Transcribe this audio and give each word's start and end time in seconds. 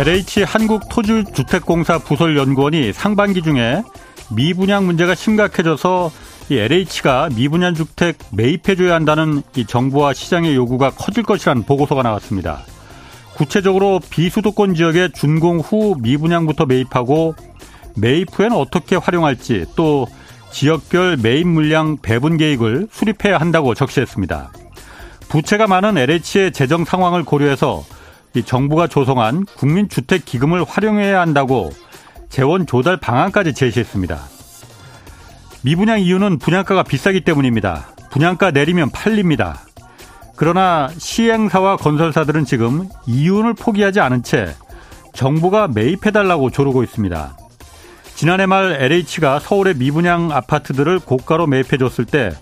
LH 0.00 0.44
한국토지주택공사 0.44 1.98
부설연구원이 1.98 2.94
상반기 2.94 3.42
중에 3.42 3.82
미분양 4.34 4.86
문제가 4.86 5.14
심각해져서 5.14 6.10
이 6.48 6.56
LH가 6.56 7.28
미분양 7.36 7.74
주택 7.74 8.16
매입해줘야 8.32 8.94
한다는 8.94 9.42
이 9.56 9.66
정부와 9.66 10.14
시장의 10.14 10.56
요구가 10.56 10.88
커질 10.88 11.22
것이라는 11.22 11.64
보고서가 11.64 12.02
나왔습니다. 12.02 12.62
구체적으로 13.34 14.00
비수도권 14.08 14.74
지역의 14.74 15.12
준공 15.12 15.58
후 15.58 15.94
미분양부터 16.00 16.64
매입하고 16.64 17.34
매입 17.94 18.28
후에는 18.32 18.56
어떻게 18.56 18.96
활용할지 18.96 19.66
또 19.76 20.06
지역별 20.50 21.18
매입 21.18 21.46
물량 21.46 21.98
배분 22.00 22.38
계획을 22.38 22.88
수립해야 22.90 23.36
한다고 23.36 23.74
적시했습니다. 23.74 24.50
부채가 25.28 25.66
많은 25.66 25.98
LH의 25.98 26.52
재정 26.52 26.86
상황을 26.86 27.22
고려해서 27.22 27.84
이 28.34 28.42
정부가 28.42 28.86
조성한 28.86 29.44
국민주택기금을 29.44 30.64
활용해야 30.64 31.20
한다고 31.20 31.70
재원 32.28 32.66
조달 32.66 32.96
방안까지 32.96 33.54
제시했습니다. 33.54 34.18
미분양 35.62 36.00
이유는 36.00 36.38
분양가가 36.38 36.84
비싸기 36.84 37.22
때문입니다. 37.22 37.88
분양가 38.10 38.50
내리면 38.50 38.90
팔립니다. 38.90 39.60
그러나 40.36 40.88
시행사와 40.96 41.76
건설사들은 41.76 42.44
지금 42.44 42.88
이윤을 43.06 43.54
포기하지 43.54 44.00
않은 44.00 44.22
채 44.22 44.54
정부가 45.12 45.68
매입해달라고 45.68 46.50
조르고 46.50 46.82
있습니다. 46.82 47.36
지난해 48.14 48.46
말 48.46 48.76
LH가 48.80 49.40
서울의 49.40 49.74
미분양 49.74 50.30
아파트들을 50.30 51.00
고가로 51.00 51.46
매입해줬을 51.46 52.04
때 52.04 52.32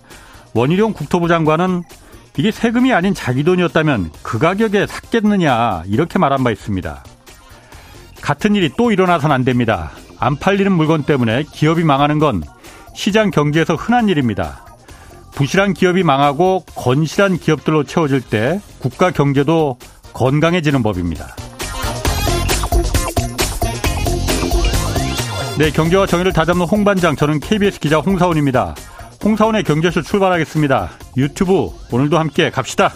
원희룡 0.55 0.92
국토부 0.92 1.28
장관은 1.28 1.83
이게 2.39 2.53
세금이 2.53 2.92
아닌 2.92 3.14
자기 3.14 3.42
돈이었다면 3.42 4.12
그 4.22 4.39
가격에 4.39 4.86
샀겠느냐 4.86 5.83
이렇게 5.86 6.20
말한 6.20 6.45
바 6.45 6.53
있습니다. 6.53 7.03
같은 8.22 8.55
일이 8.55 8.70
또 8.77 8.92
일어나선 8.92 9.33
안 9.33 9.45
됩니다. 9.45 9.91
안 10.20 10.36
팔리는 10.36 10.70
물건 10.70 11.03
때문에 11.03 11.42
기업이 11.53 11.83
망하는 11.83 12.20
건 12.20 12.45
시장 12.95 13.33
경제에서 13.33 13.75
흔한 13.75 14.08
일입니다. 14.08 14.64
부실한 15.34 15.75
기업이 15.75 16.05
망하고 16.05 16.64
건실한 16.77 17.39
기업들로 17.39 17.83
채워질 17.83 18.20
때 18.20 18.61
국가 18.78 19.11
경제도 19.11 19.77
건강해지는 20.12 20.84
법입니다. 20.84 21.34
네, 25.58 25.73
경제와 25.73 26.06
정의를 26.06 26.33
다잡는 26.33 26.67
홍반장, 26.67 27.17
저는 27.17 27.41
KBS 27.41 27.80
기자 27.80 27.98
홍사원입니다. 27.98 28.77
홍사원의 29.24 29.64
경제쇼 29.64 30.02
출발하겠습니다. 30.02 30.91
유튜브 31.16 31.70
오늘도 31.91 32.19
함께 32.19 32.50
갑시다. 32.50 32.92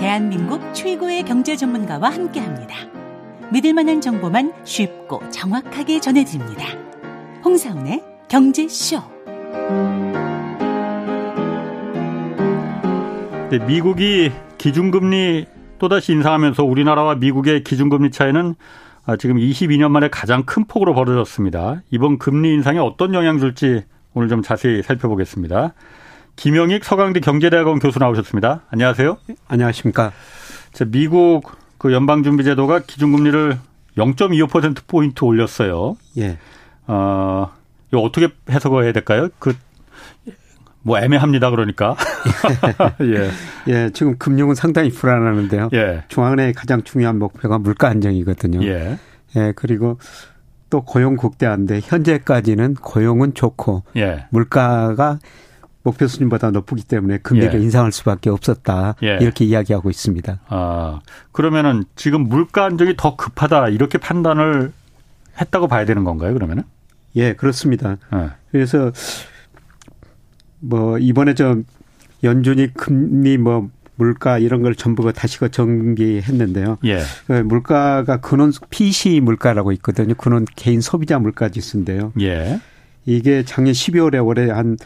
대한민국 0.00 0.74
최고의 0.74 1.22
경제 1.22 1.54
전문가와 1.54 2.10
함께합니다. 2.10 2.74
믿을 3.52 3.72
만한 3.72 4.00
정보만 4.00 4.52
쉽고 4.64 5.22
정확하게 5.30 6.00
전해드립니다. 6.00 6.66
홍사원의 7.44 8.02
경제쇼. 8.28 9.00
네, 13.50 13.58
미국이 13.66 14.32
기준금리 14.58 15.46
또다시 15.80 16.12
인상하면서 16.12 16.62
우리나라와 16.62 17.16
미국의 17.16 17.64
기준금리 17.64 18.12
차이는 18.12 18.54
아, 19.06 19.16
지금 19.16 19.36
22년 19.36 19.90
만에 19.90 20.08
가장 20.08 20.44
큰 20.44 20.66
폭으로 20.66 20.94
벌어졌습니다. 20.94 21.82
이번 21.90 22.18
금리 22.18 22.52
인상에 22.52 22.78
어떤 22.78 23.14
영향 23.14 23.38
줄지 23.38 23.84
오늘 24.12 24.28
좀 24.28 24.42
자세히 24.42 24.82
살펴보겠습니다. 24.82 25.72
김영익 26.36 26.84
서강대 26.84 27.20
경제대학원 27.20 27.78
교수 27.78 27.98
나오셨습니다. 27.98 28.62
안녕하세요. 28.70 29.16
안녕하십니까. 29.48 30.12
자, 30.72 30.84
미국 30.84 31.50
그 31.78 31.92
연방준비제도가 31.92 32.80
기준금리를 32.80 33.58
0.25% 33.96 34.86
포인트 34.86 35.24
올렸어요. 35.24 35.96
예. 36.18 36.38
어, 36.86 37.50
이거 37.90 38.02
어떻게 38.02 38.28
해석을 38.50 38.84
해야 38.84 38.92
될까요? 38.92 39.28
그 39.38 39.54
뭐 40.82 40.98
애매합니다. 40.98 41.50
그러니까. 41.50 41.96
예. 43.02 43.30
예, 43.68 43.90
지금 43.92 44.16
금융은 44.18 44.54
상당히 44.54 44.90
불안하는데요. 44.90 45.70
예. 45.74 46.04
중앙은행의 46.08 46.54
가장 46.54 46.82
중요한 46.82 47.18
목표가 47.18 47.58
물가 47.58 47.88
안정이거든요. 47.88 48.62
예. 48.66 48.98
예, 49.36 49.52
그리고 49.54 49.98
또 50.70 50.82
고용 50.82 51.16
국대화인데 51.16 51.80
현재까지는 51.82 52.74
고용은 52.74 53.34
좋고 53.34 53.82
예. 53.96 54.26
물가가 54.30 55.18
목표 55.82 56.06
수준보다 56.06 56.50
높기 56.50 56.82
때문에 56.84 57.18
금리를 57.18 57.58
예. 57.58 57.62
인상할 57.62 57.92
수밖에 57.92 58.30
없었다. 58.30 58.94
예. 59.02 59.18
이렇게 59.20 59.44
이야기하고 59.44 59.90
있습니다. 59.90 60.40
아, 60.48 61.00
그러면은 61.32 61.84
지금 61.96 62.22
물가 62.28 62.66
안정이 62.66 62.94
더 62.96 63.16
급하다 63.16 63.68
이렇게 63.68 63.98
판단을 63.98 64.72
했다고 65.40 65.68
봐야 65.68 65.84
되는 65.84 66.04
건가요, 66.04 66.34
그러면은? 66.34 66.64
예, 67.16 67.32
그렇습니다. 67.32 67.96
예. 68.14 68.30
그래서 68.52 68.92
뭐 70.60 70.98
이번에 70.98 71.34
저 71.34 71.58
연준이 72.22 72.72
금리 72.74 73.38
뭐 73.38 73.68
물가 73.96 74.38
이런 74.38 74.62
걸 74.62 74.74
전부 74.74 75.12
다시 75.12 75.38
그 75.38 75.50
정비했는데요. 75.50 76.78
예. 76.84 77.00
그 77.26 77.32
물가가 77.32 78.18
근원 78.18 78.52
PC 78.70 79.20
물가라고 79.20 79.72
있거든요. 79.72 80.14
근원 80.14 80.46
개인 80.56 80.80
소비자 80.80 81.18
물가 81.18 81.50
지수인데요. 81.50 82.12
예. 82.20 82.60
이게 83.04 83.44
작년 83.44 83.72
12월에 83.72 84.24
올해 84.24 84.50
한 84.50 84.76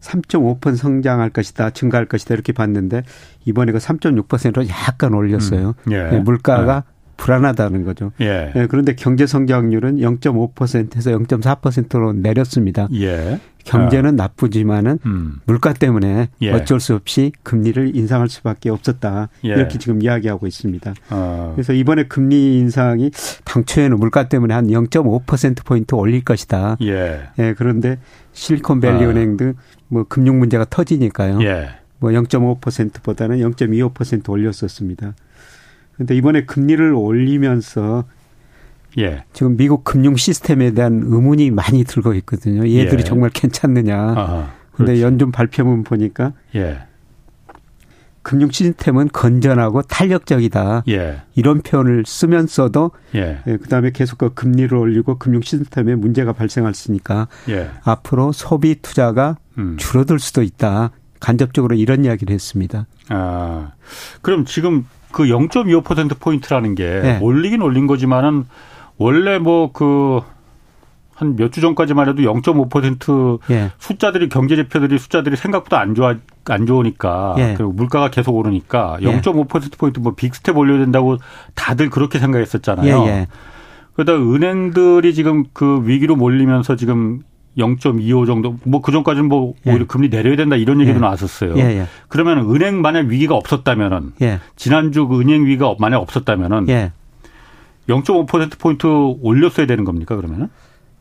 3.5% 0.00 0.76
성장할 0.76 1.30
것이다, 1.30 1.70
증가할 1.70 2.06
것이다 2.06 2.34
이렇게 2.34 2.52
봤는데 2.52 3.02
이번에 3.44 3.72
그 3.72 3.78
3.6%로 3.78 4.68
약간 4.68 5.14
올렸어요. 5.14 5.74
음. 5.86 5.92
예. 5.92 6.18
물가가 6.18 6.84
예. 6.86 6.93
불안하다는 7.16 7.84
거죠. 7.84 8.12
예. 8.20 8.52
예. 8.54 8.66
그런데 8.66 8.94
경제 8.94 9.26
성장률은 9.26 9.96
0.5%에서 9.96 11.10
0.4%로 11.10 12.12
내렸습니다. 12.12 12.88
예. 12.94 13.40
경제는 13.64 14.20
아. 14.20 14.24
나쁘지만은 14.24 14.98
음. 15.06 15.40
물가 15.46 15.72
때문에 15.72 16.28
예. 16.42 16.50
어쩔 16.52 16.80
수 16.80 16.94
없이 16.94 17.32
금리를 17.42 17.96
인상할 17.96 18.28
수밖에 18.28 18.70
없었다. 18.70 19.28
예. 19.44 19.48
이렇게 19.48 19.78
지금 19.78 20.02
이야기하고 20.02 20.46
있습니다. 20.46 20.94
아. 21.08 21.52
그래서 21.54 21.72
이번에 21.72 22.04
금리 22.04 22.58
인상이 22.58 23.10
당초에는 23.44 23.98
물가 23.98 24.28
때문에 24.28 24.52
한 24.52 24.66
0.5% 24.66 25.64
포인트 25.64 25.94
올릴 25.94 26.24
것이다. 26.24 26.76
예. 26.82 27.28
예 27.38 27.54
그런데 27.56 27.98
실리콘밸리 28.32 29.04
아. 29.04 29.08
은행도 29.08 29.54
뭐 29.88 30.04
금융 30.08 30.38
문제가 30.38 30.66
터지니까요. 30.68 31.42
예. 31.42 31.68
뭐 31.98 32.10
0.5%보다는 32.10 33.38
0.25% 33.38 34.28
올렸었습니다. 34.28 35.14
그런데 35.94 36.16
이번에 36.16 36.44
금리를 36.44 36.92
올리면서 36.92 38.04
예. 38.98 39.24
지금 39.32 39.56
미국 39.56 39.84
금융 39.84 40.16
시스템에 40.16 40.72
대한 40.72 41.02
의문이 41.04 41.50
많이 41.50 41.84
들고 41.84 42.14
있거든요. 42.14 42.68
얘들이 42.68 43.00
예. 43.00 43.04
정말 43.04 43.30
괜찮느냐. 43.30 43.96
아하, 43.96 44.50
근데 44.72 45.02
연준 45.02 45.32
발표문 45.32 45.84
보니까 45.84 46.32
예. 46.54 46.78
금융 48.22 48.50
시스템은 48.50 49.08
건전하고 49.12 49.82
탄력적이다. 49.82 50.84
예. 50.88 51.22
이런 51.34 51.60
표현을 51.60 52.04
쓰면서도 52.06 52.92
예. 53.14 53.42
예. 53.46 53.56
그다음에 53.58 53.90
계속 53.92 54.18
그 54.18 54.32
금리를 54.32 54.76
올리고 54.76 55.18
금융 55.18 55.42
시스템에 55.42 55.94
문제가 55.94 56.32
발생할 56.32 56.74
수니까 56.74 57.28
예. 57.50 57.70
앞으로 57.82 58.32
소비 58.32 58.76
투자가 58.80 59.36
음. 59.58 59.76
줄어들 59.78 60.18
수도 60.18 60.42
있다. 60.42 60.90
간접적으로 61.20 61.74
이런 61.76 62.04
이야기를 62.04 62.32
했습니다. 62.34 62.86
아. 63.08 63.72
그럼 64.22 64.44
지금 64.44 64.86
그 65.12 65.24
0.25% 65.24 66.18
포인트라는 66.20 66.74
게 66.74 66.84
네. 67.02 67.18
올리긴 67.20 67.62
올린 67.62 67.86
거지만은 67.86 68.46
원래 68.98 69.38
뭐 69.38 69.72
그 69.72 70.20
한 71.16 71.36
몇 71.36 71.52
주 71.52 71.60
전까지만 71.60 72.08
해도 72.08 72.22
0.5% 72.22 73.38
예. 73.50 73.70
숫자들이 73.78 74.28
경제 74.28 74.56
지표들이 74.56 74.98
숫자들이 74.98 75.36
생각보다 75.36 75.78
안 75.78 75.94
좋아 75.94 76.16
안 76.46 76.66
좋으니까 76.66 77.36
예. 77.38 77.54
그리고 77.56 77.70
물가가 77.72 78.10
계속 78.10 78.34
오르니까 78.34 78.98
0.5% 79.00 79.78
포인트 79.78 80.00
뭐 80.00 80.14
big 80.16 80.33
step 80.33 80.56
올려야 80.56 80.78
된다고 80.80 81.18
다들 81.54 81.88
그렇게 81.90 82.18
생각했었잖아요. 82.18 83.04
예, 83.04 83.06
예. 83.06 83.26
그러다 83.94 84.14
은행들이 84.14 85.14
지금 85.14 85.44
그 85.52 85.82
위기로 85.84 86.16
몰리면서 86.16 86.74
지금 86.74 87.20
0.25 87.56 88.26
정도 88.26 88.56
뭐 88.64 88.80
그 88.80 88.92
전까지는 88.92 89.28
뭐 89.28 89.54
예. 89.66 89.70
오히려 89.70 89.86
금리 89.86 90.10
내려야 90.10 90.36
된다 90.36 90.56
이런 90.56 90.80
얘기도 90.80 90.96
예. 90.96 91.00
나왔었어요. 91.00 91.54
예, 91.56 91.62
예. 91.62 91.86
그러면 92.08 92.50
은행 92.54 92.82
만약 92.82 93.06
위기가 93.06 93.34
없었다면은 93.34 94.12
예. 94.22 94.40
지난주 94.56 95.06
그 95.08 95.20
은행 95.20 95.46
위기가 95.46 95.74
만약 95.78 95.98
없었다면은 95.98 96.66
0.5% 97.88 98.58
포인트 98.58 98.86
올렸어야 98.86 99.66
되는 99.66 99.84
겁니까 99.84 100.16
그러면은? 100.16 100.48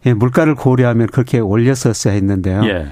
예, 0.06 0.14
물가를 0.14 0.56
고려하면 0.56 1.08
그렇게 1.08 1.40
올렸었어야 1.40 2.14
했는데요. 2.14 2.64
예. 2.66 2.88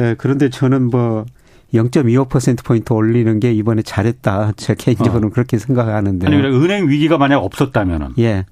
예 0.00 0.14
그런데 0.18 0.48
저는 0.48 0.90
뭐 0.90 1.26
0.25% 1.74 2.64
포인트 2.64 2.92
올리는 2.92 3.38
게 3.40 3.52
이번에 3.52 3.82
잘했다. 3.82 4.52
제 4.56 4.74
개인적으로는 4.74 5.28
어. 5.28 5.30
그렇게 5.30 5.58
생각하는데. 5.58 6.26
아니 6.26 6.36
그래 6.36 6.48
은행 6.48 6.88
위기가 6.88 7.18
만약 7.18 7.38
없었다면은. 7.38 8.14
예. 8.18 8.46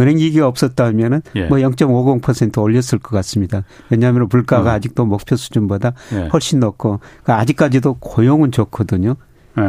은행 0.00 0.18
위기가 0.18 0.46
없었다면은 0.46 1.22
예. 1.36 1.46
뭐 1.46 1.58
0.50% 1.58 2.60
올렸을 2.62 2.98
것 3.02 3.10
같습니다. 3.16 3.64
왜냐하면 3.90 4.28
물가가 4.30 4.70
음. 4.70 4.76
아직도 4.76 5.04
목표 5.04 5.36
수준보다 5.36 5.92
예. 6.14 6.28
훨씬 6.32 6.60
높고 6.60 7.00
그러니까 7.22 7.38
아직까지도 7.38 7.94
고용은 8.00 8.52
좋거든요. 8.52 9.16
예. 9.58 9.62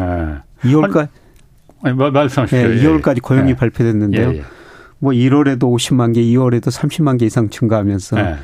2월까지 0.61 1.09
아니, 1.83 1.95
말씀하십시오. 1.95 2.57
예, 2.57 2.81
2월까지 2.81 3.21
고용이 3.21 3.51
예. 3.51 3.55
발표됐는데요. 3.55 4.33
예, 4.33 4.37
예. 4.37 4.43
뭐 4.99 5.11
1월에도 5.11 5.63
50만 5.63 6.15
개, 6.15 6.21
2월에도 6.21 6.67
30만 6.67 7.19
개 7.19 7.25
이상 7.25 7.49
증가하면서 7.49 8.19
예. 8.19 8.35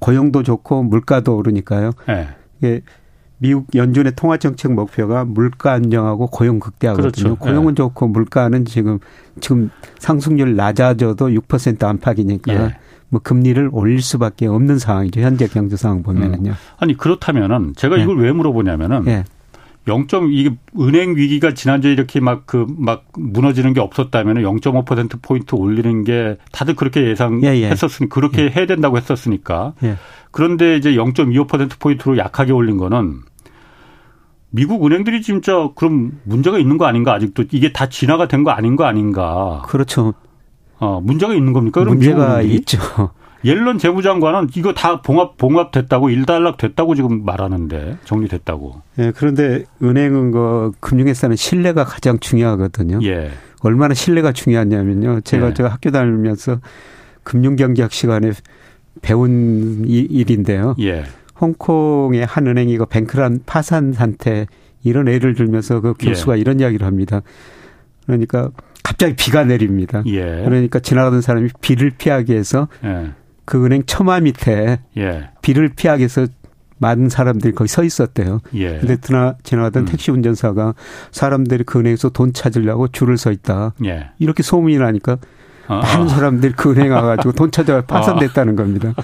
고용도 0.00 0.42
좋고 0.42 0.84
물가도 0.84 1.36
오르니까요. 1.36 1.92
예. 2.08 2.82
미국 3.38 3.66
연준의 3.74 4.14
통화 4.16 4.36
정책 4.38 4.72
목표가 4.72 5.24
물가 5.24 5.72
안정하고 5.72 6.28
고용 6.28 6.58
극대화거든요. 6.58 7.10
그렇죠. 7.10 7.36
고용은 7.36 7.72
예. 7.72 7.74
좋고 7.74 8.08
물가는 8.08 8.64
지금 8.64 8.98
지금 9.40 9.70
상승률 9.98 10.56
낮아져도 10.56 11.28
6% 11.28 11.82
안팎이니까 11.84 12.54
예. 12.54 12.76
뭐 13.08 13.20
금리를 13.22 13.68
올릴 13.72 14.00
수밖에 14.00 14.46
없는 14.46 14.78
상황이죠. 14.78 15.20
현재 15.20 15.46
경제 15.46 15.76
상황 15.76 16.02
보면은요. 16.02 16.50
음. 16.50 16.56
아니 16.78 16.96
그렇다면은 16.96 17.74
제가 17.76 17.98
예. 17.98 18.02
이걸 18.02 18.18
왜 18.18 18.32
물어보냐면은 18.32 19.06
예. 19.06 19.24
0. 19.88 20.06
이게 20.32 20.50
은행 20.80 21.16
위기가 21.16 21.54
지난주에 21.54 21.92
이렇게 21.92 22.18
막 22.20 22.46
그막 22.46 22.66
그 22.66 22.74
막 22.78 23.04
무너지는 23.16 23.72
게 23.72 23.80
없었다면 23.80 24.36
0.5% 24.38 25.22
포인트 25.22 25.54
올리는 25.54 26.02
게 26.04 26.36
다들 26.52 26.74
그렇게 26.74 27.08
예상했었으니 27.08 28.00
예, 28.00 28.04
예. 28.04 28.08
그렇게 28.08 28.44
예. 28.44 28.50
해야 28.50 28.66
된다고 28.66 28.96
했었으니까. 28.96 29.74
예. 29.84 29.96
그런데 30.32 30.76
이제 30.76 30.92
0.25% 30.94 31.78
포인트로 31.78 32.18
약하게 32.18 32.52
올린 32.52 32.76
거는 32.76 33.20
미국 34.50 34.84
은행들이 34.86 35.22
진짜 35.22 35.68
그럼 35.76 36.20
문제가 36.24 36.58
있는 36.58 36.78
거 36.78 36.86
아닌가 36.86 37.12
아직도 37.14 37.44
이게 37.52 37.72
다 37.72 37.88
진화가 37.88 38.26
된 38.28 38.42
거 38.44 38.50
아닌 38.50 38.76
거 38.76 38.84
아닌가? 38.84 39.62
그렇죠. 39.66 40.14
어, 40.78 41.00
문제가 41.00 41.34
있는 41.34 41.52
겁니까? 41.52 41.80
그럼 41.80 41.94
문제가 41.96 42.42
있죠. 42.42 42.78
옐런 43.46 43.78
재무장관은 43.78 44.48
이거 44.56 44.74
다 44.74 45.00
봉합 45.00 45.36
봉합됐다고 45.38 46.10
일단락 46.10 46.56
됐다고 46.56 46.96
지금 46.96 47.24
말하는데 47.24 47.98
정리됐다고. 48.04 48.82
예, 48.98 49.12
그런데 49.14 49.64
은행은 49.82 50.32
그 50.32 50.72
금융회사는 50.80 51.36
신뢰가 51.36 51.84
가장 51.84 52.18
중요하거든요. 52.18 52.98
예. 53.04 53.30
얼마나 53.62 53.94
신뢰가 53.94 54.32
중요하냐면요. 54.32 55.20
제가 55.20 55.50
예. 55.50 55.54
저 55.54 55.66
학교 55.66 55.90
다니면서 55.90 56.58
금융경제학 57.22 57.92
시간에 57.92 58.32
배운 59.00 59.84
일인데요. 59.86 60.74
예. 60.80 61.04
홍콩의 61.40 62.26
한 62.26 62.46
은행이 62.48 62.76
그 62.78 62.86
뱅크란 62.86 63.40
파산 63.46 63.92
상태 63.92 64.46
이런 64.82 65.06
예를 65.06 65.34
들면서 65.34 65.80
그 65.80 65.94
교수가 65.98 66.36
예. 66.36 66.40
이런 66.40 66.58
이야기를 66.58 66.84
합니다. 66.84 67.22
그러니까 68.06 68.50
갑자기 68.82 69.14
비가 69.16 69.44
내립니다. 69.44 70.02
예. 70.06 70.42
그러니까 70.44 70.80
지나가던 70.80 71.20
사람이 71.20 71.50
비를 71.60 71.90
피하기 71.96 72.32
위해서 72.32 72.68
예. 72.84 73.10
그 73.46 73.64
은행 73.64 73.84
처마 73.86 74.20
밑에 74.20 74.80
예. 74.98 75.30
비를 75.40 75.70
피하기 75.74 76.00
위해서 76.00 76.26
많은 76.78 77.08
사람들이 77.08 77.54
거기 77.54 77.68
서 77.68 77.82
있었대요. 77.82 78.40
예. 78.54 78.78
근데 78.78 78.96
드나 78.96 79.36
지나가던 79.42 79.84
음. 79.84 79.86
택시 79.86 80.10
운전사가 80.10 80.74
사람들이 81.10 81.64
그 81.64 81.78
은행에서 81.78 82.10
돈 82.10 82.34
찾으려고 82.34 82.88
줄을 82.88 83.16
서 83.16 83.30
있다. 83.32 83.72
예. 83.86 84.10
이렇게 84.18 84.42
소문이 84.42 84.76
나니까 84.76 85.16
아, 85.68 85.80
많은 85.80 86.08
사람들이 86.08 86.52
그 86.54 86.72
은행 86.72 86.92
와가지고 86.92 87.32
돈 87.32 87.50
찾아 87.50 87.80
파산됐다는 87.80 88.52
아. 88.52 88.56
겁니다. 88.56 88.94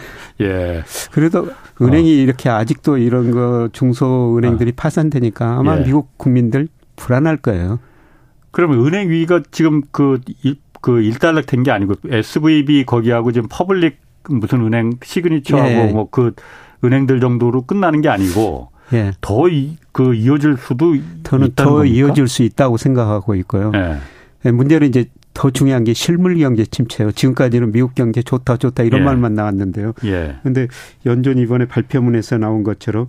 예. 0.40 0.82
그래도 1.12 1.48
은행이 1.80 2.10
어. 2.10 2.22
이렇게 2.22 2.50
아직도 2.50 2.98
이런 2.98 3.30
거 3.30 3.68
중소은행들이 3.72 4.72
아. 4.76 4.80
파산되니까 4.82 5.58
아마 5.58 5.78
예. 5.78 5.84
미국 5.84 6.18
국민들 6.18 6.68
불안할 6.96 7.38
거예요. 7.38 7.78
그러면 8.50 8.84
은행 8.86 9.08
위기가 9.08 9.40
지금 9.50 9.80
그, 9.92 10.20
그 10.82 11.00
일단락 11.00 11.46
된 11.46 11.62
게 11.62 11.70
아니고 11.70 11.94
SVB 12.06 12.84
거기하고 12.84 13.32
지금 13.32 13.48
퍼블릭 13.50 13.98
무슨 14.28 14.64
은행 14.66 14.92
시그니처하고 15.02 15.68
예. 15.68 15.86
뭐그 15.92 16.34
은행들 16.84 17.20
정도로 17.20 17.62
끝나는 17.62 18.00
게 18.00 18.08
아니고 18.08 18.70
예. 18.92 19.12
더그 19.20 20.14
이어질 20.14 20.56
수도 20.56 20.96
저는 21.22 21.52
더 21.56 21.76
겁니까? 21.76 21.94
이어질 21.94 22.28
수 22.28 22.42
있다고 22.42 22.76
생각하고 22.76 23.34
있고요. 23.36 23.72
예. 23.74 23.98
예. 24.44 24.50
문제는 24.50 24.88
이제 24.88 25.06
더 25.34 25.50
중요한 25.50 25.84
게 25.84 25.94
실물 25.94 26.36
경제 26.36 26.64
침체예요. 26.64 27.12
지금까지는 27.12 27.72
미국 27.72 27.94
경제 27.94 28.22
좋다 28.22 28.58
좋다 28.58 28.82
이런 28.82 29.00
예. 29.00 29.04
말만 29.04 29.34
나왔는데요. 29.34 29.94
그런데 29.96 30.62
예. 30.62 30.68
연준 31.06 31.38
이번에 31.38 31.66
발표문에서 31.66 32.38
나온 32.38 32.64
것처럼 32.64 33.08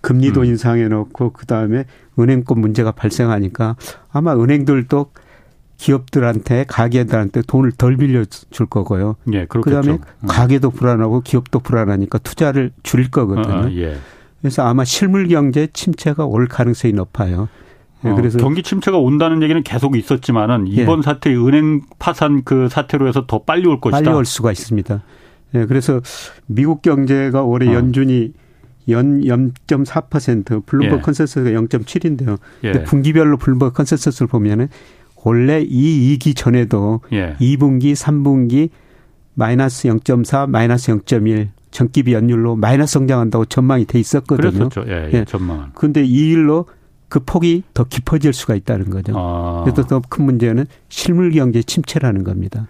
금리도 0.00 0.40
음. 0.40 0.46
인상해 0.46 0.88
놓고 0.88 1.32
그다음에 1.32 1.84
은행권 2.18 2.60
문제가 2.60 2.92
발생하니까 2.92 3.76
아마 4.12 4.34
은행들도 4.34 5.10
기업들한테 5.78 6.64
가게들한테 6.68 7.42
돈을 7.42 7.72
덜 7.72 7.96
빌려줄 7.96 8.66
거고요. 8.68 9.16
예, 9.32 9.46
그다음에 9.46 9.92
음. 9.92 9.98
가게도 10.26 10.70
불안하고 10.70 11.20
기업도 11.22 11.60
불안하니까 11.60 12.18
투자를 12.18 12.72
줄일 12.82 13.10
거거든요. 13.10 13.54
아, 13.54 13.70
예. 13.72 13.96
그래서 14.40 14.62
아마 14.62 14.84
실물 14.84 15.28
경제 15.28 15.68
침체가 15.72 16.26
올 16.26 16.46
가능성이 16.48 16.94
높아요. 16.94 17.48
예, 18.04 18.12
그래서 18.12 18.38
어, 18.38 18.42
경기 18.42 18.62
침체가 18.62 18.98
온다는 18.98 19.42
얘기는 19.42 19.60
계속 19.62 19.96
있었지만은 19.96 20.66
이번 20.66 20.98
예. 20.98 21.02
사태 21.02 21.34
은행 21.34 21.82
파산 21.98 22.42
그 22.44 22.68
사태로 22.68 23.08
해서 23.08 23.26
더 23.26 23.42
빨리 23.42 23.66
올 23.66 23.80
것이다. 23.80 23.98
빨리 23.98 24.16
올 24.16 24.24
수가 24.24 24.52
있습니다. 24.52 25.02
예, 25.54 25.66
그래서 25.66 26.00
미국 26.46 26.82
경제가 26.82 27.42
올해 27.42 27.68
어. 27.70 27.74
연준이 27.74 28.32
연 28.88 29.20
0.4% 29.20 30.66
블룸버그 30.66 30.96
예. 30.96 31.00
consensus가 31.00 31.50
0.7인데요. 31.50 32.38
예. 32.64 32.72
근데 32.72 32.84
분기별로 32.84 33.36
블룸버그 33.36 33.74
consensus를 33.74 34.26
보면은 34.28 34.68
원래 35.24 35.60
이 35.62 36.16
위기 36.18 36.36
전에도 36.36 37.00
예. 37.12 37.34
2분기, 37.40 37.94
3분기 37.94 38.70
마이너스 39.34 39.88
0.4, 39.88 40.48
마이너스 40.48 40.92
0.1 40.92 41.48
전기비 41.70 42.12
연율로 42.14 42.56
마이너스 42.56 42.94
성장한다고 42.94 43.44
전망이 43.46 43.84
돼 43.84 43.98
있었거든요. 44.00 44.68
그렇죠. 44.68 44.84
예, 44.88 45.10
예. 45.12 45.24
전망. 45.24 45.70
그런데 45.74 46.02
이 46.04 46.30
일로 46.30 46.66
그 47.08 47.20
폭이 47.20 47.62
더 47.74 47.84
깊어질 47.84 48.32
수가 48.32 48.54
있다는 48.54 48.90
거죠. 48.90 49.12
아. 49.16 49.62
그래서 49.64 49.86
더 49.86 50.00
큰 50.08 50.24
문제는 50.24 50.66
실물 50.88 51.30
경제 51.32 51.62
침체라는 51.62 52.24
겁니다. 52.24 52.66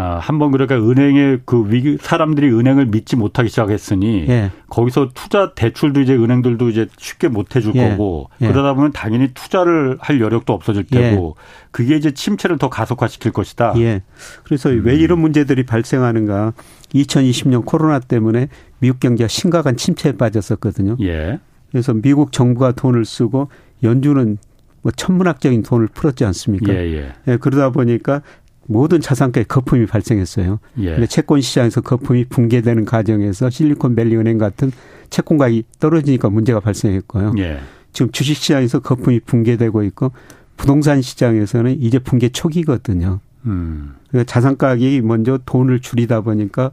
아, 0.00 0.20
한번 0.20 0.52
그러니까 0.52 0.76
은행의 0.76 1.40
그 1.44 1.64
위기 1.72 1.98
사람들이 2.00 2.52
은행을 2.52 2.86
믿지 2.86 3.16
못하기 3.16 3.48
시작했으니 3.48 4.26
예. 4.28 4.52
거기서 4.68 5.08
투자 5.12 5.52
대출도 5.54 6.00
이제 6.00 6.14
은행들도 6.14 6.68
이제 6.68 6.86
쉽게 6.98 7.26
못 7.26 7.56
해줄 7.56 7.74
예. 7.74 7.90
거고 7.90 8.30
예. 8.40 8.46
그러다 8.46 8.74
보면 8.74 8.92
당연히 8.92 9.32
투자를 9.34 9.98
할 9.98 10.20
여력도 10.20 10.52
없어질 10.52 10.86
예. 10.92 11.00
테고 11.00 11.34
그게 11.72 11.96
이제 11.96 12.12
침체를 12.12 12.58
더 12.58 12.70
가속화시킬 12.70 13.32
것이다. 13.32 13.74
예. 13.78 14.02
그래서 14.44 14.70
음. 14.70 14.82
왜 14.84 14.94
이런 14.94 15.18
문제들이 15.18 15.66
발생하는가? 15.66 16.52
2020년 16.94 17.64
코로나 17.64 17.98
때문에 17.98 18.46
미국 18.78 19.00
경제가 19.00 19.26
심각한 19.26 19.76
침체에 19.76 20.12
빠졌었거든요. 20.12 20.96
예. 21.00 21.40
그래서 21.72 21.92
미국 21.92 22.30
정부가 22.30 22.70
돈을 22.70 23.04
쓰고 23.04 23.48
연준은 23.82 24.38
뭐 24.82 24.92
천문학적인 24.92 25.64
돈을 25.64 25.88
풀었지 25.88 26.24
않습니까? 26.24 26.72
예, 26.72 26.78
예. 26.92 27.12
예, 27.26 27.36
그러다 27.36 27.70
보니까 27.70 28.22
모든 28.68 29.00
자산가에 29.00 29.44
거품이 29.44 29.86
발생했어요. 29.86 30.60
예. 30.80 30.90
근데 30.90 31.06
채권 31.06 31.40
시장에서 31.40 31.80
거품이 31.80 32.26
붕괴되는 32.26 32.84
과정에서 32.84 33.48
실리콘밸리 33.48 34.14
은행 34.14 34.36
같은 34.36 34.70
채권 35.08 35.38
가격이 35.38 35.64
떨어지니까 35.80 36.28
문제가 36.28 36.60
발생했고요. 36.60 37.32
예. 37.38 37.60
지금 37.94 38.12
주식 38.12 38.36
시장에서 38.36 38.80
거품이 38.80 39.20
붕괴되고 39.20 39.82
있고 39.84 40.12
부동산 40.58 41.00
시장에서는 41.00 41.80
이제 41.80 41.98
붕괴 41.98 42.28
초기거든요. 42.28 43.20
음. 43.46 43.94
그러니까 44.08 44.30
자산 44.30 44.58
가격이 44.58 45.00
먼저 45.00 45.38
돈을 45.46 45.80
줄이다 45.80 46.20
보니까 46.20 46.72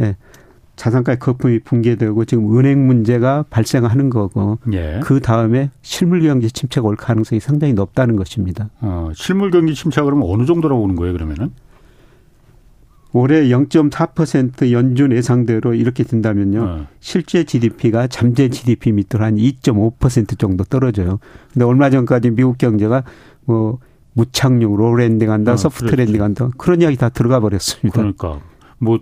예. 0.00 0.16
자산가의 0.76 1.18
거품이 1.18 1.60
붕괴되고 1.60 2.24
지금 2.24 2.58
은행 2.58 2.86
문제가 2.86 3.44
발생하는 3.48 4.10
거고 4.10 4.58
예. 4.72 5.00
그 5.02 5.20
다음에 5.20 5.70
실물 5.82 6.22
경기 6.22 6.50
침체가 6.50 6.86
올 6.86 6.96
가능성이 6.96 7.40
상당히 7.40 7.74
높다는 7.74 8.16
것입니다. 8.16 8.70
어, 8.80 9.10
실물 9.14 9.50
경기 9.50 9.74
침체가 9.74 10.04
그러면 10.04 10.28
어느 10.28 10.44
정도로 10.46 10.80
오는 10.80 10.96
거예요, 10.96 11.12
그러면은? 11.12 11.50
올해 13.12 13.42
0.4% 13.44 14.72
연준 14.72 15.12
예상대로 15.12 15.72
이렇게 15.74 16.02
된다면요. 16.02 16.62
어. 16.62 16.86
실제 16.98 17.44
GDP가 17.44 18.08
잠재 18.08 18.48
GDP 18.48 18.90
밑으로 18.90 19.24
한 19.24 19.36
2.5% 19.36 20.36
정도 20.36 20.64
떨어져요. 20.64 21.20
근데 21.52 21.64
얼마 21.64 21.90
전까지 21.90 22.30
미국 22.30 22.58
경제가 22.58 23.04
뭐 23.44 23.78
무착륙, 24.14 24.76
no 24.76 24.88
landing 24.88 25.30
한다, 25.30 25.52
어, 25.52 25.56
soft 25.56 25.94
landing 25.94 26.22
한다. 26.22 26.48
그런 26.58 26.82
이야기 26.82 26.96
다 26.96 27.08
들어가 27.08 27.38
버렸습니다. 27.38 27.96
그러니까 27.96 28.40
뭐 28.78 28.98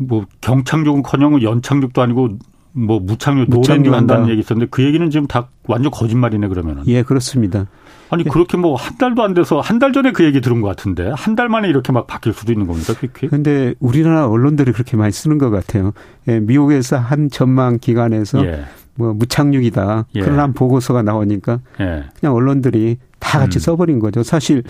뭐 0.00 0.24
경착륙은커녕 0.40 1.42
연착륙도 1.42 2.02
아니고 2.02 2.38
뭐 2.72 3.00
무착륙 3.00 3.48
no 3.50 3.59
landing 3.59 3.92
한다는 3.94 4.28
얘기 4.28 4.40
있었는데 4.40 4.68
그 4.70 4.84
얘기는 4.84 5.08
지금 5.10 5.26
다 5.26 5.48
완전 5.66 5.90
거짓말이네 5.90 6.48
그러면은. 6.48 6.84
예, 6.86 7.02
그렇습니다. 7.02 7.66
아니 8.10 8.22
예. 8.24 8.28
그렇게 8.30 8.56
뭐 8.56 8.76
한 8.76 8.96
달도 8.96 9.22
안 9.22 9.34
돼서 9.34 9.60
한 9.60 9.78
달 9.78 9.92
전에 9.92 10.12
그 10.12 10.24
얘기 10.24 10.40
들은 10.40 10.60
것 10.60 10.68
같은데 10.68 11.10
한 11.16 11.34
달 11.34 11.48
만에 11.48 11.68
이렇게 11.68 11.92
막 11.92 12.06
바뀔 12.06 12.32
수도 12.32 12.52
있는 12.52 12.66
겁니까 12.66 12.94
quick 12.94 13.10
quick? 13.10 13.30
근데 13.30 13.74
우리나라 13.80 14.28
언론들이 14.28 14.72
그렇게 14.72 14.96
많이 14.96 15.12
쓰는 15.12 15.38
것 15.38 15.50
같아요. 15.50 15.92
예, 16.28 16.38
미국에서 16.40 16.96
한 16.98 17.28
전망 17.30 17.78
기관에서 17.78 18.44
예. 18.46 18.64
뭐 18.94 19.12
무착륙이다. 19.14 20.06
예. 20.14 20.20
그런 20.20 20.52
보고서가 20.52 21.02
나오니까 21.02 21.60
예. 21.80 22.04
그냥 22.18 22.34
언론들이 22.34 22.98
다 23.18 23.38
같이 23.40 23.58
음. 23.58 23.60
써버린 23.60 23.98
거죠. 23.98 24.22
사실 24.22 24.62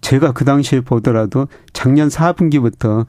제가 0.00 0.32
그 0.32 0.44
당시에 0.44 0.80
보더라도 0.80 1.46
작년 1.72 2.08
4분기부터 2.08 3.06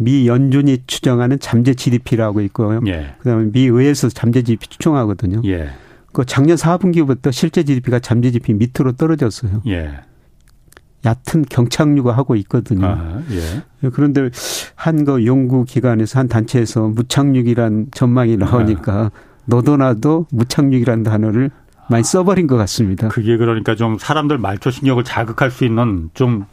미 0.00 0.26
연준이 0.26 0.78
추정하는 0.86 1.38
잠재 1.38 1.74
GDP라고 1.74 2.40
있고요. 2.42 2.80
예. 2.86 3.14
그다음에 3.18 3.50
미 3.52 3.66
의회에서 3.66 4.08
잠재 4.08 4.42
GDP 4.42 4.66
추정하거든요. 4.68 5.42
예. 5.44 5.70
그 6.12 6.24
작년 6.24 6.56
4분기부터 6.56 7.30
실제 7.32 7.62
GDP가 7.62 7.98
잠재 8.00 8.30
GDP 8.30 8.54
밑으로 8.54 8.92
떨어졌어요. 8.92 9.62
예. 9.68 9.90
얕은 11.04 11.46
경착륙을 11.48 12.16
하고 12.16 12.34
있거든요. 12.36 12.86
아, 12.86 13.22
예. 13.30 13.90
그런데 13.90 14.30
한 14.74 15.04
거 15.04 15.24
연구 15.24 15.64
기관에서 15.64 16.18
한 16.18 16.28
단체에서 16.28 16.88
무착륙이란 16.88 17.88
전망이 17.92 18.36
나오니까 18.36 18.92
아. 18.92 19.10
너도 19.46 19.76
나도 19.76 20.26
무착륙이란 20.30 21.02
단어를 21.02 21.50
많이 21.88 22.04
써버린 22.04 22.46
것 22.46 22.56
같습니다. 22.56 23.08
그게 23.08 23.36
그러니까 23.36 23.74
좀 23.76 23.96
사람들 23.98 24.38
말초 24.38 24.70
신경을 24.70 25.04
자극할 25.04 25.50
수 25.50 25.64
있는 25.64 26.10
좀 26.14 26.44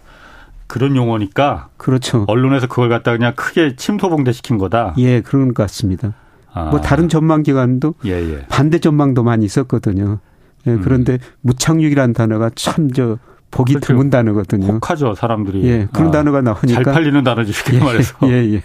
그런 0.67 0.95
용어니까. 0.95 1.69
그렇죠. 1.77 2.25
언론에서 2.27 2.67
그걸 2.67 2.89
갖다 2.89 3.11
그냥 3.11 3.33
크게 3.35 3.75
침소봉대 3.75 4.31
시킨 4.33 4.57
거다. 4.57 4.93
예, 4.97 5.21
그런 5.21 5.53
것 5.53 5.63
같습니다. 5.63 6.13
아. 6.53 6.65
뭐 6.69 6.81
다른 6.81 7.07
전망 7.09 7.43
기관도 7.43 7.95
예, 8.05 8.11
예. 8.11 8.45
반대 8.49 8.79
전망도 8.79 9.23
많이 9.23 9.45
있었거든요. 9.45 10.19
예, 10.65 10.71
음. 10.71 10.81
그런데 10.83 11.13
음. 11.13 11.17
무착륙이라는 11.41 12.13
단어가 12.13 12.49
참 12.55 12.89
저 12.93 13.17
보기 13.49 13.75
그렇죠. 13.75 13.93
드문 13.93 14.09
단어거든요. 14.09 14.73
혹하죠 14.73 15.15
사람들이. 15.15 15.63
예, 15.63 15.87
그런 15.93 16.09
아, 16.09 16.11
단어가 16.11 16.41
나오니까 16.41 16.67
잘 16.67 16.83
팔리는 16.83 17.23
단어지 17.23 17.53
쉽게 17.53 17.77
예, 17.77 17.79
말해서. 17.79 18.17
예, 18.23 18.55
예. 18.55 18.61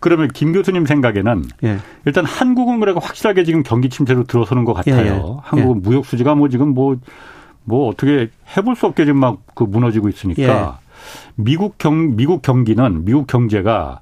그러면 0.00 0.28
김 0.28 0.52
교수님 0.52 0.86
생각에는 0.86 1.44
예. 1.64 1.78
일단 2.06 2.24
한국은 2.24 2.80
그래가 2.80 2.98
확실하게 3.02 3.44
지금 3.44 3.62
경기 3.62 3.90
침체로 3.90 4.24
들어서는 4.24 4.64
것 4.64 4.72
같아요. 4.72 4.96
예, 5.02 5.06
예. 5.08 5.22
한국은 5.42 5.76
예. 5.76 5.80
무역 5.88 6.06
수지가 6.06 6.34
뭐 6.34 6.48
지금 6.48 6.70
뭐뭐 6.72 6.96
뭐 7.64 7.88
어떻게 7.88 8.30
해볼 8.56 8.74
수 8.74 8.86
없게 8.86 9.04
지금 9.04 9.20
막 9.20 9.38
그 9.54 9.64
무너지고 9.64 10.08
있으니까 10.08 10.42
예. 10.42 10.85
미국 11.34 11.78
경 11.78 12.16
미국 12.16 12.42
경기는 12.42 13.04
미국 13.04 13.26
경제가 13.26 14.00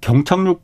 경착륙 0.00 0.62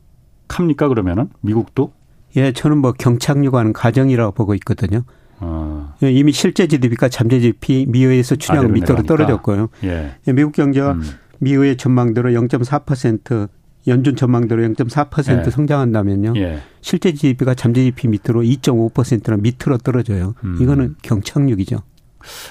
합니까 0.49 0.87
그러면은 0.87 1.29
미국도? 1.41 1.93
예, 2.35 2.51
저는 2.51 2.77
뭐 2.77 2.91
경착륙하는 2.91 3.73
가정이라고 3.73 4.33
보고 4.33 4.53
있거든요. 4.55 5.03
어. 5.39 5.93
이미 6.01 6.31
실제 6.31 6.67
GDP가 6.67 7.09
잠재 7.09 7.39
GDP 7.39 7.85
미의에서 7.87 8.35
아, 8.49 8.61
밑으로 8.63 9.03
떨어졌고요. 9.03 9.69
예. 9.83 10.15
예. 10.27 10.33
미국 10.33 10.51
경제가 10.53 10.93
음. 10.93 11.03
미의의 11.39 11.77
전망대로 11.77 12.31
0.4% 12.31 13.47
연준 13.87 14.15
전망대로 14.15 14.61
0.4% 14.63 15.45
예. 15.47 15.49
성장한다면요. 15.49 16.33
예. 16.35 16.59
실제 16.81 17.13
GDP가 17.13 17.53
잠재 17.53 17.81
GDP 17.81 18.09
밑으로 18.09 18.41
2.5%나 18.41 19.37
밑으로 19.37 19.77
떨어져요. 19.77 20.35
음. 20.43 20.57
이거는 20.61 20.95
경착륙이죠. 21.01 21.77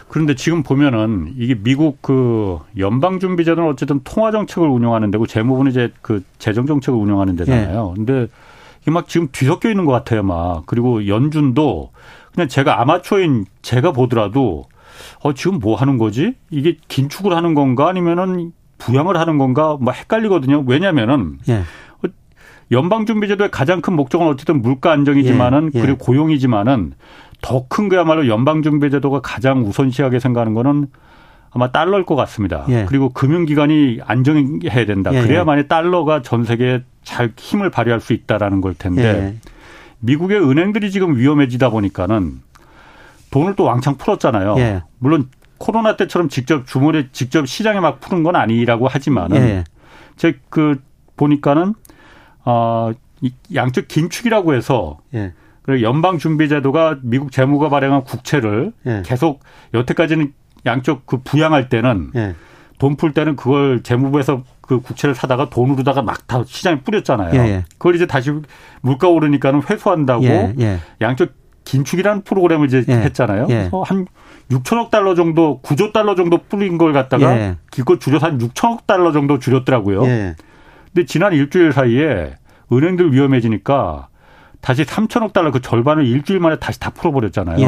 그런데 0.09 0.35
지금 0.35 0.63
보면은 0.63 1.35
이게 1.37 1.55
미국 1.55 2.01
그 2.03 2.59
연방준비제도는 2.77 3.69
어쨌든 3.71 4.01
통화 4.05 4.31
정책을 4.31 4.69
운영하는 4.69 5.11
데고 5.11 5.27
재무부는 5.27 5.71
이제 5.71 5.93
그 6.03 6.23
재정 6.39 6.67
정책을 6.67 6.99
운영하는 6.99 7.37
데잖아요. 7.37 7.93
예. 7.93 7.97
근데 7.97 8.27
이게 8.83 8.91
막 8.91 9.09
지금 9.09 9.29
뒤섞여 9.33 9.69
있는 9.71 9.85
것 9.85 9.93
같아요, 9.93 10.23
막. 10.23 10.65
그리고 10.67 11.07
연준도 11.07 11.91
그냥 12.35 12.49
제가 12.49 12.81
아마추어인 12.81 13.47
제가 13.63 13.93
보더라도 13.93 14.65
어 15.21 15.35
지금 15.35 15.59
뭐 15.59 15.77
하는 15.77 15.99
거지? 15.99 16.35
이게 16.51 16.77
긴축을 16.89 17.35
하는 17.35 17.55
건가 17.55 17.89
아니면은 17.89 18.53
부양을 18.79 19.19
하는 19.19 19.39
건가 19.39 19.77
뭐 19.81 19.93
헷갈리거든요. 19.93 20.65
왜냐면은 20.67 21.39
예. 21.49 21.63
연방준비제도의 22.71 23.51
가장 23.51 23.81
큰 23.81 23.95
목적은 23.95 24.27
어쨌든 24.27 24.61
물가 24.61 24.93
안정이지만은 24.93 25.71
예. 25.75 25.79
예. 25.79 25.83
그리고 25.83 25.99
고용이지만은 25.99 26.93
더큰 27.41 27.89
거야말로 27.89 28.27
연방준비제도가 28.29 29.21
가장 29.21 29.65
우선시하게 29.65 30.19
생각하는 30.19 30.55
거는 30.55 30.89
아마 31.51 31.71
달러일 31.71 32.05
것 32.05 32.15
같습니다. 32.17 32.65
예. 32.69 32.85
그리고 32.89 33.11
금융기관이 33.11 34.01
안정해야 34.05 34.87
된다. 34.87 35.13
예, 35.13 35.19
예. 35.19 35.23
그래야만이 35.23 35.69
달러가 35.69 36.23
전 36.23 36.45
세계에 36.45 36.83
잘 37.03 37.33
힘을 37.37 37.71
발휘할 37.71 38.01
수 38.01 38.13
있다라는 38.13 38.61
걸 38.61 38.75
텐데 38.75 39.37
미국의 40.01 40.41
은행들이 40.41 40.91
지금 40.91 41.17
위험해지다 41.17 41.71
보니까는 41.71 42.41
돈을 43.31 43.57
또 43.57 43.65
왕창 43.65 43.97
풀었잖아요. 43.97 44.57
예. 44.59 44.83
물론 44.99 45.29
코로나 45.59 45.97
때처럼 45.97 46.29
직접 46.29 46.67
주머니에 46.67 47.09
직접 47.13 47.47
시장에 47.47 47.81
막 47.81 48.01
푸는 48.01 48.23
건 48.23 48.37
아니라고 48.37 48.89
하지만은 48.89 49.37
예. 49.37 49.65
제그 50.17 50.81
보니까는 51.17 51.75
어 52.45 52.93
양적 53.55 53.89
긴축이라고 53.89 54.55
해서 54.55 54.99
예. 55.15 55.33
그리고 55.69 55.83
연방준비제도가 55.83 57.01
미국 57.03 57.31
재무가 57.31 57.69
발행한 57.69 58.05
국채를 58.05 58.73
예. 58.87 59.03
계속 59.05 59.41
여태까지는 59.75 60.33
양쪽 60.65 61.05
그 61.05 61.19
부양할 61.19 61.69
때는 61.69 62.11
예. 62.17 62.35
돈풀 62.79 63.13
때는 63.13 63.37
그걸 63.37 63.83
재무부에서 63.83 64.45
그 64.63 64.81
국채를 64.81 65.15
사다가 65.15 65.51
돈으로다가 65.51 66.01
막 66.01 66.27
다 66.27 66.43
시장에 66.47 66.81
뿌렸잖아요. 66.81 67.35
예, 67.35 67.47
예. 67.49 67.65
그걸 67.73 67.97
이제 67.97 68.07
다시 68.07 68.33
물가 68.81 69.09
오르니까는 69.09 69.61
회수한다고 69.69 70.25
예, 70.25 70.55
예. 70.59 70.79
양쪽 71.03 71.33
긴축이라는 71.65 72.23
프로그램을 72.23 72.67
이제 72.69 72.83
예, 72.89 72.95
했잖아요. 72.95 73.49
예. 73.51 73.55
그래서 73.55 73.83
한 73.83 74.07
6천억 74.51 74.89
달러 74.89 75.15
정도, 75.15 75.61
9조 75.61 75.93
달러 75.93 76.15
정도 76.15 76.39
뿌린 76.49 76.79
걸 76.79 76.95
갖다가 76.95 77.57
기껏 77.71 78.01
줄여서 78.01 78.27
한 78.27 78.39
6천억 78.39 78.87
달러 78.87 79.13
정도 79.13 79.39
줄였더라고요. 79.39 80.01
근데 80.01 81.05
지난 81.07 81.35
일주일 81.35 81.75
사이에 81.75 82.37
은행들 82.73 83.13
위험해지니까 83.13 84.09
다시 84.61 84.85
3천억 84.85 85.33
달러 85.33 85.51
그 85.51 85.61
절반을 85.61 86.07
일주일 86.07 86.41
만에 86.41 86.59
다시 86.59 86.81
다 86.81 86.91
풀어버렸잖아요. 86.91 87.59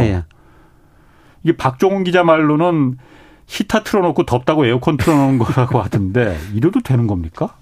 이게 1.43 1.57
박종훈 1.57 2.05
기자 2.05 2.25
말로는 2.25 2.99
히터 3.47 3.83
틀어놓고 3.83 4.27
덥다고 4.27 4.67
에어컨 4.67 4.97
틀어놓은 4.97 5.39
거라고 5.41 5.81
하던데 5.81 6.39
이래도 6.55 6.81
되는 6.81 7.07
겁니까? 7.07 7.57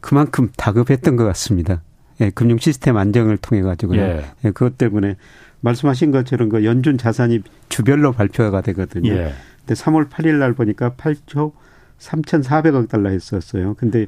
그만큼 0.00 0.50
다급했던 0.56 1.16
것 1.16 1.24
같습니다. 1.24 1.82
예, 2.20 2.30
금융 2.30 2.58
시스템 2.58 2.96
안정을 2.96 3.38
통해 3.38 3.62
가지고요. 3.62 4.00
예. 4.00 4.24
예. 4.44 4.50
그것 4.50 4.78
때문에 4.78 5.16
말씀하신 5.60 6.12
것처럼 6.12 6.48
그 6.48 6.64
연준 6.64 6.98
자산이 6.98 7.40
주별로 7.68 8.12
발표가 8.12 8.60
되거든요. 8.60 9.10
예. 9.12 9.34
근데 9.66 9.74
3월 9.74 10.08
8일 10.10 10.34
날 10.34 10.52
보니까 10.52 10.90
8조 10.90 11.52
3,400억 11.98 12.88
달러 12.88 13.10
했었어요. 13.10 13.74
근데 13.74 14.06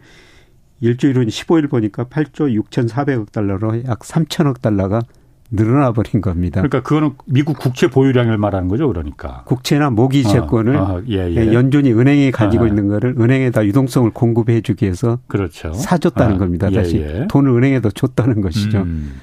일주일 0.81 1.17
후 1.17 1.25
15일 1.25 1.71
보니까 1.71 2.05
8조 2.05 2.63
6,400억 2.63 3.33
달러로 3.33 3.85
약 3.85 4.01
3천억 4.01 4.61
달러가 4.61 5.03
늘어나 5.51 5.93
버린 5.93 6.21
겁니다. 6.21 6.61
그러니까 6.61 6.83
그거는 6.83 7.13
미국 7.27 7.59
국채 7.59 7.89
보유량을 7.89 8.37
말하는 8.37 8.69
거죠, 8.69 8.89
그러니까. 8.89 9.43
국채나 9.45 9.91
모기 9.91 10.25
어, 10.27 10.29
채권을 10.29 10.77
어, 10.77 10.83
어, 10.83 11.03
예, 11.09 11.31
예. 11.31 11.53
연준이 11.53 11.93
은행에 11.93 12.31
가지고 12.33 12.65
아, 12.65 12.69
있는 12.69 12.89
거를 12.89 13.15
은행에다 13.19 13.65
유동성을 13.65 14.11
공급해 14.11 14.61
주기 14.61 14.87
위해서 14.87 15.19
그렇죠. 15.29 15.73
사줬다는 15.73 16.37
아, 16.37 16.39
겁니다. 16.39 16.69
예, 16.73 16.75
다시 16.75 16.97
예, 16.99 17.27
돈을 17.29 17.53
은행에다 17.53 17.91
줬다는 17.95 18.41
것이죠. 18.41 18.83
음. 18.83 19.21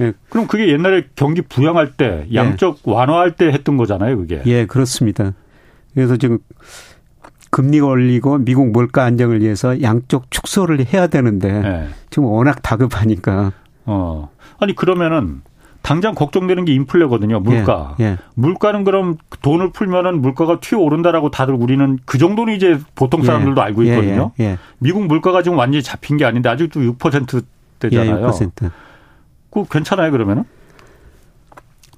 예. 0.00 0.12
그럼 0.28 0.46
그게 0.46 0.68
옛날에 0.68 1.04
경기 1.16 1.42
부양할 1.42 1.92
때 1.92 2.26
예. 2.30 2.34
양적 2.34 2.80
완화할 2.84 3.32
때 3.32 3.46
했던 3.46 3.76
거잖아요, 3.76 4.16
그게. 4.18 4.42
예, 4.46 4.66
그렇습니다. 4.66 5.34
그래서 5.92 6.16
지금 6.16 6.38
금리가 7.54 7.86
올리고 7.86 8.38
미국 8.38 8.72
물가 8.72 9.04
안정을 9.04 9.40
위해서 9.40 9.80
양쪽 9.80 10.28
축소를 10.28 10.86
해야 10.92 11.06
되는데 11.06 11.48
예. 11.48 11.88
지금 12.10 12.24
워낙 12.24 12.62
다급하니까. 12.62 13.52
어. 13.86 14.28
아니 14.58 14.74
그러면은 14.74 15.42
당장 15.80 16.16
걱정되는 16.16 16.64
게 16.64 16.74
인플레거든요. 16.74 17.38
물가. 17.38 17.94
예, 18.00 18.04
예. 18.04 18.18
물가는 18.34 18.82
그럼 18.82 19.18
돈을 19.42 19.70
풀면은 19.70 20.20
물가가 20.20 20.58
튀어 20.58 20.80
오른다라고 20.80 21.30
다들 21.30 21.54
우리는 21.54 22.00
그 22.04 22.18
정도는 22.18 22.54
이제 22.54 22.80
보통 22.96 23.20
예. 23.20 23.26
사람들도 23.26 23.60
예, 23.60 23.64
알고 23.66 23.82
있거든요. 23.84 24.32
예, 24.40 24.58
미국 24.80 25.06
물가가 25.06 25.44
지금 25.44 25.56
완전히 25.56 25.84
잡힌 25.84 26.16
게 26.16 26.24
아닌데 26.24 26.48
아직도 26.48 26.80
6%대잖아요. 26.80 28.26
6%. 28.30 28.70
그 29.50 29.64
괜찮아요, 29.70 30.10
그러면은? 30.10 30.42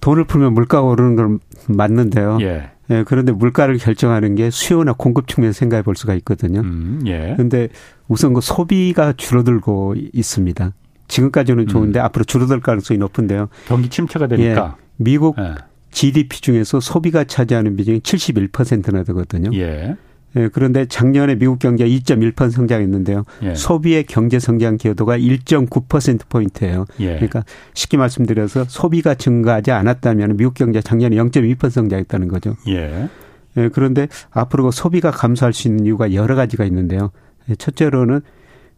돈을 0.02 0.24
풀면 0.24 0.52
물가가 0.52 0.86
오르는 0.86 1.16
건 1.16 1.40
맞는데요. 1.66 2.36
예. 2.42 2.75
예, 2.90 3.04
그런데 3.06 3.32
물가를 3.32 3.78
결정하는 3.78 4.34
게 4.34 4.50
수요나 4.50 4.92
공급 4.92 5.28
측면 5.28 5.52
생각해 5.52 5.82
볼 5.82 5.96
수가 5.96 6.14
있거든요. 6.16 6.60
음, 6.60 7.02
예. 7.06 7.32
그런데 7.36 7.68
우선 8.08 8.32
그 8.32 8.40
소비가 8.40 9.12
줄어들고 9.12 9.96
있습니다. 10.12 10.72
지금까지는 11.08 11.66
좋은데 11.66 12.00
음. 12.00 12.04
앞으로 12.04 12.24
줄어들 12.24 12.60
가능성이 12.60 12.98
높은데요. 12.98 13.48
경기 13.66 13.88
침체가 13.88 14.26
되니까. 14.26 14.76
예, 14.78 14.82
미국 14.96 15.36
예. 15.38 15.54
GDP 15.90 16.40
중에서 16.40 16.80
소비가 16.80 17.24
차지하는 17.24 17.76
비중이 17.76 18.00
71%나 18.00 19.02
되거든요. 19.04 19.50
예. 19.54 19.96
예, 20.36 20.48
그런데 20.52 20.86
작년에 20.86 21.36
미국 21.36 21.58
경제가 21.58 21.88
2.1% 21.88 22.50
성장했는데요. 22.50 23.24
예. 23.42 23.54
소비의 23.54 24.04
경제 24.04 24.38
성장 24.38 24.76
기여도가 24.76 25.18
1.9% 25.18 26.28
포인트예요. 26.28 26.84
예. 27.00 27.14
그러니까 27.14 27.44
쉽게 27.74 27.96
말씀드려서 27.96 28.64
소비가 28.68 29.14
증가하지 29.14 29.70
않았다면 29.70 30.36
미국 30.36 30.54
경제 30.54 30.80
작년에 30.80 31.16
0.2% 31.16 31.70
성장했다는 31.70 32.28
거죠. 32.28 32.56
예. 32.68 33.08
예, 33.56 33.68
그런데 33.72 34.08
앞으로 34.30 34.64
그 34.64 34.70
소비가 34.70 35.10
감소할 35.10 35.52
수 35.52 35.68
있는 35.68 35.86
이유가 35.86 36.12
여러 36.12 36.34
가지가 36.34 36.64
있는데요. 36.66 37.10
예, 37.48 37.54
첫째로는 37.54 38.20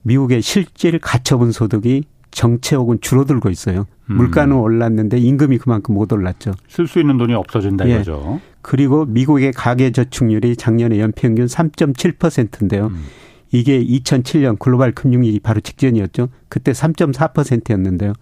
미국의 0.03 0.43
실질 0.43 0.99
가처분 0.99 1.51
소득이 1.51 2.05
정체 2.31 2.77
혹은 2.77 2.99
줄어들고 3.01 3.51
있어요. 3.51 3.87
음. 4.11 4.17
물가는 4.17 4.55
올랐는데 4.55 5.19
임금이 5.19 5.59
그만큼 5.59 5.95
못 5.95 6.13
올랐죠. 6.13 6.53
쓸 6.69 6.87
수 6.87 7.01
있는 7.01 7.19
돈이 7.19 7.35
없어진다 7.35 7.89
예. 7.89 7.95
이거죠. 7.95 8.41
그리고 8.63 9.05
미국의 9.07 9.53
가계 9.53 9.93
저축률이 9.93 10.57
작년에 10.57 10.99
연평균 10.99 11.47
3.7%인데요. 11.47 12.89
음. 12.89 13.05
이게 13.51 13.83
2007년 13.83 14.59
글로벌 14.59 14.93
금융위기 14.93 15.41
바로 15.41 15.61
직전이었죠. 15.61 16.29
그때 16.49 16.73
3.4%였는데요. 16.73 18.13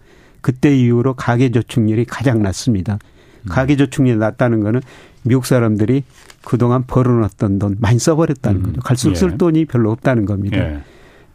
그때 0.40 0.76
이후로 0.76 1.14
가계 1.14 1.50
저축률이 1.50 2.04
가장 2.04 2.42
낮습니다. 2.42 2.98
음. 3.42 3.48
가계 3.48 3.76
저축률이 3.76 4.18
낮다는 4.18 4.60
거는 4.60 4.80
미국 5.24 5.46
사람들이 5.46 6.04
그동안 6.44 6.84
벌어놨던 6.86 7.58
돈 7.58 7.76
많이 7.80 7.98
써버렸다는 7.98 8.60
음. 8.60 8.62
거죠. 8.66 8.80
갈수록 8.82 9.12
예. 9.12 9.16
쓸 9.16 9.38
돈이 9.38 9.64
별로 9.64 9.90
없다는 9.90 10.24
겁니다. 10.26 10.58
예. 10.58 10.80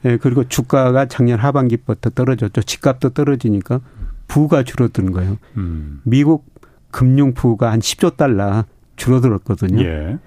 예. 0.06 0.18
그리고 0.18 0.48
주가가 0.48 1.08
작년 1.08 1.40
하반기부터 1.40 2.10
떨어졌죠. 2.12 2.62
집값도 2.62 3.10
떨어지니까 3.10 3.82
부가 4.28 4.64
줄어드는 4.64 5.12
거예요. 5.12 5.38
음. 5.58 6.02
미국 6.04 6.46
금융 6.90 7.34
부가 7.34 7.72
한 7.72 7.80
10조 7.80 8.18
달러 8.18 8.66
줄어들었거든요. 8.96 9.84
예. 9.84 10.18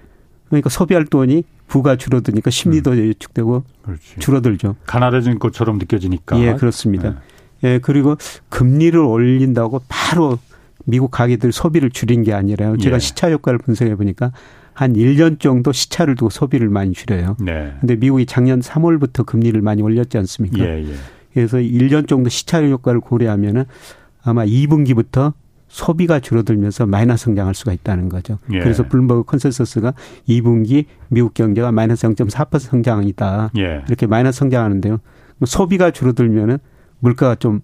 그러니까 0.48 0.68
소비할 0.70 1.04
돈이 1.06 1.44
부가 1.66 1.96
줄어드니까 1.96 2.50
심리도 2.50 2.92
음. 2.92 2.98
예측되고 2.98 3.64
그렇지. 3.82 4.18
줄어들죠. 4.18 4.76
가난해진 4.86 5.38
것처럼 5.38 5.78
느껴지니까. 5.78 6.38
예, 6.40 6.54
그렇습니다. 6.54 7.10
네. 7.10 7.16
예, 7.64 7.78
그리고 7.78 8.16
금리를 8.50 8.98
올린다고 8.98 9.82
바로 9.88 10.38
미국 10.84 11.10
가계들 11.10 11.52
소비를 11.52 11.90
줄인 11.90 12.22
게 12.22 12.34
아니라요. 12.34 12.76
제가 12.76 12.96
예. 12.96 13.00
시차 13.00 13.30
효과를 13.30 13.58
분석해 13.58 13.96
보니까 13.96 14.32
한 14.74 14.94
1년 14.94 15.40
정도 15.40 15.72
시차를 15.72 16.16
두고 16.16 16.30
소비를 16.30 16.68
많이 16.68 16.92
줄여요. 16.92 17.36
네. 17.40 17.72
근데 17.80 17.96
미국이 17.96 18.26
작년 18.26 18.60
3월부터 18.60 19.24
금리를 19.24 19.60
많이 19.62 19.80
올렸지 19.82 20.18
않습니까? 20.18 20.58
예, 20.58 20.84
예. 20.84 20.94
그래서 21.32 21.58
1년 21.58 22.06
정도 22.06 22.28
시차 22.28 22.62
효과를 22.62 23.00
고려하면은 23.00 23.64
아마 24.22 24.44
2분기부터 24.44 25.32
소비가 25.68 26.20
줄어들면서 26.20 26.86
마이너스 26.86 27.24
성장할 27.24 27.54
수가 27.54 27.72
있다는 27.72 28.08
거죠. 28.08 28.38
예. 28.52 28.60
그래서 28.60 28.86
블룸버그 28.86 29.24
consensus가 29.24 29.94
2분기 30.28 30.86
미국 31.08 31.34
경제가 31.34 31.72
마이너스 31.72 32.06
0.4% 32.06 32.58
성장이다. 32.58 33.50
예. 33.58 33.82
이렇게 33.86 34.06
마이너스 34.06 34.40
성장하는데요. 34.40 34.98
소비가 35.46 35.90
줄어들면은 35.90 36.58
물가가 37.00 37.34
좀 37.34 37.60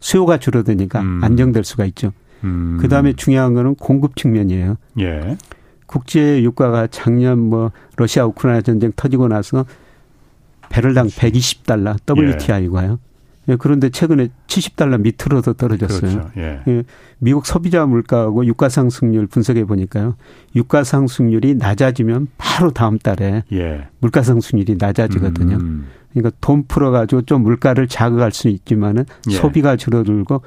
수요가 0.00 0.38
줄어드니까 0.38 1.00
음. 1.00 1.24
안정될 1.24 1.64
수가 1.64 1.86
있죠. 1.86 2.12
음. 2.44 2.78
그 2.80 2.88
다음에 2.88 3.14
중요한 3.14 3.54
거는 3.54 3.74
공급 3.76 4.16
측면이에요. 4.16 4.76
예. 5.00 5.36
국제 5.94 6.42
유가가 6.42 6.88
작년 6.88 7.38
뭐 7.38 7.70
러시아 7.96 8.26
우크라이나 8.26 8.62
전쟁 8.62 8.90
터지고 8.96 9.28
나서 9.28 9.64
배럴당 10.68 11.06
120달러 11.06 11.96
WTI가요. 12.18 12.98
예. 13.48 13.52
예, 13.52 13.56
그런데 13.56 13.90
최근에 13.90 14.30
70달러 14.48 15.00
밑으로도 15.00 15.52
떨어졌어요. 15.52 16.10
그렇죠. 16.10 16.30
예. 16.36 16.62
예. 16.66 16.82
미국 17.20 17.46
소비자 17.46 17.86
물가하고 17.86 18.44
유가 18.44 18.68
상승률 18.68 19.28
분석해 19.28 19.66
보니까요. 19.66 20.16
유가 20.56 20.82
상승률이 20.82 21.54
낮아지면 21.54 22.26
바로 22.38 22.72
다음 22.72 22.98
달에 22.98 23.44
예. 23.52 23.86
물가 24.00 24.24
상승률이 24.24 24.74
낮아지거든요. 24.80 25.58
음. 25.58 25.86
그러니까 26.12 26.36
돈 26.40 26.64
풀어 26.66 26.90
가지고 26.90 27.22
좀 27.22 27.44
물가를 27.44 27.86
자극할 27.86 28.32
수는 28.32 28.52
있지만은 28.56 29.04
예. 29.30 29.34
소비가 29.34 29.76
줄어들고 29.76 30.42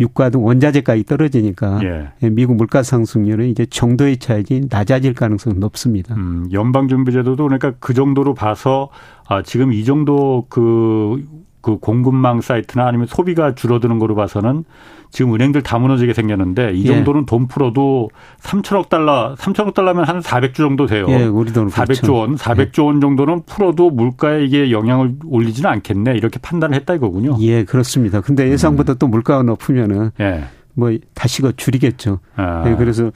유가 0.00 0.30
등 0.30 0.44
원자재가이 0.44 1.04
떨어지니까 1.04 1.80
예. 1.82 2.08
예. 2.22 2.30
미국 2.30 2.56
물가 2.56 2.82
상승률은 2.82 3.48
이제 3.48 3.66
정도의 3.66 4.18
차이지 4.18 4.66
낮아질 4.70 5.14
가능성은 5.14 5.58
높습니다. 5.60 6.14
음, 6.14 6.48
연방준비제도도 6.52 7.42
그러니까 7.42 7.72
그 7.80 7.94
정도로 7.94 8.34
봐서 8.34 8.90
아, 9.26 9.42
지금 9.42 9.72
이 9.72 9.84
정도 9.84 10.46
그 10.48 11.38
그 11.60 11.78
공급망 11.78 12.40
사이트나 12.40 12.86
아니면 12.86 13.06
소비가 13.06 13.54
줄어드는 13.54 13.98
거로 13.98 14.14
봐서는 14.14 14.64
지금 15.10 15.34
은행들 15.34 15.62
다 15.62 15.78
무너지게 15.78 16.12
생겼는데 16.12 16.72
이 16.74 16.84
예. 16.84 16.86
정도는 16.88 17.22
예. 17.22 17.26
돈 17.26 17.48
풀어도 17.48 18.10
3천억 18.40 18.88
달러, 18.88 19.34
3천억 19.36 19.74
달러면 19.74 20.04
한 20.04 20.20
400조 20.20 20.56
정도 20.56 20.86
돼요. 20.86 21.06
예, 21.08 21.24
우리 21.24 21.52
돈 21.52 21.68
400조 21.68 21.86
그렇죠. 21.86 22.14
원, 22.14 22.36
400조 22.36 22.86
원 22.86 23.00
정도는 23.00 23.42
풀어도 23.46 23.90
물가에 23.90 24.44
이게 24.44 24.70
영향을 24.70 25.14
올리지는 25.24 25.70
않겠네. 25.70 26.16
이렇게 26.16 26.38
판단을 26.38 26.76
했다 26.76 26.94
이거군요. 26.94 27.36
예, 27.40 27.64
그렇습니다. 27.64 28.20
근데 28.20 28.50
예상보다 28.50 28.94
음. 28.94 28.96
또 28.98 29.08
물가가 29.08 29.42
높으면은 29.42 30.10
예. 30.20 30.44
뭐 30.74 30.96
다시 31.14 31.42
그 31.42 31.56
줄이겠죠. 31.56 32.20
아. 32.36 32.64
예, 32.66 32.76
그래서 32.76 33.10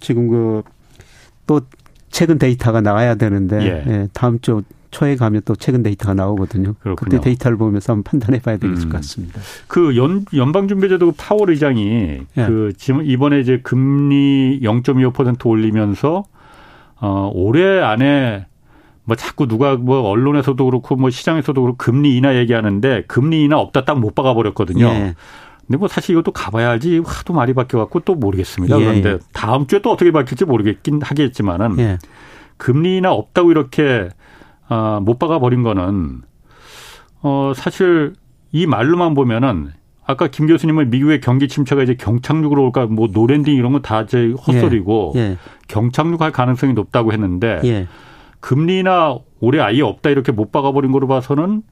지금 0.00 0.28
그 0.28 0.62
또 1.48 1.62
최근 2.10 2.38
데이터가 2.38 2.80
나와야 2.80 3.16
되는데 3.16 3.60
예. 3.62 3.92
예 3.92 4.08
다음 4.12 4.38
주 4.38 4.62
초에 4.90 5.16
가면 5.16 5.42
또 5.44 5.54
최근 5.54 5.82
데이터가 5.82 6.14
나오거든요. 6.14 6.74
그렇군요. 6.80 7.10
그때 7.10 7.20
데이터를 7.20 7.56
보면서 7.56 7.92
한번 7.92 8.04
판단해 8.04 8.40
봐야 8.40 8.56
되겠을 8.56 8.86
음. 8.86 8.90
것 8.90 8.96
같습니다. 8.98 9.40
그 9.66 9.96
연, 9.96 10.24
연방준비제도 10.34 11.12
파월 11.12 11.50
의장이 11.50 11.84
네. 12.34 12.46
그 12.46 12.72
지금 12.76 13.04
이번에 13.04 13.40
이제 13.40 13.60
금리 13.62 14.60
0.25% 14.62 15.46
올리면서 15.46 16.24
어, 17.00 17.30
올해 17.34 17.80
안에 17.80 18.46
뭐 19.04 19.16
자꾸 19.16 19.46
누가 19.46 19.76
뭐 19.76 20.00
언론에서도 20.02 20.62
그렇고 20.64 20.96
뭐 20.96 21.10
시장에서도 21.10 21.60
그렇고 21.60 21.76
금리 21.78 22.16
인하 22.16 22.34
얘기하는데 22.36 23.04
금리 23.06 23.44
인하 23.44 23.58
없다 23.58 23.84
딱 23.84 23.96
못 23.98 24.14
박아 24.14 24.34
버렸거든요. 24.34 24.86
예. 24.86 25.14
근데 25.66 25.78
뭐 25.78 25.88
사실 25.88 26.12
이것도 26.12 26.32
가봐야 26.32 26.70
알지 26.70 27.02
하도 27.04 27.34
말이 27.34 27.52
바뀌어 27.54 27.78
갖고 27.80 28.00
또 28.00 28.14
모르겠습니다. 28.14 28.78
예. 28.80 28.84
그런데 28.84 29.10
예. 29.10 29.18
다음 29.32 29.66
주에 29.66 29.80
또 29.80 29.92
어떻게 29.92 30.10
바뀔지 30.12 30.44
모르겠긴 30.44 31.00
하겠지만은 31.02 31.78
예. 31.78 31.98
금리 32.56 32.96
인하 32.98 33.12
없다고 33.12 33.50
이렇게 33.50 34.08
아, 34.68 35.00
못 35.02 35.18
박아 35.18 35.38
버린 35.38 35.62
거는 35.62 36.22
어 37.22 37.52
사실 37.56 38.14
이 38.52 38.66
말로만 38.66 39.14
보면은 39.14 39.72
아까 40.06 40.26
김 40.28 40.46
교수님은 40.46 40.88
미국의 40.90 41.20
경기 41.20 41.48
침체가 41.48 41.82
이제 41.82 41.94
경착륙으로 41.94 42.64
올까 42.64 42.86
뭐 42.86 43.08
no 43.12 43.21
landing 43.21 43.54
이런 43.56 43.72
건 43.72 43.82
다 43.82 44.02
이제 44.02 44.32
헛소리고 44.46 45.12
예, 45.16 45.20
예. 45.20 45.36
경착륙할 45.68 46.32
가능성이 46.32 46.72
높다고 46.72 47.12
했는데 47.12 47.60
예. 47.64 47.86
금리 48.40 48.87
인하 48.87 49.18
올해 49.40 49.60
아예 49.60 49.82
없다 49.82 50.10
이렇게 50.10 50.32
못 50.32 50.50
박아버린 50.52 50.92
거로 50.92 51.06
봐서는 51.08 51.62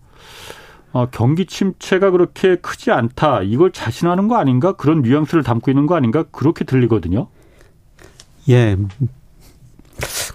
어, 0.92 1.06
경기 1.10 1.46
침체가 1.46 2.10
그렇게 2.10 2.56
크지 2.56 2.90
않다 2.90 3.42
이걸 3.42 3.70
자신하는 3.72 4.28
거 4.28 4.36
아닌가 4.36 4.72
그런 4.72 5.02
뉘앙스를 5.02 5.42
담고 5.42 5.70
있는 5.70 5.86
거 5.86 5.94
아닌가 5.96 6.24
그렇게 6.30 6.64
들리거든요. 6.64 7.28
예, 8.48 8.76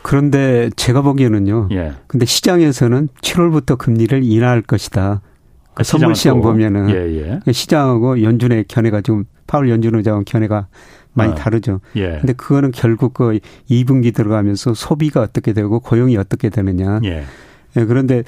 그런데 0.02 0.70
제가 0.76 1.02
보기에는요. 1.02 1.70
예. 1.72 1.94
근데 2.08 2.26
시장에서는 2.26 3.10
7월부터 3.22 3.78
금리를 3.78 4.24
인하할 4.24 4.62
것이다. 4.62 5.22
그 5.74 5.84
선물 5.84 6.16
시장 6.16 6.42
보면은 6.42 6.90
예, 6.90 7.40
예. 7.46 7.52
시장하고 7.52 8.22
연준의 8.24 8.66
견해가 8.68 9.02
좀 9.02 9.26
파월 9.48 9.70
연준 9.70 9.96
의장은 9.96 10.26
견해가 10.26 10.68
많이 11.14 11.32
어. 11.32 11.36
다르죠. 11.36 11.80
예. 11.96 12.18
근데 12.20 12.34
그거는 12.34 12.72
결국 12.72 13.14
그 13.14 13.40
2분기 13.70 14.14
들어가면서 14.14 14.74
소비가 14.74 15.22
어떻게 15.22 15.54
되고 15.54 15.80
고용이 15.80 16.18
어떻게 16.18 16.50
되느냐. 16.50 17.00
예. 17.04 17.24
예 17.78 17.86
그런데 17.86 18.24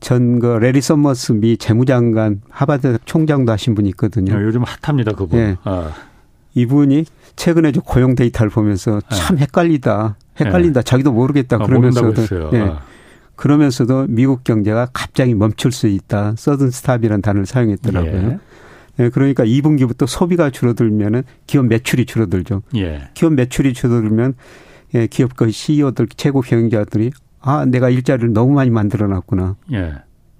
전 0.00 0.38
그 0.38 0.46
래리 0.60 0.80
서머스 0.80 1.32
미 1.32 1.56
재무장관 1.56 2.42
하바드 2.50 2.98
총장도 3.04 3.50
하신 3.52 3.74
분이 3.74 3.88
있거든요. 3.90 4.34
아, 4.34 4.42
요즘 4.42 4.62
hot합니다 4.62 5.12
그분. 5.12 5.38
예. 5.38 5.56
아. 5.64 5.92
이분이 6.54 7.04
최근에 7.36 7.72
좀 7.72 7.82
고용 7.84 8.14
데이터를 8.14 8.50
보면서 8.50 9.00
참 9.10 9.38
예. 9.38 9.42
헷갈리다. 9.42 10.16
헷갈린다. 10.40 10.80
네. 10.80 10.84
자기도 10.84 11.12
모르겠다. 11.12 11.56
아, 11.56 11.66
그러면서도 11.66 12.50
네. 12.50 12.60
아. 12.60 12.80
그러면서도 13.36 14.06
미국 14.08 14.42
경제가 14.42 14.88
갑자기 14.92 15.34
멈출 15.34 15.70
수 15.70 15.86
있다. 15.86 16.34
sudden 16.36 16.70
stop이라는 16.70 17.22
단어를 17.22 17.46
사용했더라고요. 17.46 18.12
예. 18.12 18.38
네, 18.96 19.10
그러니까 19.10 19.44
2분기부터 19.44 20.08
소비가 20.08 20.50
줄어들면은 20.50 21.22
기업 21.46 21.66
매출이 21.66 22.04
줄어들죠. 22.04 22.62
예. 22.76 23.10
기업 23.14 23.34
매출이 23.34 23.74
줄어들면 23.74 24.34
예, 24.94 25.06
기업 25.06 25.36
그 25.36 25.50
CEO들 25.50 26.08
최고 26.16 26.40
경영자들이 26.40 27.12
아 27.40 27.64
내가 27.64 27.90
일자리를 27.90 28.32
너무 28.32 28.54
많이 28.54 28.70
만들어놨구나. 28.70 29.56
예. 29.72 29.94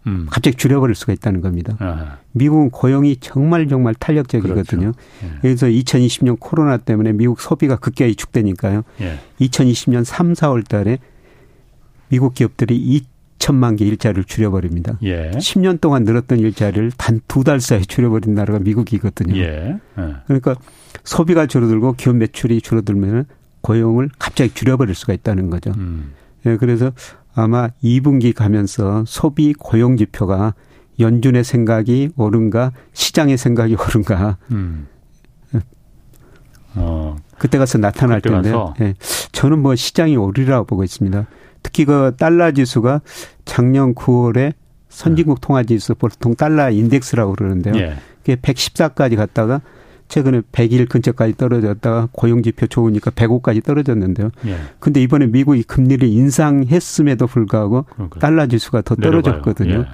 음. 0.08 0.26
갑자기 0.30 0.56
줄여버릴 0.56 0.94
수가 0.94 1.12
있다는 1.12 1.40
겁니다. 1.40 1.76
아하. 1.78 2.18
미국은 2.32 2.70
고용이 2.70 3.16
정말 3.20 3.68
정말 3.68 3.94
탄력적이거든요. 3.94 4.92
그렇죠. 4.92 4.98
예. 5.24 5.30
그래서 5.42 5.66
2020년 5.66 6.36
코로나 6.40 6.76
때문에 6.78 7.12
미국 7.12 7.40
소비가 7.40 7.76
급격히 7.76 8.14
축되니까요. 8.14 8.82
예. 9.00 9.18
2020년 9.40 10.04
3, 10.04 10.32
4월 10.32 10.66
달에 10.66 10.98
미국 12.08 12.34
기업들이 12.34 13.02
2천만 13.38 13.76
개 13.76 13.84
일자리를 13.84 14.24
줄여버립니다. 14.24 14.98
예. 15.02 15.30
10년 15.32 15.80
동안 15.80 16.04
늘었던 16.04 16.38
일자리를 16.38 16.90
단 16.96 17.20
두 17.28 17.44
달 17.44 17.60
사이에 17.60 17.82
줄여버린 17.82 18.34
나라가 18.34 18.58
미국이거든요. 18.58 19.36
예. 19.36 19.76
예. 19.98 20.14
그러니까 20.26 20.54
소비가 21.04 21.46
줄어들고 21.46 21.94
기업 21.94 22.16
매출이 22.16 22.60
줄어들면 22.62 23.26
고용을 23.60 24.08
갑자기 24.18 24.52
줄여버릴 24.54 24.94
수가 24.94 25.12
있다는 25.12 25.50
거죠. 25.50 25.72
음. 25.76 26.12
예, 26.46 26.56
그래서 26.56 26.92
아마 27.40 27.68
2분기 27.84 28.34
가면서 28.34 29.04
소비 29.06 29.52
고용 29.52 29.96
지표가 29.96 30.54
연준의 30.98 31.44
생각이 31.44 32.10
옳은가 32.16 32.72
시장의 32.92 33.38
생각이 33.38 33.76
옳은가 33.76 34.38
음. 34.50 34.88
어. 36.74 37.16
그때 37.38 37.58
가서 37.58 37.78
나타날 37.78 38.20
그때 38.20 38.34
텐데 38.34 38.52
예. 38.80 38.94
저는 39.30 39.60
뭐 39.60 39.76
시장이 39.76 40.16
오리라고 40.16 40.66
보고 40.66 40.82
있습니다. 40.82 41.26
특히 41.62 41.84
그 41.84 42.14
달러 42.18 42.50
지수가 42.50 43.02
작년 43.44 43.94
9월에 43.94 44.54
선진국 44.88 45.40
통화 45.40 45.62
지수 45.62 45.94
보통 45.94 46.34
달러 46.34 46.70
인덱스라고 46.70 47.34
그러는데요. 47.34 47.74
예. 47.76 47.96
그게 48.18 48.34
114까지 48.34 49.16
갔다가 49.16 49.60
최근에 50.08 50.40
100일 50.52 50.88
근처까지 50.88 51.36
떨어졌다가 51.36 52.08
고용지표 52.12 52.66
좋으니까 52.66 53.10
105까지 53.10 53.62
떨어졌는데요. 53.62 54.30
예. 54.46 54.56
근데 54.80 55.02
이번에 55.02 55.26
미국이 55.26 55.62
금리를 55.62 56.06
인상했음에도 56.06 57.26
불구하고 57.26 57.84
그러니까. 57.90 58.18
달러 58.18 58.46
지수가 58.46 58.82
더 58.82 58.94
떨어졌거든요. 58.96 59.84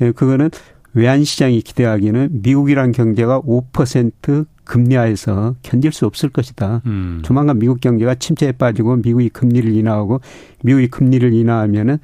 예. 0.00 0.06
예. 0.06 0.12
그거는 0.12 0.50
외환 0.94 1.24
시장이 1.24 1.60
기대하기는 1.62 2.40
미국이란 2.42 2.92
경제가 2.92 3.40
5% 3.42 4.46
금리하에서 4.64 5.56
견딜 5.62 5.92
수 5.92 6.06
없을 6.06 6.28
것이다. 6.28 6.82
음. 6.86 7.20
조만간 7.24 7.58
미국 7.58 7.80
경제가 7.80 8.16
침체에 8.16 8.52
빠지고 8.52 8.96
미국이 8.96 9.28
금리를 9.30 9.70
인하하고 9.74 10.20
미국이 10.62 10.88
금리를 10.88 11.32
인하하면은 11.32 11.98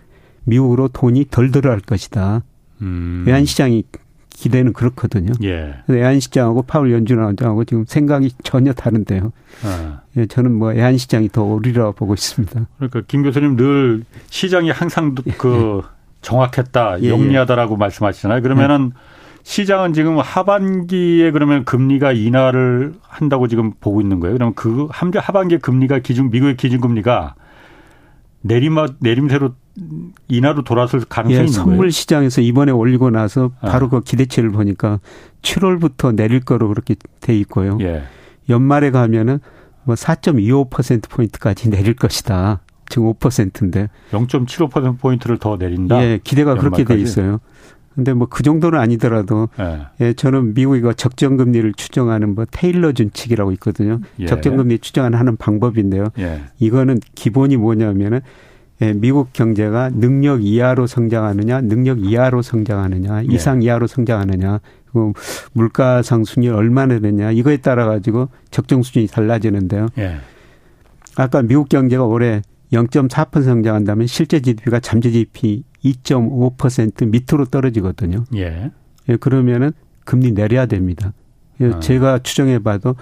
미국으로 0.45 0.89
돈이 0.89 1.27
덜 1.31 1.51
들어갈 1.51 1.81
것이다. 1.81 2.43
음. 2.83 3.25
외환 3.27 3.45
시장이 3.45 3.85
기대는 4.35 4.73
그렇거든요. 4.73 5.33
예. 5.43 5.77
외환 5.87 6.21
시장하고 6.21 6.63
파월 6.63 6.93
연준 6.93 7.19
원장하고 7.19 7.65
지금 7.65 7.85
생각이 7.87 8.33
전혀 8.43 8.73
다른데요. 8.73 9.33
아. 9.65 10.01
예, 10.17 10.27
저는 10.27 10.53
뭐 10.53 10.69
외환 10.69 10.99
시장이 10.99 11.31
더 11.31 11.43
오리라고 11.45 11.93
보고 11.93 12.15
있습니다. 12.15 12.67
그러니까 12.77 13.03
김 13.07 13.23
교수님 13.23 13.57
늘 13.57 14.05
시장이 14.29 14.71
항상 14.71 15.15
그 15.39 15.83
예. 15.83 15.89
정확했다, 16.21 17.01
예, 17.01 17.05
예. 17.05 17.09
영리하다라고 17.11 17.77
말씀하시잖아요. 17.77 18.43
그러면은 18.43 18.93
시장은 19.45 19.93
지금 19.93 20.19
하반기에 20.19 21.31
그러면 21.31 21.65
금리가 21.65 22.13
인하를 22.13 22.95
한다고 23.03 23.47
지금 23.47 23.73
보고 23.79 24.01
있는 24.01 24.19
거예요. 24.21 24.35
그러면 24.35 24.55
그 24.55 24.89
하반기 24.91 25.59
금리가 25.59 26.01
기준 26.01 26.31
미국의 26.31 26.57
기준 26.57 26.81
금리가 26.81 27.35
내리막 28.45 28.97
내림세로 29.01 29.55
인하로 30.29 30.65
돌아설 30.65 31.01
가능성이 31.09 31.35
예, 31.35 31.41
있는 31.41 31.53
선물 31.53 31.77
거예요? 31.79 31.91
시장에서 31.91 32.43
이번에 32.43 32.73
올리고 32.73 33.11
나서 33.11 33.53
아. 33.61 33.71
바로 33.71 33.87
아. 33.87 33.91
그 33.91 34.01
기대치를 34.03 34.51
보니까 34.51 35.01
7월부터 35.43 36.15
내릴 36.15 36.41
거로 36.41 36.69
그렇게 36.69 36.95
돼 37.21 37.37
있고요. 37.39 37.79
예. 37.81 38.05
연말에 38.51 38.91
가면은 38.91 39.41
뭐 39.85 39.95
4.25% 39.95 41.09
포인트까지 41.09 41.71
내릴 41.71 41.95
것이다. 41.95 42.61
지금 42.91 43.13
5%인데 43.15 43.89
0.75% 44.11 44.99
포인트를 44.99 45.39
더 45.39 45.57
내린다. 45.57 46.03
예, 46.03 46.21
기대가 46.23 46.51
연말까지? 46.51 46.85
그렇게 46.85 46.95
돼 46.95 47.01
있어요. 47.01 47.41
근데 47.95 48.13
뭐 48.13 48.27
그 48.29 48.43
정도는 48.43 48.79
아니더라도 48.79 49.49
예. 49.61 49.87
예, 50.01 50.13
저는 50.13 50.55
미국이 50.55 50.81
그 50.81 50.95
적정 50.95 51.37
금리를 51.37 51.73
추정하는 51.75 52.35
뭐 52.35 52.45
테일러 52.51 52.93
준칙이라고 52.93 53.53
있거든요. 53.53 54.01
예. 54.19 54.27
적정 54.27 54.57
금리 54.57 54.79
추정하는 54.79 55.19
하는 55.19 55.37
방법인데요. 55.37 56.07
예. 56.19 56.43
이거는 56.59 56.99
기본이 57.15 57.57
뭐냐면은 57.57 58.21
예, 58.83 58.93
미국 58.93 59.33
경제가 59.33 59.91
능력 59.91 60.45
이하로 60.45 60.89
성장하느냐, 60.89 61.61
능력 61.61 62.05
이하로 62.05 62.43
성장하느냐, 62.43 63.23
예. 63.23 63.27
이상 63.31 63.63
이하로 63.63 63.87
성장하느냐, 63.87 64.59
그리고 64.87 65.13
물가 65.53 66.03
상승률 66.03 66.55
얼마나 66.55 66.99
되냐 66.99 67.31
이거에 67.31 67.59
따라 67.59 67.87
가지고 67.87 68.29
적정 68.51 68.83
수준이 68.83 69.07
달라지는데요. 69.07 69.89
예. 69.99 70.17
아까 71.17 71.43
미국 71.43 71.69
경제가 71.69 72.05
올해 72.05 72.43
0.4% 72.73 73.45
성장한다면 73.45 74.09
실제 74.09 74.41
GDP가 74.41 74.81
잠재 74.81 75.13
GDP 75.13 75.63
2.5% 75.85 77.09
밑으로 77.09 77.45
떨어지거든요. 77.47 78.25
예. 78.37 78.71
예 79.09 79.17
그러면은 79.17 79.73
금리 80.05 80.33
내려야 80.33 80.67
됩니다. 80.67 81.13
예, 81.61 81.73
아. 81.73 81.81
제가 81.81 82.21
추정해 82.21 82.59
봐도 82.59 82.97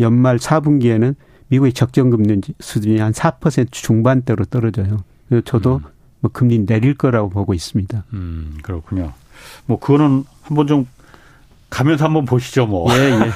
연말 0.00 0.38
4분기에는 0.38 1.14
미국의 1.48 1.72
적정 1.72 2.10
금리 2.10 2.40
수준이 2.60 2.98
한 2.98 3.12
4% 3.12 3.72
중반대로 3.72 4.44
떨어져요. 4.44 4.98
저도 5.44 5.76
음. 5.76 5.90
뭐 6.20 6.30
금리 6.32 6.64
내릴 6.64 6.94
거라고 6.94 7.30
보고 7.30 7.54
있습니다. 7.54 8.04
음, 8.12 8.58
그렇군요. 8.62 9.12
뭐 9.66 9.78
그거는 9.78 10.24
한번 10.42 10.66
좀 10.66 10.86
가면서 11.70 12.06
한번 12.06 12.24
보시죠, 12.24 12.66
뭐. 12.66 12.90
예, 12.96 13.10
예. 13.10 13.30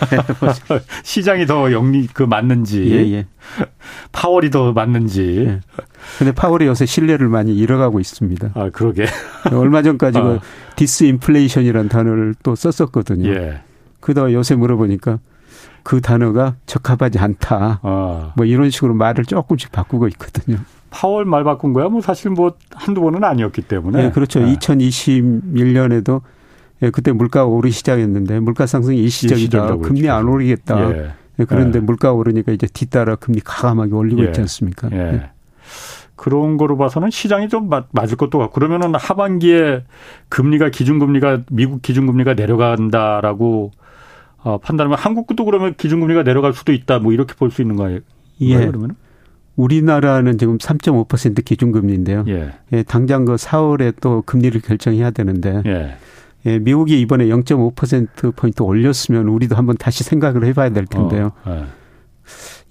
시장이 1.04 1.46
더 1.46 1.70
영리, 1.70 2.06
그 2.06 2.22
맞는지. 2.22 2.90
예, 2.90 3.12
예. 3.12 3.26
파월이 4.10 4.50
더 4.50 4.72
맞는지. 4.72 5.44
예. 5.46 5.60
근데 6.18 6.32
파월이 6.32 6.66
요새 6.66 6.86
신뢰를 6.86 7.28
많이 7.28 7.56
잃어가고 7.56 8.00
있습니다. 8.00 8.50
아, 8.54 8.70
그러게. 8.70 9.06
얼마 9.52 9.82
전까지 9.82 10.20
그 10.20 10.24
아. 10.24 10.38
그 10.38 10.76
디스인플레이션이라는 10.76 11.88
단어를 11.88 12.34
또 12.42 12.54
썼었거든요. 12.54 13.28
예. 13.28 13.60
그러다 14.00 14.32
요새 14.32 14.54
물어보니까 14.54 15.18
그 15.82 16.00
단어가 16.00 16.56
적합하지 16.66 17.18
않다. 17.18 17.80
아. 17.82 18.32
뭐 18.36 18.46
이런 18.46 18.70
식으로 18.70 18.94
말을 18.94 19.24
조금씩 19.24 19.72
바꾸고 19.72 20.08
있거든요. 20.08 20.58
파월 20.90 21.24
말 21.24 21.42
바꾼 21.42 21.72
거야? 21.72 21.88
뭐 21.88 22.00
사실 22.00 22.30
뭐 22.30 22.54
한두 22.74 23.00
번은 23.00 23.24
아니었기 23.24 23.62
때문에. 23.62 24.02
네, 24.02 24.10
그렇죠. 24.10 24.40
네. 24.40 24.54
2021년에도 24.54 26.20
예, 26.82 26.90
그때 26.90 27.12
물가가 27.12 27.46
오르기 27.46 27.72
시작했는데 27.72 28.40
물가 28.40 28.66
상승이 28.66 28.98
일시적이다. 28.98 29.76
금리 29.78 30.08
안 30.10 30.28
오르겠다. 30.28 30.90
예. 30.92 31.12
예. 31.38 31.44
그런데 31.44 31.78
예. 31.78 31.82
물가가 31.82 32.12
오르니까 32.14 32.52
이제 32.52 32.66
뒤따라 32.66 33.16
금리 33.16 33.40
가감하게 33.40 33.94
올리고 33.94 34.22
예. 34.22 34.26
있지 34.26 34.40
않습니까? 34.40 34.88
예. 34.92 35.30
예. 36.22 36.24
그런 36.24 36.56
거로 36.56 36.76
봐서는 36.76 37.10
시장이 37.10 37.48
좀 37.48 37.68
맞을 37.90 38.16
것도 38.16 38.38
같고 38.38 38.54
그러면은 38.54 38.94
하반기에 38.94 39.84
금리가 40.28 40.70
기준금리가 40.70 41.42
미국 41.50 41.82
기준금리가 41.82 42.34
내려간다라고 42.34 43.72
어, 44.44 44.58
판단하면 44.58 44.98
한국도 44.98 45.44
그러면 45.44 45.74
기준금리가 45.76 46.22
내려갈 46.24 46.52
수도 46.52 46.72
있다 46.72 46.98
뭐 46.98 47.12
이렇게 47.12 47.34
볼 47.34 47.50
수 47.50 47.62
있는 47.62 47.76
거예요. 47.76 48.00
예. 48.40 48.66
그러면 48.66 48.96
우리나라는 49.56 50.38
지금 50.38 50.58
3.5% 50.58 51.44
기준금리인데요. 51.44 52.24
예. 52.28 52.52
예. 52.72 52.82
당장 52.82 53.24
그 53.24 53.34
4월에 53.34 53.94
또 54.00 54.22
금리를 54.22 54.60
결정해야 54.60 55.10
되는데 55.10 55.62
예. 55.66 55.96
예, 56.46 56.58
미국이 56.58 57.00
이번에 57.00 57.26
0.5% 57.26 58.34
포인트 58.34 58.62
올렸으면 58.62 59.28
우리도 59.28 59.54
한번 59.54 59.76
다시 59.76 60.02
생각을 60.02 60.44
해봐야 60.44 60.70
될 60.70 60.86
텐데요. 60.86 61.32
어, 61.44 61.50
예. 61.54 61.81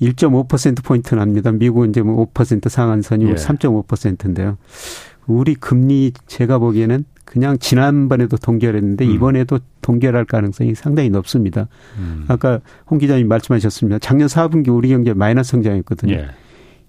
1.5% 0.01 0.83
포인트 0.83 1.15
납니다. 1.15 1.51
미국은 1.51 1.89
이제 1.89 2.01
뭐 2.01 2.25
5% 2.33 2.69
상한선이고 2.69 3.31
예. 3.31 3.35
3.5%인데요. 3.35 4.57
우리 5.27 5.55
금리 5.55 6.11
제가 6.27 6.57
보기에는 6.59 7.05
그냥 7.25 7.57
지난번에도 7.59 8.35
동결했는데 8.37 9.05
음. 9.05 9.11
이번에도 9.11 9.59
동결할 9.81 10.25
가능성이 10.25 10.75
상당히 10.75 11.09
높습니다. 11.09 11.67
음. 11.97 12.25
아까 12.27 12.59
홍 12.89 12.97
기자님 12.97 13.27
말씀하셨습니다. 13.27 13.99
작년 13.99 14.27
4분기 14.27 14.75
우리 14.75 14.89
경제 14.89 15.13
마이너스 15.13 15.51
성장했거든요. 15.51 16.13
예. 16.13 16.27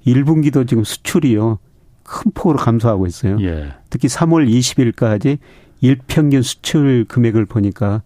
1분기도 0.07 0.67
지금 0.67 0.83
수출이요. 0.83 1.59
큰 2.03 2.33
폭으로 2.33 2.59
감소하고 2.59 3.07
있어요. 3.07 3.37
예. 3.41 3.75
특히 3.89 4.09
3월 4.09 4.49
20일까지 4.49 5.39
일평균 5.81 6.43
수출 6.43 7.05
금액을 7.07 7.47
보니까 7.47 8.03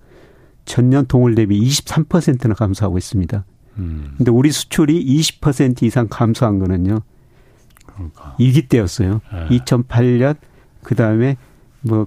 전년 0.66 1.06
동월 1.06 1.34
대비 1.34 1.58
23%나 1.60 2.54
감소하고 2.54 2.98
있습니다. 2.98 3.44
음. 3.78 4.14
근데 4.16 4.30
우리 4.30 4.50
수출이 4.50 5.04
20% 5.04 5.82
이상 5.82 6.06
감소한 6.08 6.58
거는요. 6.58 7.00
그러니까. 7.84 8.36
위기 8.38 8.68
때였어요. 8.68 9.20
예. 9.32 9.58
2008년 9.58 10.36
그다음에 10.82 11.36
뭐 11.80 12.06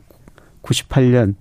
98년 0.63 1.35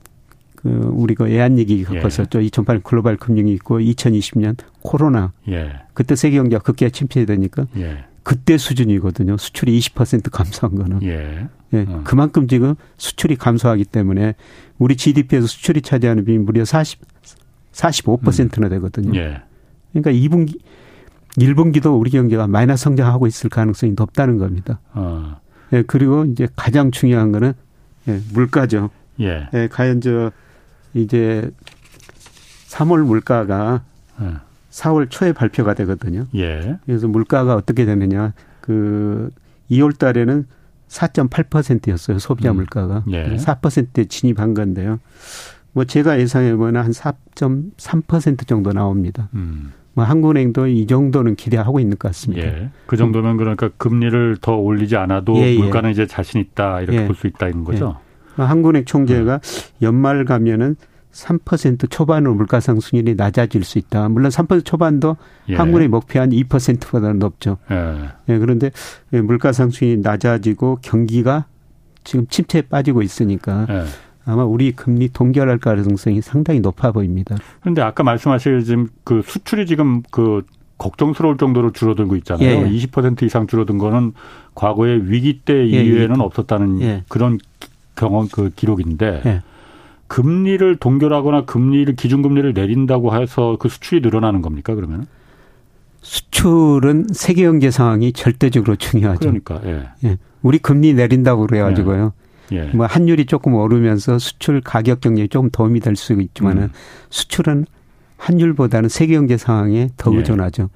그 0.57 0.69
우리 0.93 1.15
그 1.15 1.29
애한 1.29 1.59
얘기 1.59 1.85
겪었었죠. 1.85 2.43
예. 2.43 2.49
2008년 2.49 2.83
글로벌 2.83 3.17
금융이 3.17 3.53
있고 3.55 3.79
2020년 3.79 4.57
코로나. 4.81 5.33
예. 5.49 5.73
그때 5.95 6.17
세계 6.17 6.37
경제가 6.39 6.63
급기야 6.63 6.91
침체되니까 6.91 7.67
예. 7.77 8.05
그때 8.23 8.59
수준이거든요. 8.59 9.37
수출이 9.37 9.79
20% 9.79 10.31
감소한 10.31 10.77
거는. 10.77 11.03
예. 11.03 11.49
예. 11.75 11.85
어. 11.89 12.03
그만큼 12.05 12.49
지금 12.49 12.75
수출이 12.97 13.37
감소하기 13.37 13.85
때문에 13.85 14.35
우리 14.79 14.97
GDP에서 14.97 15.47
수출이 15.47 15.83
차지하는 15.83 16.25
비율이 16.25 16.43
무려 16.43 16.65
40, 16.65 17.01
45%나 17.73 18.67
음. 18.67 18.71
되거든요. 18.71 19.19
예. 19.19 19.43
그러니까 20.03 20.13
2분기, 20.13 20.59
1분기도 21.37 21.99
우리 21.99 22.11
경제가 22.11 22.47
마이너스 22.47 22.85
성장하고 22.85 23.27
있을 23.27 23.51
가능성이 23.51 23.93
높다는 23.97 24.39
겁니다. 24.39 24.81
어. 24.93 25.41
예. 25.73 25.83
그리고 25.83 26.25
이제 26.25 26.49
가장 26.57 26.91
중요한 26.91 27.33
거는 27.33 27.53
예, 28.09 28.21
물가죠. 28.33 28.91
예. 29.21 29.49
예. 29.53 29.69
과연 29.71 30.01
저 30.01 30.31
이제 30.95 31.51
3월 32.69 33.05
물가가 33.05 33.83
예. 34.21 34.35
4월 34.71 35.11
초에 35.11 35.33
발표가 35.33 35.75
되거든요. 35.75 36.27
예. 36.35 36.79
그래서 36.87 37.09
물가가 37.09 37.55
어떻게 37.55 37.85
되느냐. 37.85 38.33
그 38.61 39.31
2월 39.71 39.97
달에는 39.99 40.47
4.8%였어요. 40.89 42.19
소비자 42.19 42.51
음. 42.51 42.57
물가가. 42.57 43.05
예. 43.11 43.37
4%대 43.37 44.07
진입한 44.07 44.55
건데요. 44.55 44.99
뭐 45.73 45.85
제가 45.85 46.19
예상해 46.19 46.55
보면 46.57 46.77
한 46.77 46.91
4.3% 46.91 48.47
정도 48.47 48.73
나옵니다. 48.73 49.29
음. 49.35 49.73
뭐 49.99 50.05
한국은행도 50.05 50.69
이 50.69 50.87
정도는 50.87 51.35
기대하고 51.35 51.81
있는 51.81 51.99
것 51.99 52.07
같습니다. 52.11 52.47
예. 52.47 52.71
그 52.87 52.97
정도면 52.97 53.37
그러니까 53.37 53.69
금리를 53.79 54.37
더 54.41 54.55
올리지 54.55 54.97
않아도 54.97 55.35
예, 55.39 55.55
예. 55.55 55.59
물가는 55.59 55.91
이제 55.91 56.07
자신 56.07 56.41
있다 56.41 56.83
이렇게 56.83 57.03
예. 57.03 57.07
볼수 57.07 57.27
있다 57.27 57.49
이런 57.49 57.65
거죠. 57.65 57.99
예. 58.39 58.43
한국은행 58.43 58.85
총재가 58.85 59.35
음. 59.35 59.41
연말 59.83 60.25
가면은 60.25 60.77
3% 61.11 61.91
초반으로 61.91 62.35
물가 62.35 62.61
상승률이 62.61 63.17
낮아질 63.17 63.65
수 63.65 63.81
있다. 63.81 64.09
물론 64.09 64.31
3% 64.31 64.65
초반도 64.65 65.17
예. 65.49 65.57
한국의 65.57 65.89
목표한 65.89 66.31
2%보다는 66.31 67.19
높죠. 67.19 67.57
예. 67.73 68.11
예, 68.29 68.39
그런데 68.39 68.71
물가 69.11 69.51
상승이 69.51 69.97
낮아지고 69.97 70.79
경기가 70.81 71.47
지금 72.05 72.25
침체에 72.29 72.63
빠지고 72.63 73.03
있으니까 73.03 73.67
예. 73.69 73.85
아마 74.29 74.45
우리 74.45 74.73
금리 74.73 75.09
동결할 75.09 75.57
가능성이 75.57 76.21
상당히 76.21 76.61
높아 76.61 76.93
보입니다. 76.93 77.37
그런데 77.61 77.81
아까 77.81 78.03
말씀하신 78.03 78.63
지금 78.63 78.89
그 79.03 79.23
수출이 79.25 79.65
지금 79.65 80.03
그 80.11 80.43
걱정스러울 80.77 81.39
정도로 81.39 81.73
줄어들고 81.73 82.15
있잖아요. 82.17 82.47
예, 82.47 82.63
예. 82.63 82.69
20% 82.69 83.23
이상 83.23 83.47
줄어든 83.47 83.79
거는 83.79 84.13
과거에 84.55 85.01
위기 85.03 85.41
때 85.41 85.55
예, 85.55 85.83
이후에는 85.83 86.17
예. 86.19 86.23
없었다는 86.23 86.83
예. 86.83 87.05
그런 87.09 87.39
경험 87.97 88.29
그 88.31 88.51
기록인데 88.55 89.23
예. 89.25 89.43
금리를 90.09 90.77
동결하거나 90.77 91.47
금리를 91.47 91.97
기준금리를 91.97 92.53
내린다고 92.53 93.17
해서 93.17 93.57
그 93.59 93.71
수출이 93.71 94.03
늘어나는 94.03 94.43
겁니까 94.43 94.75
그러면? 94.75 95.07
수출은 96.03 97.07
세계 97.13 97.45
경제 97.45 97.71
상황이 97.71 98.13
절대적으로 98.13 98.77
중요하죠. 98.77 99.21
그러니까 99.21 99.61
예. 100.05 100.19
우리 100.43 100.59
금리 100.59 100.93
내린다고 100.93 101.47
그래가지고요. 101.47 102.13
뭐 102.75 102.87
환율이 102.87 103.27
조금 103.27 103.55
오르면서 103.55 104.19
수출 104.19 104.61
가격 104.61 105.01
경쟁이 105.01 105.29
조금 105.29 105.51
도움이 105.51 105.81
될 105.81 105.97
수 105.97 106.13
있지만은 106.13 106.65
음. 106.65 106.69
수출은 107.11 107.67
환율보다는 108.17 108.89
세계 108.89 109.15
경제 109.15 109.37
상황에 109.37 109.91
더 109.97 110.13
예. 110.13 110.19
의존하죠. 110.19 110.71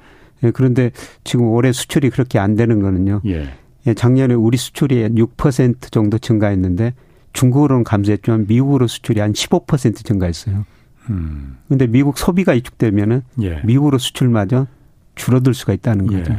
예, 0.45 0.51
그런데 0.51 0.91
지금 1.25 1.47
올해 1.47 1.73
수출이 1.73 2.11
그렇게 2.11 2.39
안 2.39 2.57
되는 2.57 2.81
거는요. 2.81 3.21
예. 3.27 3.49
예 3.87 3.95
작년에 3.95 4.35
우리 4.35 4.57
수출이 4.57 5.09
6% 5.09 5.91
정도 5.91 6.19
증가했는데 6.19 6.95
중국으로는 7.33 7.85
감소했지만 7.85 8.47
미국으로 8.49 8.87
수출이 8.87 9.21
한 9.21 9.33
15% 9.33 10.05
증가했어요. 10.05 10.65
음. 11.11 11.57
근데 11.69 11.87
미국 11.87 12.19
소비가 12.19 12.53
위축되면은 12.53 13.23
예. 13.43 13.61
미국으로 13.65 13.99
수출마저 13.99 14.67
줄어들 15.15 15.55
수가 15.55 15.73
있다는 15.73 16.13
예. 16.13 16.19
거죠. 16.19 16.37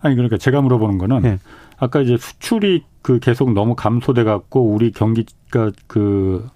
아니 0.00 0.14
그러니까 0.14 0.36
제가 0.36 0.60
물어보는 0.60 0.98
거는 0.98 1.24
예. 1.24 1.38
아까 1.78 2.00
이제 2.00 2.16
수출이 2.16 2.84
그 3.02 3.18
계속 3.18 3.52
너무 3.52 3.74
감소돼 3.74 4.24
갖고 4.24 4.72
우리 4.72 4.92
경기가 4.92 5.72
그 5.86 6.46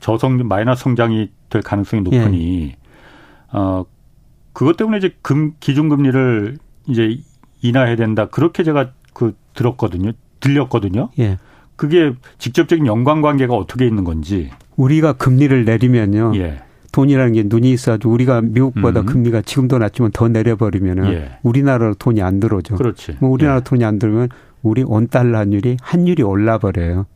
저성 0.00 0.36
마이너스 0.48 0.84
성장이 0.84 1.30
될 1.50 1.62
가능성이 1.62 2.02
높으니 2.02 2.74
어, 3.52 3.84
그것 4.52 4.76
때문에 4.76 4.98
이제 4.98 5.14
금, 5.22 5.52
기준금리를 5.60 6.58
이제 6.88 7.18
인하해야 7.62 7.96
된다. 7.96 8.26
그렇게 8.26 8.64
제가 8.64 8.92
그 9.12 9.34
들었거든요. 9.54 10.12
들렸거든요. 10.40 11.10
예. 11.18 11.38
그게 11.76 12.12
직접적인 12.38 12.86
연관관계가 12.86 13.54
어떻게 13.54 13.86
있는 13.86 14.04
건지. 14.04 14.50
우리가 14.76 15.14
금리를 15.14 15.64
내리면요. 15.64 16.32
예. 16.36 16.62
돈이라는 16.92 17.32
게 17.34 17.42
눈이 17.46 17.70
있어도 17.70 18.10
우리가 18.10 18.40
미국보다 18.40 19.00
음. 19.00 19.06
금리가 19.06 19.42
지금도 19.42 19.78
낮지만 19.78 20.10
더 20.12 20.28
내려버리면은 20.28 21.12
예. 21.12 21.38
우리나라로 21.42 21.94
돈이 21.94 22.20
안 22.22 22.40
들어오죠. 22.40 22.76
그렇지. 22.76 23.16
뭐 23.20 23.30
우리나라 23.30 23.58
예. 23.58 23.60
돈이 23.62 23.84
안 23.84 23.98
들면 23.98 24.28
우리 24.62 24.82
원달러 24.82 25.38
환율이 25.38 25.78
환율이 25.82 26.22
올라 26.22 26.58
버려요. 26.58 27.06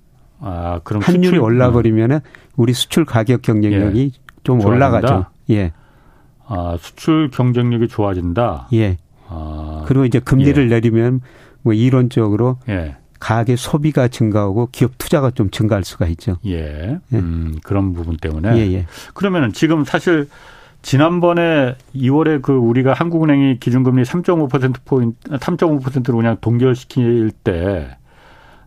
아, 0.40 0.80
그럼 0.84 1.02
환율이 1.02 1.26
수출, 1.26 1.40
올라 1.40 1.70
버리면은 1.70 2.20
우리 2.56 2.72
수출 2.72 3.04
가격 3.04 3.42
경쟁력이 3.42 4.12
예. 4.14 4.20
좀 4.42 4.60
좋아진다? 4.60 4.68
올라가죠. 4.68 5.26
예. 5.50 5.72
아, 6.46 6.76
수출 6.78 7.30
경쟁력이 7.30 7.88
좋아진다. 7.88 8.68
예. 8.74 8.98
아, 9.28 9.84
그리고 9.86 10.04
이제 10.04 10.18
금리를 10.18 10.62
예. 10.64 10.68
내리면 10.68 11.20
뭐 11.62 11.72
이론적으로 11.72 12.58
예. 12.68 12.96
가계 13.20 13.56
소비가 13.56 14.08
증가하고 14.08 14.68
기업 14.70 14.98
투자가 14.98 15.30
좀 15.30 15.48
증가할 15.50 15.82
수가 15.84 16.06
있죠. 16.08 16.36
예. 16.44 16.98
예. 17.12 17.16
음, 17.16 17.58
그런 17.62 17.94
부분 17.94 18.18
때문에. 18.18 18.56
예, 18.58 18.72
예. 18.74 18.86
그러면은 19.14 19.52
지금 19.52 19.84
사실 19.84 20.28
지난번에 20.84 21.76
2월에 21.96 22.42
그 22.42 22.52
우리가 22.52 22.92
한국은행이 22.92 23.58
기준금리 23.58 24.02
3.5% 24.02 24.74
포인트, 24.84 25.16
3.5%로 25.30 26.18
그냥 26.18 26.36
동결시킬 26.42 27.30
때, 27.42 27.96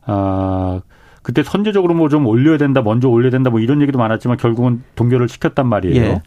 아, 0.04 0.82
그때 1.22 1.44
선제적으로 1.44 1.94
뭐 1.94 2.10
좀 2.10 2.26
올려야 2.26 2.58
된다, 2.58 2.82
먼저 2.82 3.08
올려야 3.08 3.30
된다, 3.30 3.52
뭐 3.52 3.60
이런 3.60 3.82
얘기도 3.82 4.00
많았지만 4.00 4.38
결국은 4.38 4.82
동결을 4.96 5.30
시켰단 5.30 5.68
말이에요. 5.68 6.02
예. 6.04 6.22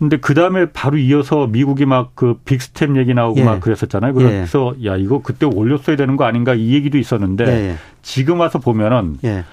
근데 0.00 0.16
그 0.18 0.34
다음에 0.34 0.66
바로 0.72 0.98
이어서 0.98 1.46
미국이 1.46 1.86
막 1.86 2.10
그 2.14 2.38
big 2.44 2.66
step 2.66 2.96
얘기 2.96 3.14
나오고 3.14 3.40
예. 3.40 3.44
막 3.44 3.60
그랬었잖아요. 3.60 4.12
그래서 4.12 4.74
예. 4.82 4.86
야 4.86 4.96
이거 4.96 5.22
그때 5.22 5.46
올렸어야 5.46 5.96
되는 5.96 6.16
거 6.16 6.24
아닌가 6.24 6.52
이 6.54 6.74
얘기도 6.74 6.98
있었는데 6.98 7.46
예. 7.46 7.50
예. 7.70 7.76
지금 8.02 8.40
와서 8.40 8.58
보면은 8.58 9.18
예. 9.24 9.44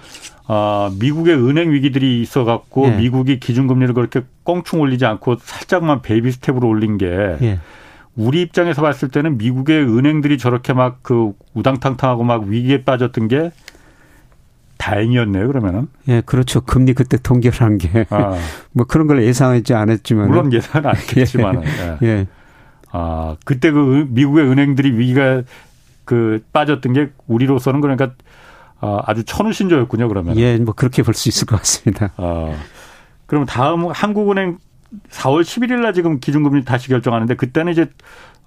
아 0.46 0.92
미국의 1.00 1.36
은행 1.36 1.72
위기들이 1.72 2.22
있어 2.22 2.44
갖고 2.44 2.88
예. 2.88 2.98
미국이 2.98 3.40
기준금리를 3.40 3.94
그렇게 3.94 4.22
껑충 4.44 4.82
올리지 4.82 5.06
않고 5.06 5.38
살짝만 5.40 6.02
baby 6.02 6.32
step으로 6.32 6.68
올린 6.68 6.98
게 6.98 7.60
우리 8.16 8.42
입장에서 8.42 8.82
봤을 8.82 9.10
때는 9.10 9.38
미국의 9.38 9.84
은행들이 9.84 10.38
저렇게 10.38 10.74
막 10.74 11.00
그 11.02 11.34
우당탕탕하고 11.54 12.24
막 12.24 12.44
위기에 12.44 12.84
빠졌던 12.84 13.28
게 13.28 13.52
다행이었네요, 14.78 15.48
그러면은. 15.48 15.88
예, 16.10 16.22
그렇죠. 16.26 16.62
금리 16.62 16.94
그때 16.94 17.18
동결한 17.22 17.78
게. 17.78 18.06
아. 18.10 18.38
뭐 18.74 18.86
그런 18.86 19.08
걸 19.08 19.24
예상하지 19.24 19.74
않았지만. 19.74 20.28
물론 20.28 20.52
예상은 20.52 20.90
안 20.90 20.96
했겠지만. 20.96 21.64
예. 22.04 22.08
예. 22.08 22.28
아, 22.92 23.38
그때 23.46 23.72
그 23.72 24.08
미국의 24.10 24.46
은행들이 24.46 24.92
위기가 24.98 25.44
그 26.06 26.44
빠졌던 26.52 26.94
게 26.94 27.12
우리로서는 27.28 27.80
그러니까 27.80 28.12
아, 28.86 29.02
아주 29.06 29.24
천우신조였군요, 29.24 30.08
그러면. 30.10 30.38
예, 30.38 30.58
뭐 30.58 30.74
그렇게 30.74 31.04
볼 31.04 31.14
수 31.14 31.30
있을 31.30 31.46
것 31.46 31.56
같습니다. 31.58 32.12
아. 32.18 32.54
그럼 33.26 33.46
다음 33.46 33.88
한국은행 33.88 34.58
4월 35.10 35.42
11일 35.42 35.80
날 35.82 35.94
지금 35.94 36.20
기준금리 36.20 36.66
다시 36.66 36.90
결정하는데 36.90 37.34
그때는 37.36 37.72
이제 37.72 37.88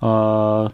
어 0.01 0.69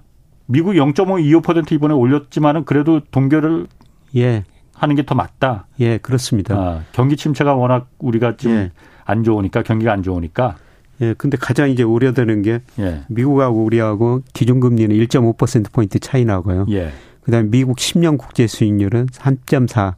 미국 0.46 0.72
0.525% 0.72 1.72
이번에 1.72 1.94
올렸지만은 1.94 2.64
그래도 2.64 3.00
동결을 3.10 3.68
예. 4.16 4.44
하는 4.74 4.96
게 4.96 5.02
더 5.04 5.14
맞다. 5.14 5.66
예, 5.80 5.98
그렇습니다. 5.98 6.54
아, 6.56 6.82
경기 6.92 7.16
침체가 7.16 7.54
워낙 7.54 7.88
우리가 7.98 8.36
지금 8.36 8.56
예. 8.56 8.70
안 9.04 9.22
좋으니까 9.22 9.62
경기가 9.62 9.92
안 9.92 10.02
좋으니까. 10.02 10.56
예, 11.00 11.14
근데 11.16 11.36
가장 11.36 11.70
이제 11.70 11.82
우려되는 11.84 12.42
게 12.42 12.60
예. 12.80 13.02
미국하고 13.08 13.64
우리하고 13.64 14.22
기준금리는 14.34 14.94
1.5% 14.96 15.72
포인트 15.72 15.98
차이 16.00 16.24
나고요. 16.24 16.66
예. 16.70 16.92
그다음에 17.22 17.48
미국 17.48 17.76
10년 17.76 18.18
국제 18.18 18.46
수익률은 18.46 19.06
3.4, 19.06 19.94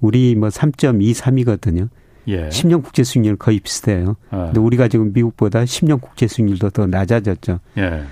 우리 0.00 0.34
뭐 0.34 0.48
3.23이거든요. 0.48 1.88
예. 2.28 2.48
10년 2.48 2.82
국제 2.82 3.04
수익률 3.04 3.36
거의 3.36 3.60
비슷해요. 3.60 4.16
아. 4.30 4.46
근데 4.46 4.60
우리가 4.60 4.88
지금 4.88 5.12
미국보다 5.12 5.64
10년 5.64 6.00
국제 6.00 6.26
수익률도 6.26 6.70
더 6.70 6.86
낮아졌죠. 6.86 7.60
예. 7.78 8.02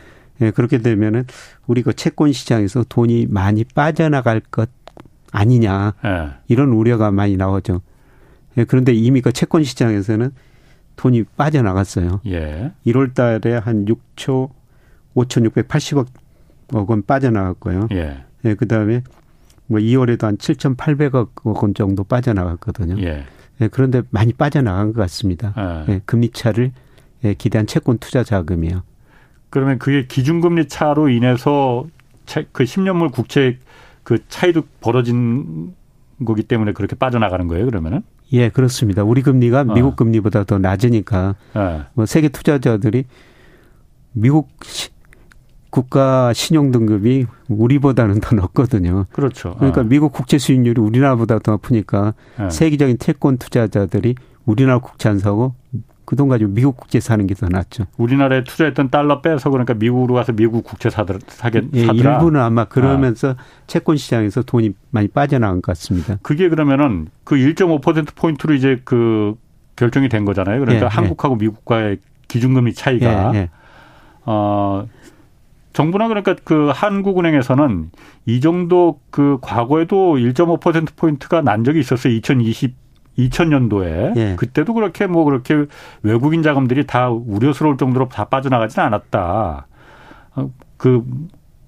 예, 0.41 0.51
그렇게 0.51 0.79
되면은 0.79 1.25
우리 1.67 1.83
그 1.83 1.93
채권 1.95 2.33
시장에서 2.33 2.85
돈이 2.89 3.27
많이 3.29 3.65
빠져나갈 3.65 4.41
것 4.41 4.69
아니냐 5.31 5.95
예. 6.05 6.31
이런 6.49 6.69
우려가 6.71 7.11
많이 7.11 7.37
나오죠. 7.37 7.81
예, 8.57 8.65
그런데 8.65 8.93
이미 8.93 9.21
그 9.21 9.33
채권 9.33 9.65
시장에서는 9.65 10.31
돈이 10.97 11.25
빠져나갔어요. 11.37 12.21
예. 12.27 12.73
1월 12.87 13.15
달에 13.15 13.57
한 13.57 13.85
6초 13.85 14.51
5,680억 15.15 16.07
원 16.73 17.03
빠져나갔고요. 17.03 17.89
예. 17.93 18.25
예, 18.45 18.55
그다음에 18.55 19.03
뭐 19.67 19.81
2월에도 19.81 20.23
한 20.23 20.37
7,800억 20.37 21.29
원 21.45 21.75
정도 21.75 22.05
빠져나갔거든요. 22.05 23.03
예. 23.03 23.25
예, 23.61 23.69
그런데 23.69 24.03
많이 24.11 24.33
빠져나간 24.33 24.93
것 24.93 25.01
같습니다. 25.03 25.53
아. 25.57 25.85
예, 25.89 26.01
금리 26.05 26.31
차를 26.31 26.73
예, 27.25 27.35
기대한 27.35 27.67
채권 27.67 27.99
투자 27.99 28.23
자금이요. 28.23 28.83
그러면 29.51 29.79
그게 29.79 30.07
기준금리 30.07 30.69
차로 30.69 31.09
인해서 31.09 31.87
그 32.53 32.65
10년물 32.65 33.13
국채 33.13 33.59
그 34.03 34.19
차이도 34.29 34.63
벌어진 34.81 35.75
거기 36.25 36.43
때문에 36.43 36.73
그렇게 36.73 36.97
빠져나가는 36.97 37.47
거예요, 37.47 37.65
그러면은? 37.67 38.03
예, 38.33 38.49
그렇습니다. 38.49 39.05
우리 39.05 39.23
금리가 39.23 39.61
어. 39.61 39.65
미국 39.65 39.97
금리보다 39.97 40.45
더 40.45 40.59
낮으니까 40.59 41.37
예. 41.57 41.83
뭐 41.95 42.05
세계 42.07 42.29
투자자들이 42.29 43.05
미국 44.13 44.49
시, 44.63 44.91
국가 45.75 46.33
신용 46.33 46.71
등급이 46.71 47.27
우리보다는 47.49 48.21
더 48.21 48.37
높거든요. 48.37 49.07
그렇죠. 49.11 49.57
그러니까 49.57 49.81
어. 49.81 49.85
미국 49.85 50.13
국채 50.13 50.39
수익률이 50.39 50.81
우리나라보다 50.81 51.41
더 51.41 51.51
높으니까 51.53 52.15
예. 52.41 52.49
세계적인 52.49 52.99
태권 52.99 53.39
투자자들이 53.39 54.15
우리나라 54.47 54.79
국채 54.79 55.09
안 55.09 55.19
사고 55.19 55.55
그 56.05 56.15
돈 56.15 56.29
가지고 56.29 56.53
미국 56.53 56.77
국채 56.77 57.01
사는 57.01 57.27
게 57.27 57.35
더 57.35 57.49
낫죠. 57.49 57.87
우리나라에 57.97 58.45
투자했던 58.45 58.91
달러 58.91 59.21
빼서 59.21 59.51
그러니까 59.51 59.75
미국으로 59.75 60.15
가서 60.15 60.33
미국 60.33 60.63
국채 60.63 60.91
사들, 60.91 61.19
사게 61.27 61.63
예, 61.73 61.87
사더라. 61.87 62.19
일부는 62.19 62.41
아마 62.41 62.67
그러면서 62.67 63.31
아. 63.31 63.37
채권 63.67 63.97
시장에서 63.97 64.43
돈이 64.43 64.75
많이 64.91 65.09
빠져나간 65.09 65.57
것 65.57 65.73
같습니다. 65.73 66.19
그게 66.23 66.49
그러면은 66.49 67.09
그 67.25 67.35
1.5% 67.35 68.15
포인트로 68.15 68.55
이제 68.55 68.81
그 68.85 69.35
결정이 69.75 70.09
된 70.09 70.25
거잖아요. 70.25 70.61
그러니까 70.61 70.85
예, 70.87 70.89
예. 70.89 70.95
한국하고 70.95 71.35
예. 71.35 71.47
미국과의 71.47 71.99
기준금리 72.29 72.75
차이가 72.75 73.33
예, 73.35 73.39
예, 73.39 73.51
어 74.25 74.87
정부나 75.75 76.09
그러니까 76.09 76.35
그 76.45 76.71
한국은행에서는 76.73 77.91
이 78.27 78.41
정도 78.41 79.01
그 79.11 79.39
과거에도 79.43 80.15
1.5% 80.15 80.97
포인트가 80.97 81.43
난 81.43 81.65
적이 81.65 81.81
있었어요. 81.81 82.15
2020 82.15 82.83
2000년도에 83.19 84.17
예. 84.17 84.37
그때도 84.37 84.75
그렇게 84.75 85.07
뭐 85.07 85.25
그렇게 85.25 85.67
외국인 86.03 86.43
자금들이 86.43 86.85
다 86.87 87.11
우려스러울 87.11 87.77
정도로 87.77 88.09
다 88.09 88.25
빠져나가지는 88.25 88.87
않았다. 88.87 89.67
어, 90.37 90.51
그 90.77 91.05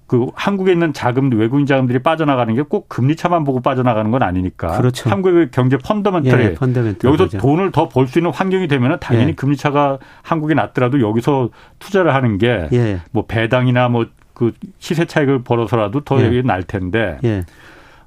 그 0.06 0.26
한국에 0.34 0.72
있는 0.72 0.92
자금 0.92 1.32
외국인 1.32 1.66
자금들이 1.66 1.98
빠져나가는 2.00 2.54
게 2.54 2.62
꼭 2.62 2.88
금리 2.88 3.16
차만 3.16 3.44
보고 3.44 3.60
빠져나가는 3.60 4.10
건 4.10 4.22
아니니까. 4.22 4.76
그렇죠. 4.78 5.10
한국의 5.10 5.50
경제 5.50 5.76
펀더멘털이 5.78 6.42
예, 6.44 6.54
펀더멘털 6.54 7.08
여기서 7.08 7.24
거죠. 7.24 7.38
돈을 7.38 7.72
더 7.72 7.88
벌 7.88 8.06
수 8.06 8.18
있는 8.18 8.30
환경이 8.32 8.68
되면은 8.68 8.98
당연히 9.00 9.28
예. 9.28 9.34
금리 9.34 9.56
차가 9.56 9.98
한국에 10.22 10.54
낮더라도 10.54 11.00
여기서 11.00 11.50
투자를 11.78 12.14
하는 12.14 12.38
게뭐 12.38 12.68
예. 12.72 13.00
배당이나 13.28 13.88
뭐 13.88 14.06
그 14.36 14.52
시세 14.78 15.06
차익을 15.06 15.42
벌어서라도 15.44 16.00
더 16.00 16.20
예. 16.22 16.42
날 16.42 16.62
텐데. 16.62 17.18
예. 17.24 17.44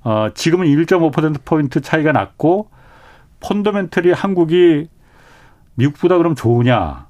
어, 0.04 0.30
지금은 0.34 0.68
1.5% 0.68 1.44
포인트 1.44 1.82
차이가 1.82 2.12
났고 2.12 2.70
펀더멘털이 3.42 4.12
한국이 4.12 4.88
미국보다 5.74 6.18
그럼 6.18 6.36
좋으냐? 6.36 7.08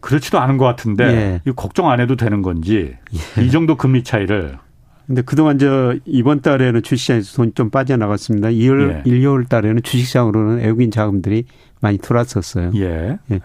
그렇지도 0.00 0.38
않은 0.38 0.56
것 0.56 0.64
같은데 0.64 1.04
예. 1.04 1.40
이거 1.44 1.54
걱정 1.54 1.90
안 1.90 2.00
해도 2.00 2.16
되는 2.16 2.42
건지 2.42 2.96
예. 3.38 3.44
이 3.44 3.50
정도 3.50 3.76
금리 3.76 4.02
차이를 4.02 4.58
근데 5.06 5.22
그동안 5.22 5.58
저 5.58 5.96
이번 6.04 6.40
달에는 6.40 6.82
주식시장에서 6.82 7.34
돈이 7.34 7.52
좀 7.54 7.70
빠져나갔습니다. 7.70 8.50
2월, 8.50 9.02
예. 9.04 9.10
1, 9.10 9.22
2월 9.22 9.48
달에는 9.48 9.82
주식시장으로는 9.82 10.58
외국인 10.58 10.92
자금들이 10.92 11.46
많이 11.80 11.98
들어왔었어요. 11.98 12.70
예. 12.76 13.18
예. 13.32 13.40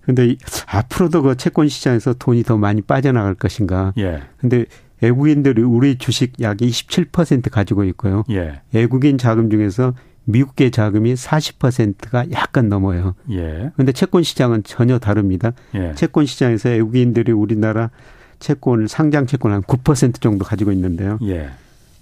근데 0.00 0.34
앞으로도 0.66 1.22
그 1.22 1.36
채권 1.36 1.68
시장에서 1.68 2.14
돈이 2.14 2.42
더 2.42 2.56
많이 2.56 2.82
빠져나갈 2.82 3.34
것인가. 3.34 3.92
예. 3.98 4.22
근데 4.38 4.64
외국인들이 5.00 5.62
우리 5.62 5.96
주식 5.96 6.32
약 6.40 6.56
27% 6.56 7.50
가지고 7.50 7.84
있고요. 7.84 8.24
예. 8.30 8.60
외국인 8.72 9.16
자금 9.16 9.50
중에서 9.50 9.94
미국계 10.28 10.70
자금이 10.70 11.14
40%가 11.14 12.30
약간 12.32 12.68
넘어요. 12.68 13.14
예. 13.30 13.70
근데 13.76 13.92
채권 13.92 14.22
시장은 14.22 14.62
전혀 14.62 14.98
다릅니다. 14.98 15.52
예. 15.74 15.94
채권 15.94 16.26
시장에서 16.26 16.68
외국인들이 16.68 17.32
우리나라 17.32 17.90
채권을 18.38 18.88
상장 18.88 19.26
채권 19.26 19.58
한9% 19.60 20.20
정도 20.20 20.44
가지고 20.44 20.70
있는데요. 20.72 21.18
예. 21.22 21.48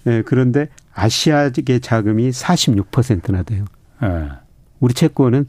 예 0.08 0.22
그런데 0.26 0.68
아시아계 0.92 1.78
자금이 1.78 2.30
46%나 2.30 3.44
돼요. 3.44 3.64
예. 4.02 4.28
우리 4.80 4.92
채권은 4.92 5.46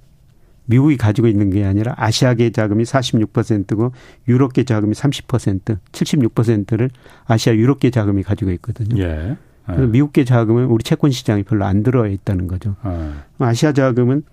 미국이 0.65 0.97
가지고 0.97 1.27
있는 1.27 1.49
게 1.49 1.65
아니라 1.65 1.95
아시아계 1.97 2.51
자금이 2.51 2.83
46%고 2.83 3.91
유럽계 4.27 4.65
자금이 4.65 4.93
30%, 4.93 5.79
76%를 5.91 6.91
아시아 7.25 7.55
유럽계 7.55 7.89
자금이 7.89 8.21
가지고 8.21 8.51
있거든요. 8.51 9.01
예. 9.01 9.35
그래서 9.67 9.83
네. 9.83 9.87
미국계 9.89 10.23
자금은 10.23 10.65
우리 10.65 10.83
채권 10.83 11.11
시장이 11.11 11.43
별로 11.43 11.65
안 11.65 11.83
들어와 11.83 12.07
있다는 12.07 12.47
거죠. 12.47 12.75
네. 12.83 13.11
아시아 13.39 13.73
자금은 13.73 14.23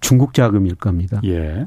중국 0.00 0.34
자금일 0.34 0.74
겁니다. 0.76 1.20
예. 1.24 1.66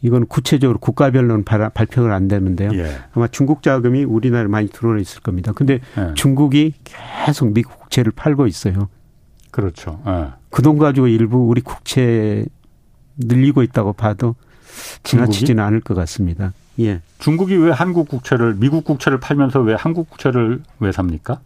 이건 0.00 0.26
구체적으로 0.26 0.78
국가별로는 0.78 1.44
발표가 1.44 2.14
안 2.14 2.28
되는데요. 2.28 2.70
예. 2.74 2.98
아마 3.12 3.26
중국 3.26 3.62
자금이 3.64 4.04
우리나라에 4.04 4.46
많이 4.46 4.68
들어와 4.68 4.98
있을 4.98 5.20
겁니다. 5.20 5.52
근데 5.52 5.80
예. 5.98 6.14
중국이 6.14 6.74
계속 6.84 7.52
미국 7.52 7.80
국채를 7.80 8.12
팔고 8.12 8.46
있어요. 8.46 8.88
그렇죠. 9.50 10.00
예. 10.06 10.28
그돈 10.50 10.78
가지고 10.78 11.08
일부 11.08 11.48
우리 11.48 11.60
국채 11.60 12.46
늘리고 13.16 13.64
있다고 13.64 13.94
봐도 13.94 14.36
지나치지는 15.02 15.62
않을 15.62 15.80
것 15.80 15.94
같습니다. 15.94 16.52
예. 16.78 17.00
중국이 17.18 17.56
왜 17.56 17.72
한국 17.72 18.08
국채를 18.08 18.54
미국 18.54 18.84
국채를 18.84 19.18
팔면서 19.18 19.60
왜 19.60 19.74
한국 19.74 20.08
국채를 20.08 20.62
왜 20.78 20.92
삽니까? 20.92 21.40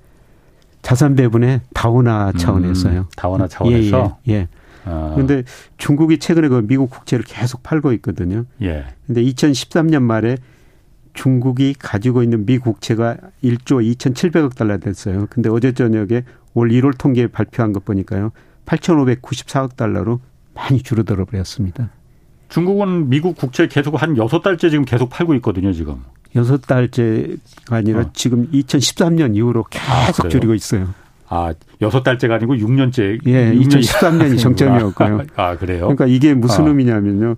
자산 0.83 1.15
배분의 1.15 1.61
다원화 1.75 2.33
음, 2.35 2.39
차원에서요. 2.39 3.01
음, 3.01 3.07
다원화 3.17 3.49
차원에서. 3.49 4.19
예. 4.29 4.33
예. 4.33 4.49
그런데 4.85 5.39
아. 5.39 5.43
중국이 5.77 6.19
최근에 6.19 6.49
그 6.49 6.67
미국 6.67 6.91
국채를 6.91 7.25
계속 7.25 7.63
팔고 7.63 7.93
있거든요. 7.95 8.45
예. 8.63 8.85
근데 9.07 9.23
2013년 9.23 10.03
말에 10.03 10.39
중국이 11.15 11.75
가지고 11.79 12.23
있는 12.23 12.47
미 12.47 12.59
국채가 12.59 13.17
1조 13.45 13.97
2,700억 13.97 14.57
달러 14.57 14.79
됐어요. 14.79 15.27
근데 15.31 15.49
어제 15.49 15.73
저녁에 15.73 16.25
올 16.55 16.71
1월 16.71 16.99
통계 16.99 17.27
발표한 17.27 17.73
것 17.73 17.85
보니까요. 17.85 18.33
8,594억 18.67 19.77
달러로 19.77 20.21
많이 20.55 20.83
줄어들어 20.83 21.25
버렸습니다. 21.25 21.91
중국은 22.49 23.09
미국 23.09 23.37
국채 23.37 23.67
계속 23.69 24.01
한 24.03 24.17
여섯 24.17 24.43
달째 24.43 24.69
지금 24.69 24.85
계속 24.85 25.09
팔고 25.11 25.35
있거든요, 25.37 25.73
지금. 25.73 26.03
여섯 26.37 26.63
달째가 26.63 27.37
아니라 27.71 28.01
어. 28.01 28.11
지금 28.15 28.51
2013년 28.51 29.37
이후로 29.37 29.65
계속 29.71 30.27
아, 30.27 30.29
줄이고 30.29 30.55
있어요. 30.55 30.89
아, 31.29 31.53
여섯 31.81 32.03
달째가 32.03 32.37
아니고 32.37 32.55
6년째. 32.57 33.21
예, 33.27 33.55
2013년이 33.55 34.39
정점이었고요. 34.41 35.25
아, 35.37 35.57
그래요? 35.57 35.81
그러니까 35.81 36.07
이게 36.07 36.35
무슨 36.35 36.65
아. 36.65 36.69
의미냐면요. 36.69 37.37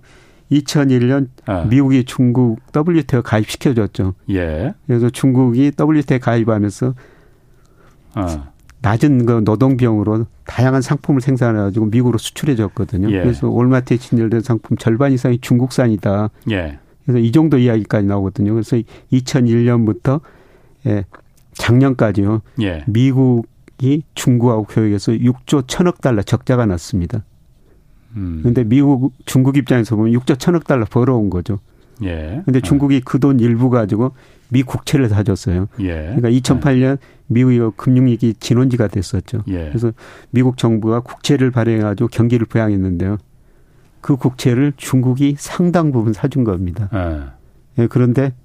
2001년 0.51 1.27
아. 1.45 1.63
미국이 1.63 2.03
중국 2.03 2.59
WTO 2.75 3.21
가입시켜줬죠. 3.23 4.13
예. 4.31 4.73
그래서 4.85 5.09
중국이 5.09 5.71
WTO 5.79 6.19
가입하면서 6.19 6.93
아. 8.13 8.49
낮은 8.81 9.25
그 9.25 9.43
노동 9.43 9.77
비용으로 9.77 10.27
다양한 10.45 10.81
상품을 10.81 11.21
생산해 11.21 11.57
가지고 11.59 11.87
미국으로 11.87 12.17
수출해 12.19 12.55
줬거든요. 12.55 13.09
예. 13.11 13.21
그래서 13.21 13.47
올마트에 13.47 13.97
진열된 13.97 14.41
상품 14.41 14.77
절반 14.77 15.11
이상이 15.11 15.39
중국산이다. 15.39 16.29
예. 16.51 16.79
그래서 17.05 17.19
이 17.19 17.31
정도 17.31 17.57
이야기까지 17.57 18.07
나오거든요. 18.07 18.53
그래서 18.53 18.77
2001년부터 19.11 20.21
예, 20.87 21.05
작년까지요. 21.53 22.41
예. 22.61 22.83
미국이 22.87 24.03
중국하고 24.15 24.63
교역해서 24.63 25.13
6조 25.13 25.67
천억 25.67 26.01
달러 26.01 26.21
적자가 26.21 26.65
났습니다. 26.65 27.23
음. 28.15 28.41
근데 28.43 28.63
미국 28.63 29.13
중국 29.25 29.57
입장에서 29.57 29.95
보면 29.95 30.13
6조 30.13 30.39
천억 30.39 30.65
달러 30.65 30.85
벌어온 30.85 31.29
거죠. 31.29 31.59
예. 32.03 32.41
근데 32.45 32.59
중국이 32.59 33.01
그 33.01 33.19
돈 33.19 33.39
일부 33.39 33.69
가지고 33.69 34.11
미 34.49 34.63
국채를 34.63 35.09
사줬어요. 35.09 35.67
예. 35.79 36.13
그러니까 36.15 36.29
2008년 36.29 36.97
미국이 37.27 37.59
금융위기 37.77 38.35
진원지가 38.39 38.87
됐었죠. 38.87 39.43
예. 39.47 39.67
그래서 39.69 39.91
미국 40.31 40.57
정부가 40.57 40.99
국채를 40.99 41.51
발행해 41.51 41.81
가지고 41.81 42.07
경기를 42.09 42.45
부양했는데요. 42.47 43.17
그 44.05 44.17
국채를 44.17 44.73
중국이 44.77 45.33
상당 45.35 45.91
부분 45.91 46.13
사준 46.13 46.43
겁니다. 46.43 46.89
네. 46.93 47.21
예, 47.79 47.87
그런데 47.87 48.35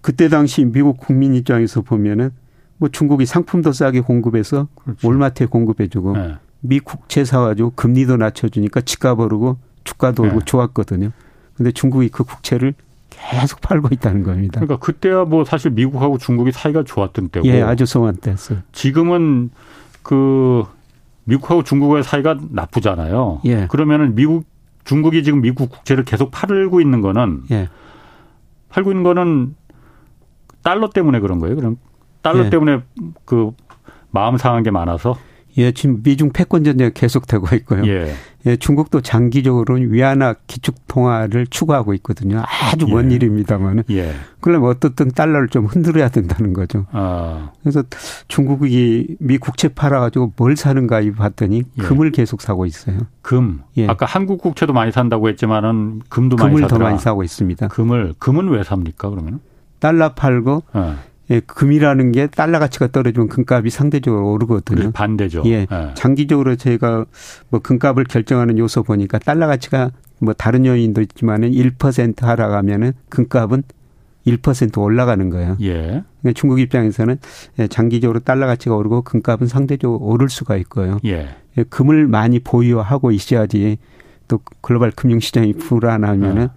그때 0.00 0.28
당시 0.28 0.64
미국 0.64 0.96
국민 0.96 1.36
입장에서 1.36 1.82
보면은 1.82 2.30
뭐 2.78 2.88
중국이 2.88 3.26
상품도 3.26 3.70
싸게 3.70 4.00
공급해서 4.00 4.66
그렇죠. 4.74 5.06
월마트에 5.06 5.46
공급해주고 5.46 6.16
네. 6.16 6.34
미 6.62 6.80
국채 6.80 7.24
사가지고 7.24 7.74
금리도 7.76 8.16
낮춰주니까 8.16 8.80
집값 8.80 9.20
오르고 9.20 9.58
주가도 9.84 10.24
오르고 10.24 10.38
네. 10.40 10.44
좋았거든요. 10.46 11.12
근데 11.54 11.70
중국이 11.70 12.08
그 12.08 12.24
국채를 12.24 12.74
계속 13.08 13.60
팔고 13.60 13.90
있다는 13.92 14.24
겁니다. 14.24 14.58
그러니까 14.58 14.84
그때야 14.84 15.26
뭐 15.26 15.44
사실 15.44 15.70
미국하고 15.70 16.18
중국이 16.18 16.50
사이가 16.50 16.82
좋았던 16.82 17.28
때고. 17.28 17.46
예, 17.46 17.62
아주 17.62 17.86
성한 17.86 18.16
때였어요. 18.16 18.62
지금은 18.72 19.50
그 20.02 20.64
미국하고 21.24 21.62
중국의 21.62 22.02
사이가 22.02 22.38
나쁘잖아요. 22.50 23.40
예. 23.44 23.66
그러면은 23.68 24.14
미국 24.14 24.44
중국이 24.84 25.22
지금 25.22 25.40
미국 25.40 25.70
국채를 25.70 26.04
계속 26.04 26.30
팔고 26.30 26.80
있는 26.80 27.00
거는 27.00 27.42
예. 27.50 27.68
팔고 28.70 28.90
있는 28.90 29.02
거는 29.04 29.54
달러 30.62 30.90
때문에 30.90 31.20
그런 31.20 31.38
거예요. 31.38 31.56
그럼 31.56 31.76
달러 32.22 32.46
예. 32.46 32.50
때문에 32.50 32.82
그 33.24 33.52
마음 34.10 34.36
상한 34.36 34.62
게 34.62 34.70
많아서 34.70 35.16
예, 35.58 35.72
지금 35.72 36.00
미중 36.02 36.30
패권 36.32 36.64
전쟁이 36.64 36.90
계속되고 36.92 37.54
있고요. 37.56 37.86
예. 37.86 38.14
예, 38.46 38.56
중국도 38.56 39.02
장기적으로는 39.02 39.92
위안화 39.92 40.34
기축 40.46 40.88
통화를 40.88 41.46
추구하고 41.46 41.94
있거든요. 41.94 42.42
아주 42.44 42.86
먼 42.88 43.10
예. 43.10 43.16
일입니다만은. 43.16 43.84
예. 43.90 44.14
그러면 44.40 44.70
어떻든 44.70 45.08
달러를 45.08 45.48
좀 45.48 45.66
흔들어야 45.66 46.08
된다는 46.08 46.52
거죠. 46.52 46.86
아. 46.90 47.52
그래서 47.62 47.84
중국이 48.28 49.16
미 49.20 49.38
국채 49.38 49.68
팔아가지고 49.68 50.32
뭘 50.36 50.56
사는가 50.56 51.02
봤더니 51.16 51.62
예. 51.78 51.82
금을 51.82 52.10
계속 52.10 52.40
사고 52.40 52.66
있어요. 52.66 52.98
금. 53.20 53.60
예. 53.76 53.86
아까 53.86 54.06
한국 54.06 54.40
국채도 54.40 54.72
많이 54.72 54.90
산다고 54.90 55.28
했지만은 55.28 56.02
금도 56.08 56.36
많이 56.36 56.56
사더라. 56.56 56.68
금을 56.68 56.68
더 56.68 56.78
많이 56.78 56.98
사고 56.98 57.22
있습니다. 57.22 57.68
금을 57.68 58.14
금은 58.18 58.48
왜 58.48 58.64
삽니까 58.64 59.10
그러면? 59.10 59.40
달러 59.78 60.14
팔고 60.14 60.62
어. 60.72 60.96
예, 61.30 61.40
금이라는 61.40 62.12
게 62.12 62.26
달러 62.26 62.58
가치가 62.58 62.88
떨어지면 62.88 63.28
금값이 63.28 63.70
상대적으로 63.70 64.32
오르거든요. 64.32 64.90
반대죠. 64.92 65.42
예. 65.46 65.66
예. 65.70 65.94
장기적으로 65.94 66.56
제가 66.56 67.06
뭐 67.48 67.60
금값을 67.60 68.04
결정하는 68.04 68.58
요소 68.58 68.82
보니까 68.82 69.18
달러 69.18 69.46
가치가 69.46 69.90
뭐 70.18 70.34
다른 70.34 70.66
요인도 70.66 71.00
있지만은 71.00 71.50
1% 71.50 72.22
하락하면은 72.22 72.92
금값은 73.08 73.62
1% 74.26 74.78
올라가는 74.80 75.30
거예요. 75.30 75.56
예. 75.60 76.02
그러니까 76.20 76.32
중국 76.34 76.60
입장에서는 76.60 77.18
예, 77.58 77.66
장기적으로 77.66 78.20
달러 78.20 78.46
가치가 78.46 78.76
오르고 78.76 79.02
금값은 79.02 79.46
상대적으로 79.46 80.00
오를 80.00 80.28
수가 80.28 80.56
있고요. 80.56 80.98
예. 81.04 81.28
예. 81.58 81.62
금을 81.64 82.06
많이 82.06 82.38
보유하고 82.40 83.10
있어야지 83.12 83.78
또 84.28 84.40
글로벌 84.60 84.90
금융 84.90 85.20
시장이 85.20 85.54
불안하면은 85.54 86.48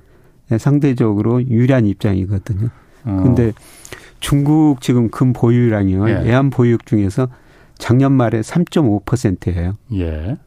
예. 0.52 0.58
상대적으로 0.58 1.44
유리한 1.48 1.86
입장이거든요. 1.86 2.70
어. 3.06 3.22
근데 3.24 3.54
중국 4.20 4.82
지금 4.82 5.10
금 5.10 5.34
보유량이요. 5.34 6.10
예. 6.10 6.14
외환 6.24 6.50
보유액 6.50 6.86
중에서 6.86 7.28
작년 7.78 8.14
말에 8.14 8.42
3.5%예요. 8.42 9.76
예. 9.94 10.38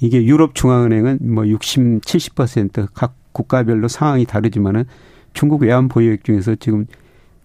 이게 0.00 0.24
유럽 0.24 0.54
중앙은행은 0.54 1.18
뭐 1.22 1.46
60, 1.46 2.02
70%각 2.02 3.14
국가별로 3.32 3.88
상황이 3.88 4.24
다르지만은 4.24 4.84
중국 5.32 5.62
외환 5.62 5.88
보유액 5.88 6.24
중에서 6.24 6.54
지금 6.56 6.86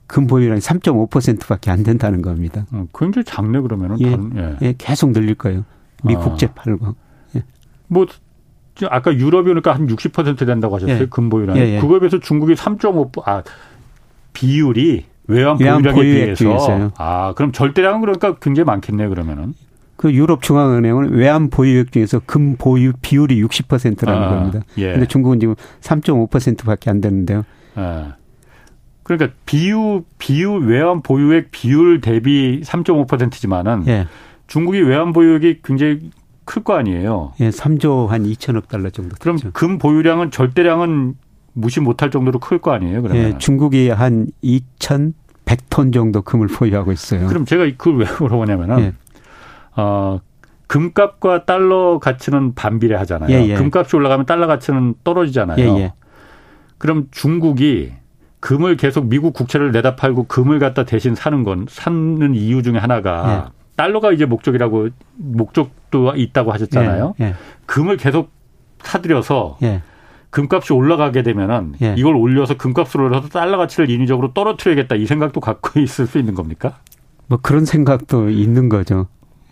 금 0.08 0.28
보유량이 0.28 0.60
3.5%밖에 0.60 1.72
안 1.72 1.84
된다는 1.84 2.22
겁니다. 2.22 2.66
어, 2.72 2.86
굉장히 2.98 3.26
작네 3.26 3.62
그러면은. 3.62 4.00
예, 4.02 4.42
예. 4.42 4.58
예 4.62 4.76
계속 4.78 5.12
늘릴 5.12 5.36
거예요. 5.36 5.66
미 6.04 6.16
아. 6.16 6.20
국제 6.20 6.48
팔고. 6.48 6.96
예. 7.36 7.44
뭐 7.88 8.06
아까 8.90 9.14
유럽이 9.14 9.46
그러니까 9.46 9.74
한 9.74 9.88
60% 9.88 10.46
된다고 10.46 10.76
하셨어요. 10.76 11.00
예. 11.00 11.06
금 11.06 11.30
보유량. 11.30 11.58
예, 11.58 11.76
예. 11.76 11.80
그거에 11.80 12.00
비해서 12.00 12.20
중국이 12.20 12.54
3.5 12.54 13.28
아 13.28 13.44
비율이 14.34 15.06
외환 15.28 15.58
보유량에 15.58 16.02
비해서 16.02 16.44
비해서요. 16.46 16.92
아 16.98 17.34
그럼 17.36 17.52
절대량은 17.52 18.02
그러니까 18.02 18.36
굉장히 18.36 18.66
많겠네요 18.66 19.10
그러면은. 19.10 19.54
그 19.96 20.12
유럽 20.12 20.42
중앙은행은 20.42 21.12
외환 21.14 21.50
보유액 21.50 21.92
중에서 21.92 22.20
금 22.26 22.56
보유 22.58 22.92
비율이 23.02 23.42
60%라는 23.44 24.22
아, 24.24 24.30
겁니다. 24.30 24.60
예. 24.78 24.92
근데 24.92 25.06
중국은 25.06 25.40
지금 25.40 25.56
3.5%밖에 25.82 26.90
안 26.90 27.00
되는데요. 27.00 27.44
아. 27.76 28.16
그러니까 29.04 29.30
비율 29.46 30.04
비율 30.18 30.66
외환 30.68 31.02
보유액 31.02 31.52
비율 31.52 32.02
대비 32.02 32.62
3.5%지만은 32.66 33.84
예. 33.88 34.08
중국이 34.48 34.82
외환 34.82 35.14
보유액이 35.14 35.60
굉장히 35.64 36.12
클 36.46 36.64
거 36.64 36.74
아니에요. 36.76 37.34
예, 37.40 37.50
3조 37.50 38.08
한 38.08 38.24
2천억 38.26 38.68
달러 38.68 38.90
정도. 38.90 39.16
그럼 39.22 39.38
됐죠. 39.38 39.52
금 39.54 39.78
보유량은 39.78 40.32
절대량은 40.32 41.14
무시 41.54 41.80
못할 41.80 42.10
정도로 42.12 42.40
클 42.40 42.60
거 42.60 42.72
아니에요, 42.72 43.02
그러면? 43.02 43.24
예, 43.24 43.38
중국이 43.38 43.90
한 43.90 44.28
2,100톤 44.44 45.94
정도 45.94 46.22
금을 46.22 46.48
보유하고 46.48 46.92
있어요. 46.92 47.28
그럼 47.28 47.46
제가 47.46 47.64
그걸 47.78 47.98
왜 47.98 48.06
물어보냐면은 48.20 48.80
예. 48.80 48.94
어, 49.76 50.20
금값과 50.68 51.46
달러 51.46 52.00
가치는 52.00 52.56
반비례 52.56 52.96
하잖아요. 52.96 53.30
예, 53.32 53.48
예. 53.50 53.56
금값이 53.56 53.96
올라가면 53.96 54.26
달러 54.26 54.48
가치는 54.48 54.96
떨어지잖아요. 55.04 55.58
예, 55.60 55.80
예. 55.82 55.94
그럼 56.78 57.08
중국이 57.12 57.94
금을 58.40 58.76
계속 58.76 59.06
미국 59.08 59.34
국채를 59.34 59.72
내다 59.72 59.96
팔고 59.96 60.26
금을 60.26 60.60
갖다 60.60 60.84
대신 60.84 61.16
사는 61.16 61.44
건 61.44 61.66
사는 61.70 62.36
이유 62.36 62.62
중에 62.64 62.78
하나가 62.78 63.52
예. 63.52 63.64
달러가 63.76 64.12
이제 64.12 64.26
목적이라고 64.26 64.90
목적도 65.16 66.14
있다고 66.16 66.52
하셨잖아요. 66.52 67.16
예, 67.22 67.36
금을 67.66 67.98
계속 67.98 68.32
사들여서 68.82 69.58
금값이 70.34 70.74
올라가게 70.74 71.22
되면은 71.22 71.76
이걸 71.96 72.16
올려서 72.16 72.58
금값을 72.58 73.02
올려서 73.02 73.30
달러 73.30 73.58
가치를 73.58 73.92
인위적으로 73.92 74.34
떨어뜨려야겠다 74.34 74.96
이 74.96 75.06
생각도 75.06 75.40
갖고 75.40 75.80
있을 75.80 76.08
수 76.08 76.18
있는 76.18 76.34
겁니까? 76.34 76.80
뭐 77.28 77.38
그런 77.40 77.66
생각도 77.66 78.30
있는 78.30 78.68
거죠. 78.68 79.08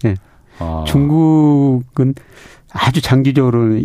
예. 0.06 0.16
아. 0.58 0.84
중국은 0.88 2.16
아주 2.74 3.00
장기적으로 3.00 3.80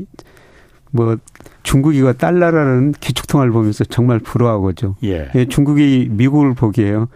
뭐 0.90 1.18
중국이가 1.62 2.14
달러라는 2.14 2.92
기축통화를 2.92 3.52
보면서 3.52 3.84
정말 3.84 4.18
부러워하고죠. 4.18 4.96
예. 5.04 5.28
예. 5.34 5.44
중국이 5.44 6.08
미국을 6.10 6.54
보기에요. 6.54 7.08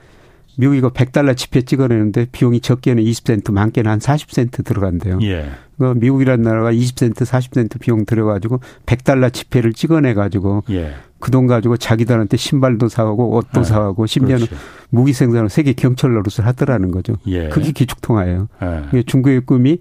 미국이 0.57 0.79
이거 0.79 0.91
100달러 0.91 1.37
지폐 1.37 1.63
찍어내는데 1.63 2.27
비용이 2.33 2.61
적게는 2.61 3.03
20센트, 3.03 3.53
많게는 3.53 3.91
한 3.91 3.99
40센트 3.99 4.65
들어간대요. 4.65 5.19
예. 5.23 5.51
그 5.79 5.95
미국이라는 5.97 6.43
나라가 6.43 6.73
20센트, 6.73 7.25
40센트 7.25 7.81
비용 7.81 8.05
들어가지고 8.05 8.61
100달러 8.87 9.33
지폐를 9.33 9.73
찍어내가지고 9.73 10.65
예. 10.71 10.95
그돈 11.19 11.47
가지고 11.47 11.77
자기들한테 11.77 12.37
신발도 12.37 12.89
사오고 12.89 13.37
옷도 13.37 13.63
네. 13.63 13.65
사오고 13.65 14.07
심지어는 14.07 14.47
그렇지. 14.47 14.65
무기 14.91 15.13
생산을 15.13 15.49
세계 15.49 15.73
경찰 15.73 16.13
노릇을 16.13 16.47
하더라는 16.47 16.91
거죠. 16.91 17.17
예. 17.27 17.49
그게 17.49 17.73
기축통화예요. 17.73 18.49
예. 18.95 19.03
중국의 19.03 19.43
꿈이 19.43 19.79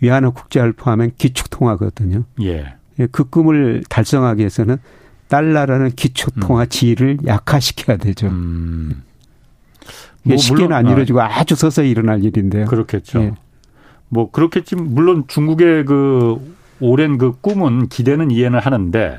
위안화 0.00 0.30
국제화를 0.30 0.72
포함한 0.72 1.12
기축통화거든요. 1.16 2.24
예. 2.42 2.74
예. 2.98 3.06
그 3.10 3.24
꿈을 3.24 3.82
달성하기 3.88 4.40
위해서는 4.40 4.78
달러라는 5.28 5.90
기축통화 5.92 6.64
음. 6.64 6.68
지위를 6.68 7.18
약화시켜야 7.26 7.96
되죠. 7.96 8.26
음. 8.26 9.02
뭐 10.24 10.36
쉽게는 10.36 10.72
안 10.72 10.86
아. 10.86 10.90
이루어지고 10.90 11.20
아. 11.22 11.44
주 11.44 11.54
서서히 11.54 11.90
일어날 11.90 12.24
일인데요. 12.24 12.66
그렇겠죠. 12.66 13.20
예. 13.20 13.32
뭐 14.08 14.30
그렇겠지. 14.30 14.76
물론 14.76 15.24
중국의 15.26 15.84
그 15.84 16.38
오랜 16.80 17.18
그 17.18 17.32
꿈은 17.40 17.88
기대는 17.88 18.30
이해는 18.30 18.58
하는데 18.58 19.18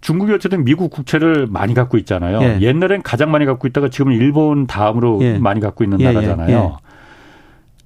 중국이 0.00 0.32
어쨌든 0.32 0.64
미국 0.64 0.90
국채를 0.90 1.46
많이 1.48 1.74
갖고 1.74 1.96
있잖아요. 1.98 2.40
예. 2.42 2.58
옛날엔 2.60 3.02
가장 3.02 3.30
많이 3.30 3.46
갖고 3.46 3.66
있다가 3.66 3.88
지금은 3.88 4.16
일본 4.16 4.66
다음으로 4.66 5.18
예. 5.22 5.38
많이 5.38 5.60
갖고 5.60 5.82
있는 5.84 6.00
예, 6.00 6.04
예 6.04 6.12
나라잖아요. 6.12 6.56
예. 6.56 6.84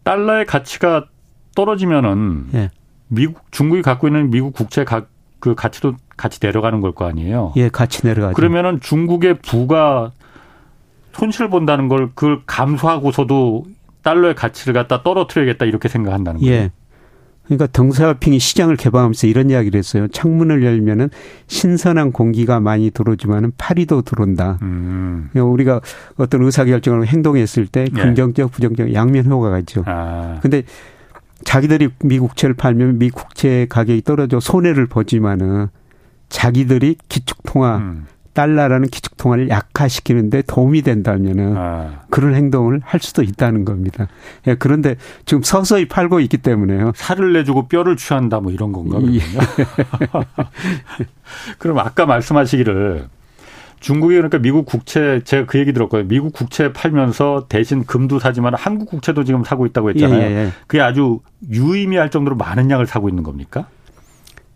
달러의 0.04 0.46
가치가 0.46 1.04
떨어지면은 1.54 2.46
예. 2.54 2.70
미국 3.08 3.40
중국이 3.50 3.82
갖고 3.82 4.06
있는 4.06 4.30
미국 4.30 4.52
국채 4.52 4.84
가, 4.84 5.06
그 5.40 5.54
가치도 5.54 5.94
같이 6.16 6.40
내려가는 6.42 6.80
걸 6.80 6.92
거 6.92 7.06
아니에요. 7.06 7.52
예, 7.56 7.68
같이 7.68 8.04
내려가죠. 8.06 8.34
그러면은 8.34 8.80
중국의 8.80 9.38
부가 9.38 10.10
손실 11.18 11.48
본다는 11.48 11.88
걸 11.88 12.10
그걸 12.14 12.42
감수하고서도 12.46 13.64
달러의 14.02 14.36
가치를 14.36 14.72
갖다 14.72 15.02
떨어뜨려야겠다 15.02 15.64
이렇게 15.64 15.88
생각한다는 15.88 16.40
거예요. 16.40 16.54
예. 16.54 16.70
그러니까 17.44 17.66
덩사핑이 17.72 18.38
시장을 18.38 18.76
개방하면서 18.76 19.26
이런 19.26 19.50
이야기를 19.50 19.78
했어요. 19.78 20.06
창문을 20.08 20.62
열면은 20.62 21.08
신선한 21.48 22.12
공기가 22.12 22.60
많이 22.60 22.90
들어오지만은 22.90 23.52
파리도 23.58 24.02
들어온다. 24.02 24.58
음. 24.62 25.30
그러니까 25.32 25.50
우리가 25.50 25.80
어떤 26.18 26.44
의사결정을 26.44 27.06
행동했을 27.06 27.66
때 27.66 27.86
예. 27.92 28.00
긍정적, 28.00 28.52
부정적 28.52 28.94
양면 28.94 29.26
효과가 29.26 29.58
있죠. 29.60 29.82
아. 29.86 30.38
근데 30.40 30.62
자기들이 31.44 31.88
미국채를 32.04 32.54
팔면 32.54 32.98
미국채 32.98 33.66
가격이 33.70 34.02
떨어져 34.02 34.38
손해를 34.38 34.86
보지만은 34.86 35.68
자기들이 36.28 36.96
기축통화 37.08 37.76
음. 37.78 38.06
달러라는 38.38 38.86
기축통화를 38.86 39.48
약화시키는데 39.48 40.42
도움이 40.42 40.82
된다면은 40.82 41.56
아. 41.56 42.02
그런 42.08 42.36
행동을 42.36 42.80
할 42.84 43.00
수도 43.00 43.24
있다는 43.24 43.64
겁니다. 43.64 44.06
예, 44.46 44.54
그런데 44.54 44.94
지금 45.24 45.42
서서히 45.42 45.88
팔고 45.88 46.20
있기 46.20 46.38
때문에요. 46.38 46.92
살을 46.94 47.32
내주고 47.32 47.66
뼈를 47.66 47.96
취한다 47.96 48.38
뭐 48.38 48.52
이런 48.52 48.70
건가 48.70 48.98
요 48.98 49.12
예. 49.12 49.18
그럼 51.58 51.80
아까 51.80 52.06
말씀하시기를 52.06 53.08
중국이 53.80 54.14
그러니까 54.14 54.38
미국 54.38 54.66
국채 54.66 55.20
제가 55.24 55.46
그 55.46 55.58
얘기 55.58 55.72
들었거든요. 55.72 56.06
미국 56.06 56.32
국채 56.32 56.72
팔면서 56.72 57.46
대신 57.48 57.84
금도 57.84 58.20
사지만 58.20 58.54
한국 58.54 58.88
국채도 58.88 59.24
지금 59.24 59.42
사고 59.42 59.66
있다고 59.66 59.90
했잖아요. 59.90 60.20
예, 60.20 60.30
예, 60.30 60.44
예. 60.44 60.52
그게 60.68 60.80
아주 60.80 61.18
유의미할 61.50 62.10
정도로 62.10 62.36
많은 62.36 62.70
양을 62.70 62.86
사고 62.86 63.08
있는 63.08 63.24
겁니까? 63.24 63.66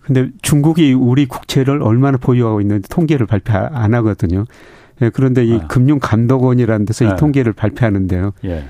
근데 0.03 0.31
중국이 0.43 0.93
우리 0.93 1.27
국채를 1.27 1.83
얼마나 1.83 2.19
보유하고 2.19 2.61
있는지 2.61 2.89
통계를 2.89 3.27
발표 3.27 3.53
안 3.55 3.95
하거든요. 3.95 4.45
예, 5.01 5.11
그런데 5.11 5.45
이 5.45 5.55
아. 5.55 5.67
금융감독원이라는 5.69 6.87
데서 6.87 7.05
네. 7.05 7.13
이 7.13 7.17
통계를 7.17 7.53
발표하는데요. 7.53 8.33
예. 8.45 8.65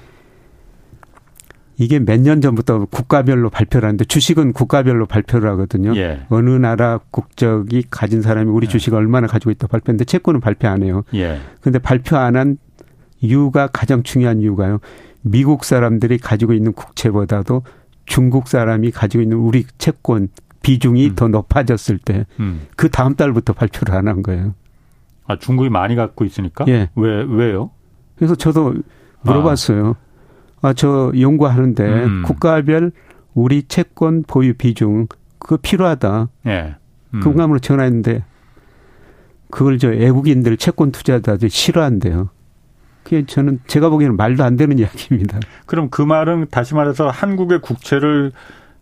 이게 1.79 1.99
몇 1.99 2.21
년 2.21 2.41
전부터 2.41 2.85
국가별로 2.87 3.51
발표를 3.51 3.89
하는데 3.89 4.05
주식은 4.05 4.53
국가별로 4.53 5.07
발표를 5.07 5.51
하거든요. 5.51 5.97
예. 5.97 6.21
어느 6.29 6.51
나라 6.51 7.01
국적이 7.11 7.85
가진 7.91 8.23
사람이 8.23 8.51
우리 8.51 8.67
예. 8.67 8.71
주식을 8.71 8.97
얼마나 8.99 9.27
가지고 9.27 9.51
있다 9.51 9.67
발표인데 9.67 10.05
채권은 10.05 10.41
발표 10.41 10.69
안 10.69 10.83
해요. 10.83 11.03
예. 11.15 11.41
근데 11.61 11.79
발표 11.79 12.17
안 12.17 12.37
한 12.37 12.59
이유가 13.21 13.69
가장 13.69 14.03
중요한 14.03 14.41
이유가요. 14.41 14.81
미국 15.23 15.65
사람들이 15.65 16.19
가지고 16.19 16.53
있는 16.53 16.73
국채보다도 16.73 17.63
중국 18.05 18.49
사람이 18.49 18.91
가지고 18.91 19.23
있는 19.23 19.37
우리 19.39 19.65
채권 19.79 20.29
비중이 20.63 21.11
음. 21.11 21.15
더 21.15 21.29
높아졌을 21.29 21.99
때그 21.99 22.25
음. 22.41 22.67
그 22.77 22.89
다음 22.91 23.15
달부터 23.15 23.53
발표를 23.53 23.95
안 23.95 24.09
한 24.09 24.23
거예요. 24.23 24.55
아 25.27 25.37
중국이 25.37 25.69
많이 25.69 25.95
갖고 25.95 26.25
있으니까? 26.25 26.65
예. 26.69 26.89
왜 26.97 27.23
왜요? 27.29 27.71
그래서 28.17 28.35
저도 28.35 28.75
물어봤어요. 29.23 29.97
아저 30.63 31.13
연구하는데 31.19 31.85
음. 32.05 32.23
국가별 32.25 32.93
우리 33.35 33.63
채권 33.65 34.23
보유 34.23 34.55
비중 34.55 35.07
그거 35.39 35.57
필요하다. 35.57 36.29
예. 36.47 36.77
음. 37.15 37.21
금감으로 37.21 37.59
전화했는데 37.59 38.25
그걸 39.51 39.79
저 39.79 39.89
외국인들 39.89 40.57
채권 40.57 40.93
투자자들 40.93 41.51
싫어한대요. 41.51 42.31
그게 43.03 43.27
저는 43.27 43.59
제가 43.67 43.89
보기에는 43.91 44.17
말도 44.17 44.45
안 44.45 44.57
되는 44.57 44.79
이야기입니다. 44.79 45.41
그럼 45.67 45.91
그 45.91 46.03
말은 46.03 46.47
다시 46.51 46.75
말해서 46.75 47.09
한국의 47.11 47.61
국채를 47.61 48.33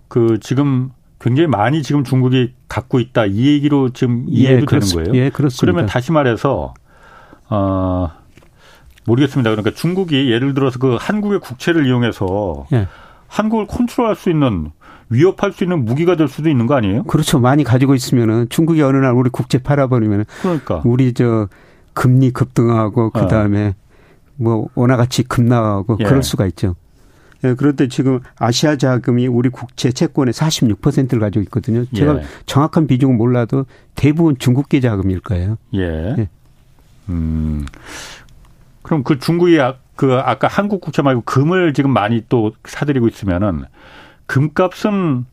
그 0.09 0.39
지금 0.41 0.91
굉장히 1.21 1.47
많이 1.49 1.83
지금 1.83 2.03
중국이 2.03 2.55
갖고 2.67 2.99
있다 2.99 3.27
이 3.27 3.47
얘기로 3.47 3.91
지금 3.91 4.25
이해도 4.29 4.63
예, 4.63 4.67
되는 4.67 4.87
거예요. 4.89 5.15
예, 5.15 5.31
그렇습니다. 5.31 5.61
그러면 5.61 5.87
다시 5.87 6.13
말해서 6.13 6.75
어 7.49 8.11
모르겠습니다. 9.07 9.51
그러니까 9.51 9.73
중국이 9.75 10.31
예를 10.31 10.55
들어서 10.55 10.79
그 10.79 10.97
한국의 10.99 11.41
국채를 11.41 11.87
이용해서 11.87 12.67
예. 12.73 12.89
한국을 13.29 13.67
컨트롤할 13.67 14.17
수 14.17 14.31
있는 14.31 14.71
위협할 15.11 15.53
수 15.53 15.65
있는 15.65 15.85
무기가 15.85 16.17
될 16.17 16.29
수도 16.29 16.49
있는 16.49 16.67
거 16.67 16.75
아니에요? 16.75 17.03
그렇죠. 17.05 17.39
많이 17.39 17.65
가지고 17.65 17.95
있으면은 17.95 18.49
중국이 18.49 18.81
어느 18.83 18.97
날 18.97 19.13
우리 19.13 19.29
국채 19.29 19.59
팔아버리면 19.59 20.25
그러니까 20.41 20.83
우리 20.85 21.13
저 21.13 21.49
금리 21.93 22.31
급등하고 22.31 23.11
그 23.11 23.27
다음에 23.27 23.69
어. 23.69 23.75
뭐 24.37 24.69
원화가치 24.75 25.25
급락하고 25.25 25.99
예. 26.01 26.05
그럴 26.05 26.23
수가 26.23 26.47
있죠. 26.47 26.77
예, 27.45 27.55
그런데 27.55 27.89
지금 27.89 28.21
아시아 28.39 28.77
자금이 28.77 29.27
우리 29.27 29.49
국채 29.49 29.93
채권의 29.93 30.35
46%를 30.35 31.21
가지고 31.21 31.43
있거든요. 31.45 31.85
제가 31.95 32.19
예. 32.19 32.23
정확한 32.47 32.87
비중은 32.87 33.17
몰라도 33.17 33.67
대부분 33.95 34.37
중국계 34.39 34.81
자금일 34.81 35.21
거예요. 35.21 35.57
예. 35.75 36.15
예. 36.19 36.29
음. 37.09 37.67
그럼 38.83 39.03
그 39.05 39.19
중국이 39.19 39.61
아, 39.61 39.77
그 39.97 40.15
아까 40.15 40.49
한국 40.49 40.81
국채 40.81 41.03
말고 41.03 41.23
금을 41.23 41.75
지금 41.75 41.93
많이 41.93 42.25
또 42.29 42.53
사들이고 42.65 43.09
있으면은 43.09 43.65
금값은 44.27 45.27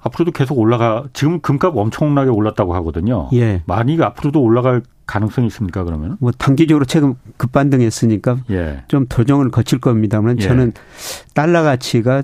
앞으로도 0.00 0.32
계속 0.32 0.58
올라가 0.58 1.04
지금 1.12 1.40
금값 1.40 1.76
엄청나게 1.76 2.30
올랐다고 2.30 2.74
하거든요. 2.76 3.28
예. 3.32 3.62
많이 3.66 4.00
앞으로도 4.00 4.40
올라갈 4.40 4.82
가능성이 5.06 5.46
있습니까 5.48 5.84
그러면? 5.84 6.16
뭐 6.20 6.30
단기적으로 6.30 6.84
최근 6.84 7.14
급반등했으니까 7.36 8.38
예. 8.50 8.84
좀 8.88 9.06
도정을 9.08 9.50
거칠 9.50 9.80
겁니다만 9.80 10.38
예. 10.38 10.42
저는 10.42 10.72
달러 11.34 11.62
가치가 11.62 12.22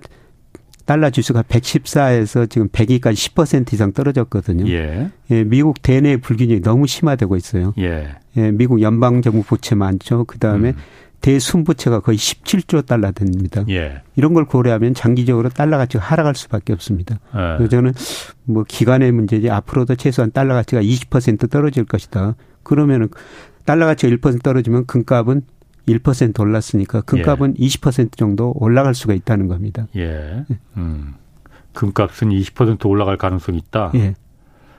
달러 0.85 1.09
지수가 1.09 1.43
114에서 1.45 2.49
지금 2.49 2.69
102까지 2.69 3.15
10% 3.35 3.73
이상 3.73 3.93
떨어졌거든요. 3.93 4.71
예. 4.71 5.11
예 5.31 5.45
미국 5.45 5.83
대내 5.83 6.19
불균형이 6.19 6.61
너무 6.61 6.87
심화되고 6.87 7.37
있어요. 7.37 7.73
예. 7.79 8.17
예 8.37 8.51
미국 8.51 8.83
연방 8.83 9.23
정부 9.23 9.43
부채 9.43 9.75
많죠. 9.75 10.25
그다음에 10.25 10.71
음. 10.71 10.77
대순부채가 11.25 12.01
거의 12.01 12.19
17조 12.19 12.85
달러 12.85 13.11
됩니다. 13.11 13.65
예. 13.71 14.03
이런 14.15 14.35
걸 14.35 14.45
고려하면 14.45 14.93
장기적으로 14.93 15.49
달러 15.49 15.79
가치가 15.79 16.05
하락할 16.05 16.35
수밖에 16.35 16.75
없습니다. 16.75 17.19
예. 17.35 17.57
그래서 17.57 17.69
저는 17.69 17.95
뭐 18.45 18.63
기간의 18.69 19.11
문제지 19.11 19.49
앞으로도 19.49 19.95
최소한 19.95 20.33
달러 20.33 20.53
가치가 20.53 20.83
20% 20.83 21.51
떨어질 21.51 21.87
것이다. 21.87 22.35
그러면은 22.63 23.09
달러 23.65 23.87
가치가 23.87 24.15
1% 24.15 24.43
떨어지면 24.43 24.85
금값은 24.85 25.41
1% 25.89 26.39
올랐으니까 26.39 27.01
금값은 27.01 27.55
예. 27.59 27.67
20% 27.69 28.19
정도 28.19 28.53
올라갈 28.57 28.95
수가 28.95 29.15
있다는 29.15 29.49
겁니다. 29.49 29.87
예. 29.97 30.45
음. 30.77 31.15
금값은 31.73 32.29
20% 32.29 32.85
올라갈 32.87 33.17
가능성이 33.17 33.57
있다. 33.57 33.93
예. 33.95 34.15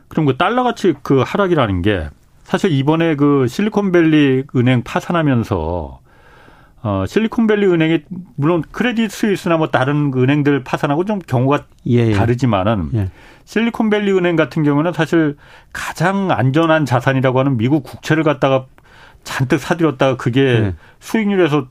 그럼 0.10 0.28
그 0.28 0.38
달러 0.38 0.62
가치 0.62 0.94
그 1.02 1.24
하락이라는 1.26 1.82
게 1.82 2.08
사실 2.44 2.72
이번에 2.72 3.16
그 3.16 3.48
실리콘밸리 3.48 4.44
은행 4.56 4.84
파산하면서 4.84 6.05
어 6.86 7.04
실리콘밸리 7.08 7.66
은행이 7.66 8.04
물론 8.36 8.62
크레딧 8.62 9.10
스위스나 9.10 9.58
뭐 9.58 9.72
다른 9.72 10.12
그 10.12 10.22
은행들 10.22 10.64
파산하고 10.64 11.04
좀 11.04 11.18
경우가 11.18 11.66
예, 11.88 12.10
예. 12.10 12.12
다르지만은 12.12 12.92
예. 12.94 13.10
실리콘밸리 13.44 14.12
은행 14.12 14.36
같은 14.36 14.62
경우는 14.62 14.94
사실 14.94 15.36
가장 15.74 16.30
안전한 16.30 16.86
자산이라고 16.86 17.40
하는 17.40 17.58
미국 17.58 17.82
국채를 17.82 18.22
갖다가 18.24 18.68
잔뜩 19.24 19.58
사들였다가 19.58 20.18
그게 20.18 20.42
예. 20.42 20.76
수익률에서 21.00 21.68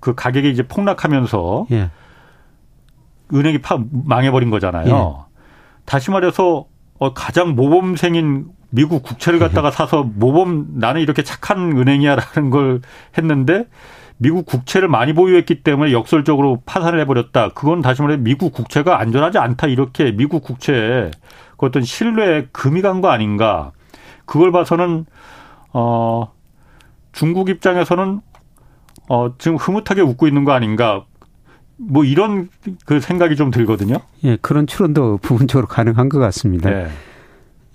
그 0.00 0.16
가격이 0.16 0.50
이제 0.50 0.64
폭락하면서 0.66 1.68
예. 1.70 1.90
은행이 3.32 3.58
파 3.58 3.78
망해버린 3.92 4.50
거잖아요. 4.50 4.88
예. 4.88 5.36
다시 5.84 6.10
말해서 6.10 6.66
어, 6.98 7.14
가장 7.14 7.54
모범생인 7.54 8.46
미국 8.70 9.04
국채를 9.04 9.38
갖다가 9.38 9.68
예. 9.68 9.70
사서 9.70 10.02
모범 10.02 10.80
나는 10.80 11.02
이렇게 11.02 11.22
착한 11.22 11.78
은행이야라는 11.78 12.50
걸 12.50 12.80
했는데 13.16 13.66
미국 14.18 14.46
국채를 14.46 14.88
많이 14.88 15.12
보유했기 15.12 15.62
때문에 15.62 15.92
역설적으로 15.92 16.62
파산을 16.64 17.00
해버렸다. 17.00 17.50
그건 17.50 17.82
다시 17.82 18.02
말해 18.02 18.16
미국 18.16 18.52
국채가 18.52 18.98
안전하지 19.00 19.38
않다. 19.38 19.66
이렇게 19.66 20.12
미국 20.12 20.42
국채에 20.42 21.10
그 21.56 21.66
어떤 21.66 21.82
신뢰에 21.82 22.48
금이 22.52 22.82
간 22.82 23.00
거 23.00 23.08
아닌가. 23.08 23.72
그걸 24.24 24.52
봐서는 24.52 25.04
어 25.72 26.32
중국 27.12 27.48
입장에서는 27.50 28.20
어 29.08 29.34
지금 29.38 29.56
흐뭇하게 29.56 30.00
웃고 30.00 30.26
있는 30.26 30.44
거 30.44 30.52
아닌가. 30.52 31.04
뭐 31.78 32.04
이런 32.04 32.48
그 32.86 33.00
생각이 33.00 33.36
좀 33.36 33.50
들거든요. 33.50 33.96
예, 34.24 34.36
그런 34.40 34.66
추론도 34.66 35.18
부분적으로 35.18 35.66
가능한 35.66 36.08
것 36.08 36.18
같습니다. 36.18 36.72
예. 36.72 36.88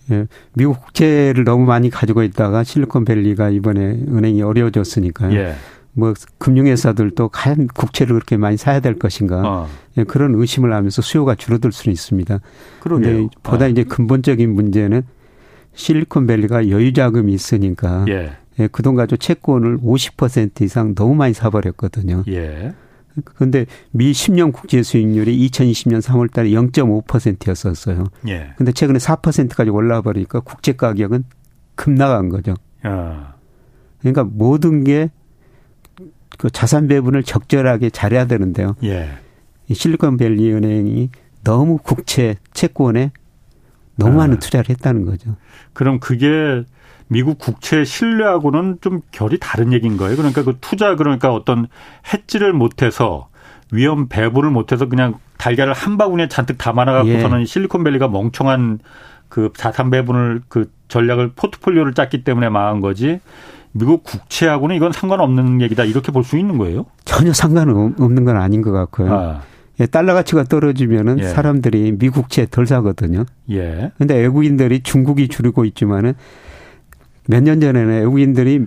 예, 0.09 0.25
미국 0.53 0.81
국채를 0.81 1.43
너무 1.43 1.65
많이 1.65 1.91
가지고 1.91 2.23
있다가 2.23 2.63
실리콘밸리가 2.63 3.49
이번에 3.51 3.79
은행이 4.09 4.41
어려워졌으니까요. 4.41 5.35
예. 5.37 5.53
뭐 5.93 6.13
금융회사들도 6.37 7.29
과연 7.29 7.67
국채를 7.67 8.13
그렇게 8.13 8.37
많이 8.37 8.57
사야 8.57 8.79
될 8.79 8.97
것인가 8.97 9.41
어. 9.45 9.67
예, 9.97 10.03
그런 10.03 10.35
의심을 10.35 10.73
하면서 10.73 11.01
수요가 11.01 11.35
줄어들 11.35 11.71
수는 11.71 11.93
있습니다. 11.93 12.39
그런데 12.79 13.27
보다 13.43 13.65
어. 13.65 13.67
이제 13.67 13.83
근본적인 13.83 14.53
문제는 14.53 15.03
실리콘밸리가 15.73 16.69
여유 16.69 16.93
자금이 16.93 17.33
있으니까 17.33 18.05
예. 18.07 18.31
예, 18.59 18.67
그동 18.67 18.95
가지고 18.95 19.17
채권을 19.17 19.79
50% 19.79 20.61
이상 20.61 20.95
너무 20.95 21.15
많이 21.15 21.33
사버렸거든요. 21.33 22.23
예. 22.27 22.73
근데 23.23 23.65
미 23.91 24.11
10년 24.11 24.53
국제 24.53 24.83
수익률이 24.83 25.37
2020년 25.49 26.01
3월 26.01 26.31
달에 26.31 26.49
0.5%였었어요. 26.51 28.05
예. 28.27 28.53
근데 28.57 28.71
최근에 28.71 28.99
4%까지 28.99 29.69
올라와 29.69 30.01
버리니까 30.01 30.39
국채 30.41 30.73
가격은 30.73 31.25
급 31.75 31.91
나간 31.91 32.29
거죠. 32.29 32.55
아. 32.83 33.33
그러니까 33.99 34.23
모든 34.23 34.83
게 34.83 35.09
그 36.41 36.49
자산 36.49 36.87
배분을 36.87 37.21
적절하게 37.21 37.91
잘해야 37.91 38.25
되는데요. 38.25 38.75
예. 38.83 39.11
이 39.67 39.75
실리콘밸리 39.75 40.51
은행이 40.51 41.11
너무 41.43 41.77
국채 41.77 42.37
채권에 42.51 43.11
너무 43.95 44.17
많은 44.17 44.37
아. 44.37 44.39
투자를 44.39 44.71
했다는 44.71 45.05
거죠. 45.05 45.35
그럼 45.73 45.99
그게 45.99 46.63
미국 47.09 47.37
국채 47.37 47.83
신뢰하고는 47.83 48.79
좀 48.81 49.01
결이 49.11 49.37
다른 49.39 49.71
얘기인 49.71 49.97
거예요. 49.97 50.15
그러니까 50.17 50.43
그 50.43 50.57
투자 50.59 50.95
그러니까 50.95 51.31
어떤 51.31 51.67
해지를 52.11 52.53
못해서 52.53 53.29
위험 53.71 54.07
배분을 54.09 54.49
못해서 54.49 54.89
그냥 54.89 55.19
달걀을 55.37 55.73
한 55.73 55.99
바구니에 55.99 56.27
잔뜩 56.27 56.57
담아놔갖고서는 56.57 57.41
예. 57.41 57.45
실리콘밸리가 57.45 58.07
멍청한 58.07 58.79
그 59.29 59.53
자산 59.55 59.91
배분을 59.91 60.41
그 60.47 60.71
전략을 60.87 61.33
포트폴리오를 61.35 61.93
짰기 61.93 62.23
때문에 62.23 62.49
망한 62.49 62.81
거지. 62.81 63.19
미국 63.73 64.03
국채하고는 64.03 64.75
이건 64.75 64.91
상관없는 64.91 65.61
얘기다 65.61 65.85
이렇게 65.85 66.11
볼 66.11 66.23
수 66.23 66.37
있는 66.37 66.57
거예요? 66.57 66.85
전혀 67.05 67.33
상관없는 67.33 68.25
건 68.25 68.37
아닌 68.37 68.61
것 68.61 68.71
같고요. 68.71 69.13
아. 69.13 69.41
예, 69.79 69.85
달러 69.85 70.13
가치가 70.13 70.43
떨어지면은 70.43 71.19
예. 71.19 71.23
사람들이 71.23 71.93
미국채 71.93 72.47
덜 72.51 72.67
사거든요. 72.67 73.25
예. 73.49 73.91
근데 73.97 74.15
외국인들이 74.19 74.81
중국이 74.81 75.27
줄이고 75.27 75.65
있지만은 75.65 76.13
몇 77.27 77.41
년 77.43 77.59
전에는 77.61 77.99
외국인들이 78.01 78.65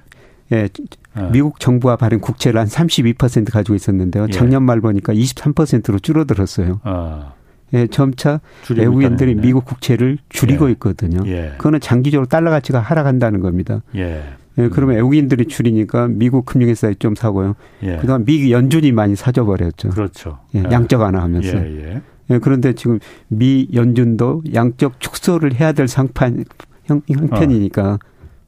예, 0.52 0.68
아. 1.14 1.28
미국 1.32 1.60
정부가 1.60 1.96
발행 1.96 2.20
국채를 2.20 2.58
한 2.60 2.66
32% 2.66 3.52
가지고 3.52 3.74
있었는데요. 3.74 4.26
예. 4.28 4.32
작년 4.32 4.62
말 4.64 4.80
보니까 4.80 5.12
23%로 5.12 5.98
줄어들었어요. 5.98 6.80
아. 6.82 7.32
예, 7.74 7.86
점차 7.86 8.40
외국인들이 8.74 9.34
미국 9.34 9.64
국채를 9.64 10.18
줄이고 10.28 10.68
예. 10.68 10.72
있거든요. 10.72 11.22
예. 11.26 11.52
그거는 11.58 11.80
장기적으로 11.80 12.26
달러 12.26 12.50
가치가 12.50 12.80
하락한다는 12.80 13.40
겁니다. 13.40 13.82
예. 13.96 14.22
예, 14.58 14.68
그러면 14.68 14.96
외국인들이 14.96 15.46
줄이니까 15.46 16.08
미국 16.08 16.44
금융회사에 16.44 16.94
좀 16.94 17.14
사고요. 17.14 17.54
예. 17.82 17.96
그다음 17.96 18.24
미 18.24 18.52
연준이 18.52 18.92
많이 18.92 19.16
사줘 19.16 19.44
버렸죠. 19.44 19.90
그렇죠. 19.90 20.38
예, 20.54 20.62
양적 20.70 21.00
하나 21.00 21.22
하면서. 21.22 21.56
예, 21.56 21.62
예. 21.62 22.02
예, 22.30 22.38
그런데 22.38 22.72
지금 22.72 22.98
미 23.28 23.68
연준도 23.72 24.44
양적 24.54 25.00
축소를 25.00 25.54
해야 25.54 25.72
될 25.72 25.88
상판 25.88 26.44
형, 26.84 27.02
형편이니까 27.08 27.98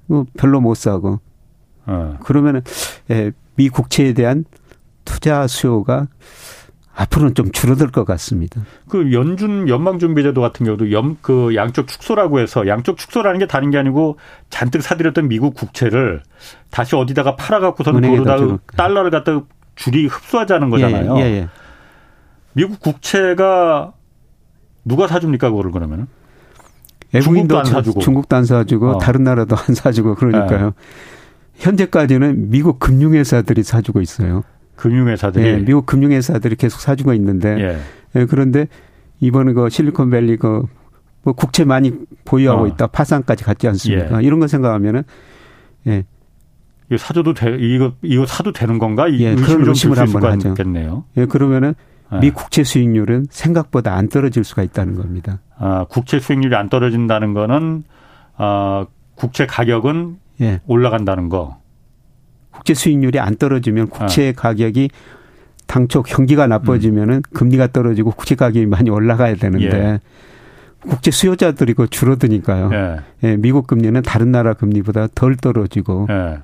어. 0.09 0.25
별로 0.37 0.61
못 0.61 0.77
사고. 0.77 1.21
어. 1.87 2.19
그러면은 2.23 2.63
예, 3.11 3.33
미 3.57 3.69
국채에 3.69 4.13
대한 4.13 4.45
투자 5.05 5.47
수요가 5.47 6.09
앞으로는 6.97 7.35
좀 7.35 7.53
줄어들 7.53 7.91
것 7.91 8.05
같습니다. 8.05 8.63
그 8.89 9.13
연준 9.13 9.69
연방준비제도 9.69 10.41
같은 10.41 10.65
경우도 10.65 10.93
연, 10.93 11.19
그 11.21 11.55
양적 11.55 11.87
축소라고 11.87 12.41
해서 12.41 12.67
양적 12.67 12.97
축소라는 12.97 13.39
게 13.39 13.47
다른 13.47 13.71
게 13.71 13.77
아니고 13.77 14.19
잔뜩 14.49 14.83
사들였던 14.83 15.29
미국 15.29 15.55
국채를 15.55 16.23
다시 16.71 16.97
어디다가 16.97 17.37
팔아갖고서는 17.37 18.17
그거다 18.17 18.59
달러를 18.77 19.11
갖다 19.11 19.43
줄이 19.75 20.07
흡수하자는 20.07 20.71
거잖아요. 20.71 21.19
예, 21.19 21.21
예, 21.21 21.27
예. 21.27 21.49
미국 22.55 22.81
국채가 22.81 23.93
누가 24.87 25.07
사줍니까 25.07 25.51
그거를 25.51 25.73
그러면은? 25.73 26.07
중국도 27.23 27.59
안 27.59 27.65
사주고 27.67 28.01
중국도 28.01 28.37
안 28.37 28.45
사주고 28.45 28.91
어. 28.93 28.99
다른 28.99 29.23
나라도 29.23 29.55
안 29.57 29.75
사주고 29.75 30.15
그러니까요. 30.15 30.67
네. 30.67 30.73
현재까지는 31.57 32.51
미국 32.51 32.79
금융회사들이 32.79 33.63
사주고 33.63 34.01
있어요. 34.01 34.45
금융회사들이 34.77 35.45
예, 35.45 35.57
미국 35.59 35.87
금융회사들이 35.87 36.57
계속 36.57 36.81
사주고 36.81 37.13
있는데 37.15 37.57
예. 37.61 38.21
예, 38.21 38.27
그런데 38.27 38.69
이번에 39.21 39.53
그 39.53 39.69
실리콘밸리 39.69 40.37
그 40.37 40.65
뭐 41.27 41.33
국채 41.35 41.65
많이 41.65 41.93
보유하고 42.25 42.63
어. 42.63 42.67
있다 42.69 42.87
파산까지 42.87 43.43
갔지 43.43 43.67
않습니까? 43.67 44.23
예. 44.23 44.25
이런 44.25 44.39
거 44.39 44.47
생각하면은 44.47 45.03
예. 45.89 46.05
이거 46.89 46.99
사줘도 46.99 47.35
돼 47.35 47.57
이거 47.59 47.95
이거 48.01 48.25
사도 48.27 48.53
되는 48.53 48.79
건가? 48.79 49.13
예, 49.13 49.35
그런 49.35 49.67
의심을 49.67 49.99
한번 49.99 50.25
하죠. 50.25 50.55
겠네요. 50.55 51.03
예, 51.17 51.27
그러면은 51.27 51.75
예. 52.13 52.21
미 52.21 52.31
국채 52.31 52.63
수익률은 52.63 53.27
생각보다 53.29 53.97
안 53.97 54.09
떨어질 54.09 54.45
수가 54.45 54.63
있다는 54.63 54.95
겁니다. 54.95 55.41
아, 55.59 55.85
국채 55.89 56.21
수익률이 56.21 56.55
안 56.55 56.69
떨어진다는 56.69 57.35
거는 57.35 57.83
아, 58.37 58.87
국채 59.17 59.47
가격은 59.47 60.19
예. 60.43 60.61
올라간다는 60.69 61.29
거. 61.29 61.59
국제 62.57 62.75
수익률이 62.75 63.19
안 63.21 63.37
떨어지면 63.37 63.89
국채 63.89 64.31
어. 64.31 64.33
가격이 64.35 64.91
당초 65.67 66.03
경기가 66.03 66.47
나빠지면은 66.47 67.17
음. 67.17 67.23
금리가 67.35 67.69
떨어지고 67.69 68.13
국채 68.13 68.35
가격이 68.35 68.67
많이 68.67 68.89
올라가야 68.91 69.37
되는데 69.37 69.67
예. 69.67 70.01
국제 70.81 71.11
수요자들이 71.11 71.75
그 71.75 71.89
줄어드니까요. 71.89 72.71
예. 72.73 72.97
예. 73.25 73.37
미국 73.37 73.67
금리는 73.67 74.01
다른 74.03 74.31
나라 74.31 74.55
금리보다 74.55 75.09
덜 75.15 75.37
떨어지고 75.37 76.07
예. 76.11 76.39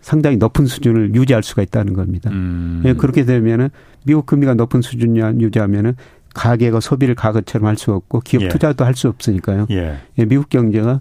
상당히 0.00 0.36
높은 0.36 0.66
수준을 0.66 1.14
유지할 1.14 1.42
수가 1.42 1.62
있다는 1.62 1.94
겁니다. 1.94 2.30
음. 2.30 2.82
예, 2.84 2.92
그렇게 2.92 3.24
되면은 3.24 3.70
미국 4.04 4.26
금리가 4.26 4.54
높은 4.54 4.82
수준 4.82 5.16
유지하면은 5.40 5.94
가계가 6.34 6.80
소비를 6.80 7.14
가것처럼 7.14 7.66
할 7.68 7.76
수 7.76 7.92
없고 7.92 8.20
기업 8.20 8.42
예. 8.42 8.48
투자도 8.48 8.84
할 8.84 8.94
수 8.94 9.08
없으니까요. 9.08 9.66
예. 9.70 9.98
예, 10.18 10.24
미국 10.24 10.48
경제가 10.50 11.00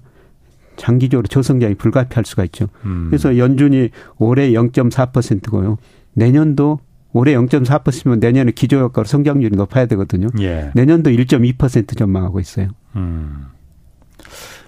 장기적으로 0.76 1.28
저성장이 1.28 1.76
불가피할 1.76 2.26
수가 2.26 2.44
있죠. 2.46 2.68
음. 2.86 3.08
그래서 3.10 3.38
연준이 3.38 3.90
올해 4.18 4.52
0.4%고요. 4.52 5.78
내년도 6.14 6.80
올해 7.14 7.34
0.4%면 7.34 8.20
내년에 8.20 8.52
기조효과로 8.52 9.06
성장률이 9.06 9.56
높아야 9.56 9.86
되거든요. 9.88 10.28
예. 10.40 10.72
내년도 10.74 11.10
1.2% 11.10 11.98
전망하고 11.98 12.40
있어요. 12.40 12.70
음. 12.96 13.48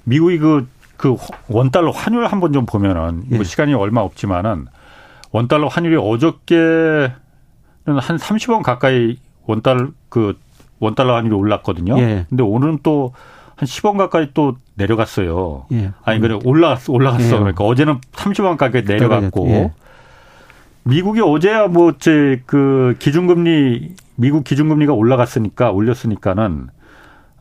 미국이 0.03 0.39
그, 0.39 0.67
그 0.97 1.15
원달러 1.47 1.91
환율 1.91 2.25
한번 2.25 2.51
좀 2.51 2.65
보면은 2.65 3.23
예. 3.31 3.35
뭐 3.35 3.43
시간이 3.43 3.73
얼마 3.73 4.01
없지만은 4.01 4.67
원달러 5.31 5.67
환율이 5.67 5.95
어저께는 5.95 7.11
한 7.85 8.17
30원 8.17 8.61
가까이 8.61 9.17
원달 9.45 9.91
그 10.09 10.37
원달러 10.79 11.15
환율이 11.15 11.33
올랐거든요. 11.33 11.97
예. 11.99 12.25
근데 12.29 12.43
오늘은 12.43 12.79
또 12.83 13.13
한 13.55 13.67
10원 13.67 13.97
가까이 13.97 14.29
또 14.33 14.57
내려갔어요. 14.75 15.65
예. 15.73 15.91
아니 16.03 16.19
그래 16.19 16.39
올라갔어 16.43 16.91
올라갔어. 16.91 17.35
예. 17.35 17.39
그러니까 17.39 17.63
어제는 17.63 17.99
30원 18.11 18.57
가까이 18.57 18.83
내려갔고 18.83 19.47
예. 19.49 19.71
미국이 20.83 21.21
어제야 21.21 21.67
뭐제그 21.67 22.95
기준금리 22.99 23.95
미국 24.15 24.43
기준금리가 24.43 24.93
올라갔으니까 24.93 25.71
올렸으니까는 25.71 26.67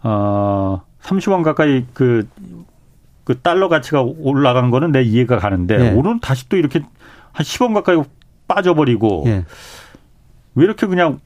어 0.05 0.83
30원 1.03 1.43
가까이 1.43 1.85
그, 1.93 2.29
그 3.25 3.39
달러 3.41 3.69
가치가 3.69 4.03
올라간 4.03 4.71
거는 4.71 4.93
내 4.93 5.03
이해가 5.03 5.39
가는데 5.39 5.79
예. 5.81 5.91
오늘은 5.91 6.21
다시 6.21 6.49
또 6.49 6.57
이렇게 6.57 6.81
한 7.33 7.45
10원 7.45 7.75
가까이 7.75 8.01
빠져버리고 8.47 9.25
예. 9.27 9.45
왜 10.55 10.65
이렇게 10.65 10.87
그냥 10.87 11.19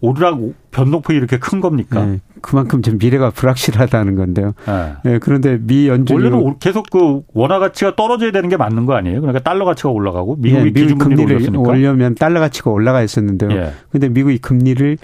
오르락 0.00 0.40
변동폭이 0.70 1.16
이렇게 1.16 1.38
큰 1.38 1.60
겁니까? 1.60 2.04
네, 2.04 2.20
그만큼 2.42 2.82
좀 2.82 2.98
미래가 2.98 3.30
불확실하다는 3.30 4.14
건데요. 4.14 4.52
네. 4.66 4.94
네 5.04 5.18
그런데 5.18 5.58
미 5.58 5.88
연준이 5.88 6.22
원래는 6.22 6.58
계속 6.58 6.90
그 6.90 7.22
원화 7.32 7.58
가치가 7.58 7.96
떨어져야 7.96 8.30
되는 8.30 8.48
게 8.50 8.58
맞는 8.58 8.84
거 8.84 8.94
아니에요? 8.94 9.22
그러니까 9.22 9.42
달러 9.42 9.64
가치가 9.64 9.88
올라가고 9.88 10.36
미국이 10.36 10.72
네, 10.72 10.82
미국 10.82 10.98
금리를 10.98 11.56
올려면 11.56 12.14
달러 12.14 12.40
가치가 12.40 12.70
올라가 12.70 13.02
있었는데요. 13.02 13.50
예. 13.52 13.72
근데 13.90 14.10
미국이 14.10 14.36
금리를 14.38 14.98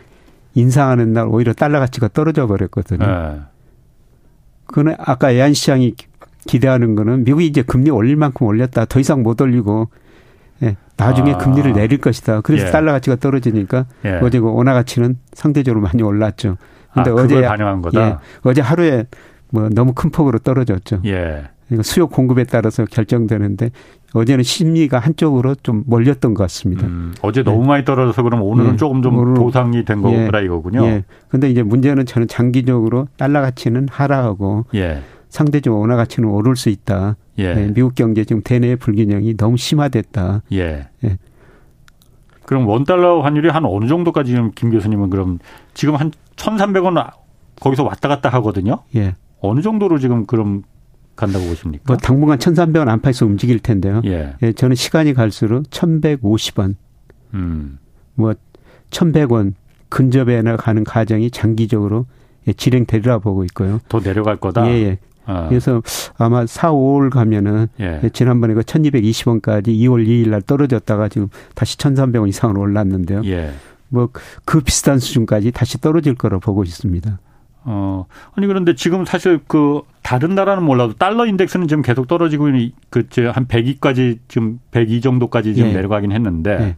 인상하는 0.54 1.14
날 1.14 1.28
오히려 1.28 1.54
달러 1.54 1.80
가치가 1.80 2.08
떨어져 2.08 2.46
버렸거든요. 2.46 3.04
예. 3.04 3.40
그는 4.66 4.94
아까 4.98 5.32
애한 5.32 5.54
시장이 5.54 5.94
기대하는 6.46 6.94
거는 6.94 7.24
미국이 7.24 7.46
이제 7.46 7.62
금리 7.62 7.90
올릴 7.90 8.16
만큼 8.16 8.46
올렸다. 8.46 8.84
더 8.84 9.00
이상 9.00 9.22
못 9.22 9.40
올리고 9.40 9.88
예, 10.62 10.76
나중에 10.96 11.32
아. 11.32 11.38
금리를 11.38 11.72
내릴 11.72 11.98
것이다. 11.98 12.40
그래서 12.42 12.66
예. 12.66 12.70
달러 12.70 12.92
가치가 12.92 13.16
떨어지니까 13.16 13.86
예. 14.04 14.20
어제 14.22 14.40
그 14.40 14.52
원화 14.52 14.72
가치는 14.72 15.18
상대적으로 15.32 15.82
많이 15.82 16.02
올랐죠. 16.02 16.56
근데 16.92 17.10
아, 17.10 17.14
어제 17.14 17.42
반영한 17.42 17.82
거다. 17.82 18.06
예, 18.06 18.16
어제 18.42 18.60
하루에 18.60 19.06
뭐 19.50 19.68
너무 19.68 19.92
큰 19.94 20.10
폭으로 20.10 20.38
떨어졌죠. 20.38 21.00
예. 21.06 21.44
그러니까 21.66 21.82
수요 21.82 22.08
공급에 22.08 22.44
따라서 22.44 22.84
결정되는데 22.84 23.70
어제는 24.12 24.44
심리가 24.44 24.98
한쪽으로 24.98 25.56
좀 25.62 25.82
몰렸던 25.86 26.34
것 26.34 26.44
같습니다. 26.44 26.86
음, 26.86 27.14
어제 27.22 27.42
너무 27.42 27.64
예. 27.64 27.66
많이 27.66 27.84
떨어져서 27.84 28.22
그럼 28.22 28.42
오늘은 28.42 28.74
예. 28.74 28.76
조금 28.76 29.02
좀 29.02 29.18
오늘, 29.18 29.34
보상이 29.34 29.84
된 29.84 30.02
거라 30.02 30.40
예. 30.40 30.44
이거군요. 30.44 30.84
예. 30.86 31.04
근데 31.28 31.50
이제 31.50 31.62
문제는 31.62 32.06
저는 32.06 32.28
장기적으로 32.28 33.08
달러 33.16 33.40
가치는 33.40 33.88
하락하고 33.90 34.66
예. 34.74 35.02
상대적 35.34 35.76
원화 35.76 35.96
가치는 35.96 36.28
오를 36.28 36.54
수 36.54 36.68
있다. 36.68 37.16
예. 37.38 37.54
네, 37.54 37.66
미국 37.74 37.96
경제 37.96 38.24
지금 38.24 38.40
대내 38.44 38.76
불균형이 38.76 39.36
너무 39.36 39.56
심화됐다. 39.56 40.42
예. 40.52 40.86
예. 41.02 41.18
그럼 42.44 42.68
원 42.68 42.84
달러 42.84 43.20
환율이 43.20 43.48
한 43.48 43.64
어느 43.64 43.88
정도까지 43.88 44.30
지금 44.30 44.52
김 44.54 44.70
교수님은 44.70 45.10
그럼 45.10 45.40
지금 45.74 45.96
한 45.96 46.12
1,300원 46.36 47.10
거기서 47.58 47.82
왔다 47.82 48.08
갔다 48.08 48.28
하거든요. 48.28 48.84
예. 48.94 49.16
어느 49.40 49.60
정도로 49.60 49.98
지금 49.98 50.24
그럼 50.24 50.62
간다고 51.16 51.44
보십니까? 51.46 51.82
뭐 51.88 51.96
당분간 51.96 52.38
1,300원 52.38 52.88
안팎에서 52.88 53.26
움직일 53.26 53.58
텐데요. 53.58 54.02
예. 54.04 54.36
예. 54.40 54.52
저는 54.52 54.76
시간이 54.76 55.14
갈수록 55.14 55.64
1,150원, 55.64 56.76
음. 57.34 57.78
뭐 58.14 58.34
1,100원 58.90 59.54
근접에 59.88 60.42
나가는 60.42 60.84
과정이 60.84 61.32
장기적으로 61.32 62.06
예, 62.46 62.52
진행되리라 62.52 63.18
보고 63.18 63.42
있고요. 63.44 63.80
더 63.88 63.98
내려갈 63.98 64.36
거다. 64.36 64.68
예, 64.68 64.72
예. 64.74 64.98
아. 65.26 65.48
그래서 65.48 65.82
아마 66.18 66.46
4, 66.46 66.72
5월 66.72 67.10
가면은 67.10 67.68
예. 67.80 68.00
지난번에 68.12 68.54
그 68.54 68.60
1220원까지 68.60 69.68
2월 69.68 70.06
2일 70.06 70.30
날 70.30 70.42
떨어졌다가 70.42 71.08
지금 71.08 71.28
다시 71.54 71.76
1300원 71.78 72.28
이상으로 72.28 72.60
올랐는데요. 72.60 73.22
예. 73.24 73.52
뭐그 73.88 74.60
비슷한 74.64 74.98
수준까지 74.98 75.52
다시 75.52 75.80
떨어질 75.80 76.14
거로 76.14 76.40
보고 76.40 76.62
있습니다. 76.64 77.18
어, 77.66 78.04
아니 78.34 78.46
그런데 78.46 78.74
지금 78.74 79.04
사실 79.04 79.40
그 79.46 79.80
다른 80.02 80.34
나라는 80.34 80.62
몰라도 80.62 80.92
달러 80.94 81.24
인덱스는 81.24 81.66
지금 81.66 81.82
계속 81.82 82.06
떨어지고 82.06 82.44
그한 82.90 83.46
102까지 83.46 84.18
지금 84.28 84.58
102 84.70 85.00
정도까지 85.00 85.54
지금 85.54 85.70
예. 85.70 85.74
내려가긴 85.74 86.12
했는데 86.12 86.50
예. 86.60 86.76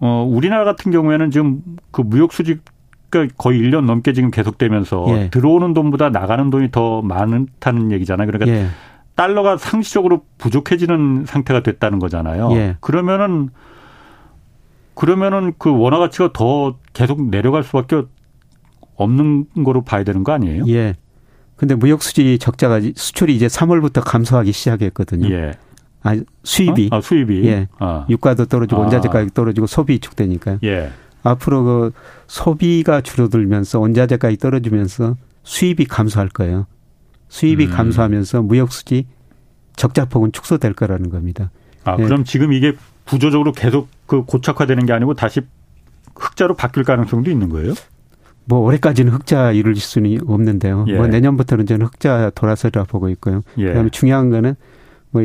어, 0.00 0.28
우리나라 0.28 0.64
같은 0.64 0.90
경우에는 0.90 1.30
지금 1.30 1.62
그 1.90 2.00
무역 2.00 2.32
수직 2.32 2.62
그러니까 3.10 3.34
거의 3.38 3.60
1년 3.60 3.84
넘게 3.84 4.12
지금 4.12 4.30
계속되면서 4.30 5.06
예. 5.08 5.30
들어오는 5.30 5.74
돈보다 5.74 6.10
나가는 6.10 6.50
돈이 6.50 6.70
더 6.70 7.02
많다는 7.02 7.92
얘기잖아요. 7.92 8.26
그러니까 8.26 8.50
예. 8.50 8.66
달러가 9.14 9.56
상시적으로 9.56 10.24
부족해지는 10.38 11.24
상태가 11.26 11.60
됐다는 11.60 11.98
거잖아요. 11.98 12.50
예. 12.52 12.76
그러면은 12.80 13.50
그러면은 14.94 15.52
그 15.58 15.70
원화 15.70 15.98
가치가 15.98 16.32
더 16.32 16.76
계속 16.92 17.22
내려갈 17.30 17.62
수밖에 17.62 18.02
없는 18.96 19.46
거로 19.64 19.82
봐야 19.82 20.04
되는 20.04 20.24
거 20.24 20.32
아니에요? 20.32 20.64
예. 20.68 20.94
근데 21.56 21.74
무역 21.74 22.02
수지 22.02 22.38
적자가 22.38 22.80
수출이 22.94 23.34
이제 23.34 23.46
3월부터 23.46 24.02
감소하기 24.04 24.52
시작했거든요. 24.52 25.34
예. 25.34 25.52
아, 26.02 26.16
수입이. 26.44 26.90
어? 26.92 26.96
아, 26.96 27.00
수입이. 27.00 27.46
예. 27.46 27.68
아. 27.78 28.06
유가도 28.08 28.46
떨어지고 28.46 28.82
원자재 28.82 29.08
가격 29.08 29.34
떨어지고 29.34 29.66
소비 29.66 29.94
위축되니까요. 29.94 30.58
예. 30.64 30.90
앞으로 31.30 31.64
그 31.64 31.92
소비가 32.26 33.00
줄어들면서 33.00 33.80
원자재 33.80 34.16
가격이 34.16 34.38
떨어지면서 34.38 35.16
수입이 35.42 35.86
감소할 35.86 36.28
거예요. 36.28 36.66
수입이 37.28 37.66
음. 37.66 37.70
감소하면서 37.70 38.42
무역 38.42 38.72
수지 38.72 39.06
적자폭은 39.76 40.32
축소될 40.32 40.74
거라는 40.74 41.10
겁니다. 41.10 41.50
아, 41.84 41.96
네. 41.96 42.04
그럼 42.04 42.24
지금 42.24 42.52
이게 42.52 42.74
구조적으로 43.04 43.52
계속 43.52 43.88
그 44.06 44.24
고착화되는 44.24 44.86
게 44.86 44.92
아니고 44.92 45.14
다시 45.14 45.40
흑자로 46.14 46.54
바뀔 46.54 46.84
가능성도 46.84 47.30
있는 47.30 47.48
거예요? 47.48 47.74
뭐 48.44 48.60
올해까지는 48.60 49.12
흑자 49.12 49.52
이룰 49.52 49.74
수는 49.76 50.20
없는데요. 50.26 50.86
예. 50.88 50.96
뭐 50.96 51.08
내년부터는 51.08 51.66
저는 51.66 51.86
흑자 51.86 52.30
돌아서리라 52.34 52.84
보고 52.84 53.08
있고요. 53.10 53.42
예. 53.58 53.66
그다음에 53.66 53.90
중요한 53.90 54.30
거는 54.30 54.54
뭐 55.10 55.22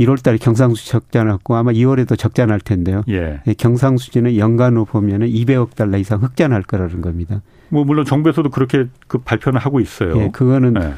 1월 0.00 0.22
달에 0.22 0.38
경상수지 0.38 0.88
적자 0.88 1.24
났고 1.24 1.56
아마 1.56 1.72
2월에도 1.72 2.18
적자 2.18 2.46
날 2.46 2.58
텐데요. 2.60 3.02
예. 3.08 3.40
예 3.46 3.54
경상수지는 3.54 4.36
연간으로 4.36 4.86
보면은 4.86 5.28
200억 5.28 5.74
달러 5.74 5.98
이상 5.98 6.22
흑자 6.22 6.48
날 6.48 6.62
거라는 6.62 7.00
겁니다. 7.02 7.42
뭐 7.68 7.84
물론 7.84 8.04
정부에서도 8.04 8.48
그렇게 8.50 8.86
그 9.06 9.18
발표는 9.18 9.60
하고 9.60 9.78
있어요. 9.80 10.18
예, 10.20 10.30
그거는 10.30 10.74
네. 10.74 10.94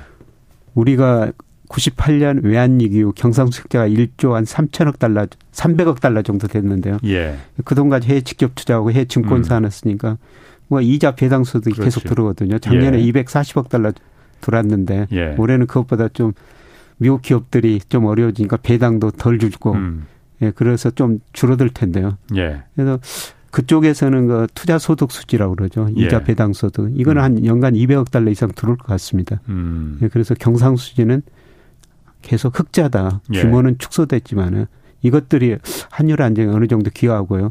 우리가 0.74 1.32
98년 1.68 2.44
외환위기 2.44 2.98
이후 2.98 3.12
경상수지 3.14 3.62
적자가 3.62 3.88
1조 3.88 4.32
한 4.32 4.44
3천억 4.44 4.98
달러, 4.98 5.26
300억 5.52 6.00
달러 6.00 6.22
정도 6.22 6.46
됐는데요. 6.46 6.98
예. 7.04 7.36
그 7.64 7.74
돈까지 7.74 8.08
해외 8.08 8.20
직접 8.20 8.54
투자하고 8.54 8.92
해외 8.92 9.04
증권사 9.06 9.58
음. 9.58 9.62
놨으니까 9.62 10.18
뭐 10.68 10.80
이자 10.80 11.14
배당 11.14 11.44
소득이 11.44 11.74
그렇지. 11.74 11.96
계속 11.96 12.08
들어오거든요. 12.08 12.58
작년에 12.58 12.98
예. 13.00 13.12
240억 13.12 13.68
달러 13.68 13.92
들어왔는데 14.40 15.06
예. 15.12 15.34
올해는 15.38 15.66
그것보다 15.66 16.08
좀 16.08 16.32
미국 17.02 17.20
기업들이 17.22 17.80
좀 17.88 18.06
어려워지니까 18.06 18.58
배당도 18.58 19.10
덜 19.12 19.38
주고 19.38 19.72
음. 19.72 20.06
예, 20.40 20.50
그래서 20.54 20.90
좀 20.90 21.20
줄어들 21.32 21.68
텐데요. 21.70 22.16
예. 22.36 22.62
그래서 22.74 22.98
그쪽에서는 23.50 24.26
그 24.28 24.46
투자 24.54 24.78
소득 24.78 25.12
수지라고 25.12 25.54
그러죠. 25.56 25.88
이자 25.96 26.18
예. 26.20 26.24
배당 26.24 26.52
소득. 26.52 26.90
이거는 26.98 27.20
음. 27.20 27.24
한 27.24 27.44
연간 27.44 27.74
200억 27.74 28.10
달러 28.10 28.30
이상 28.30 28.50
들어올 28.54 28.76
것 28.78 28.86
같습니다. 28.86 29.40
음. 29.48 29.98
예, 30.02 30.08
그래서 30.08 30.34
경상 30.34 30.76
수지는 30.76 31.22
계속 32.22 32.58
흑자다. 32.58 33.20
예. 33.34 33.42
규모는 33.42 33.78
축소됐지만은 33.78 34.66
이것들이 35.02 35.56
환율 35.90 36.22
안정에 36.22 36.48
어느 36.52 36.66
정도 36.66 36.90
기여하고요. 36.90 37.50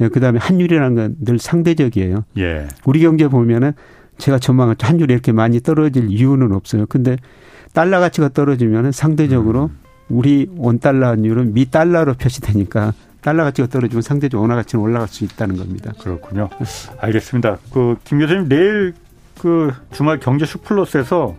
예, 0.00 0.08
그다음에 0.08 0.38
환율이라는 0.38 0.94
건 0.96 1.16
늘 1.24 1.38
상대적이에요. 1.38 2.24
예. 2.38 2.66
우리 2.84 3.00
경제 3.00 3.28
보면은 3.28 3.72
제가 4.18 4.38
전망한 4.40 4.74
환율이 4.80 5.12
이렇게 5.12 5.30
많이 5.32 5.60
떨어질 5.60 6.10
이유는 6.10 6.52
없어요. 6.52 6.86
근데 6.86 7.16
달러 7.72 8.00
가치가 8.00 8.28
떨어지면 8.28 8.92
상대적으로 8.92 9.64
음. 9.66 9.78
우리 10.08 10.48
원달러 10.56 11.08
환율은 11.08 11.52
미 11.54 11.70
달러로 11.70 12.14
표시되니까 12.14 12.94
달러 13.20 13.44
가치가 13.44 13.68
떨어지면 13.68 14.00
상대적 14.02 14.40
원화 14.40 14.54
가치는 14.56 14.82
올라갈 14.82 15.08
수 15.08 15.24
있다는 15.24 15.56
겁니다. 15.56 15.92
그렇군요. 16.00 16.48
알겠습니다. 17.00 17.58
그 17.72 17.96
김 18.04 18.18
교수님 18.20 18.48
내일 18.48 18.94
그 19.38 19.70
주말 19.92 20.18
경제 20.18 20.46
슈플러스에서 20.46 21.34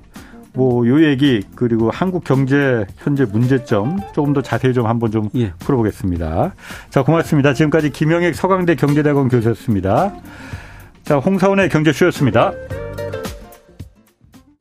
뭐 0.54 0.86
요 0.88 1.04
얘기 1.06 1.42
그리고 1.56 1.90
한국 1.92 2.24
경제 2.24 2.86
현재 2.98 3.24
문제점 3.26 4.00
조금 4.14 4.34
더 4.34 4.42
자세히 4.42 4.74
좀 4.74 4.88
한번 4.88 5.12
좀 5.12 5.30
예. 5.36 5.54
풀어보겠습니다. 5.60 6.54
자, 6.90 7.04
고맙습니다. 7.04 7.54
지금까지 7.54 7.92
김영익 7.92 8.36
서강대 8.36 8.76
경제대학원 8.76 9.30
교수였습니다. 9.30 10.14
자, 11.04 11.18
홍사원의 11.18 11.70
경제쇼였습니다. 11.70 12.52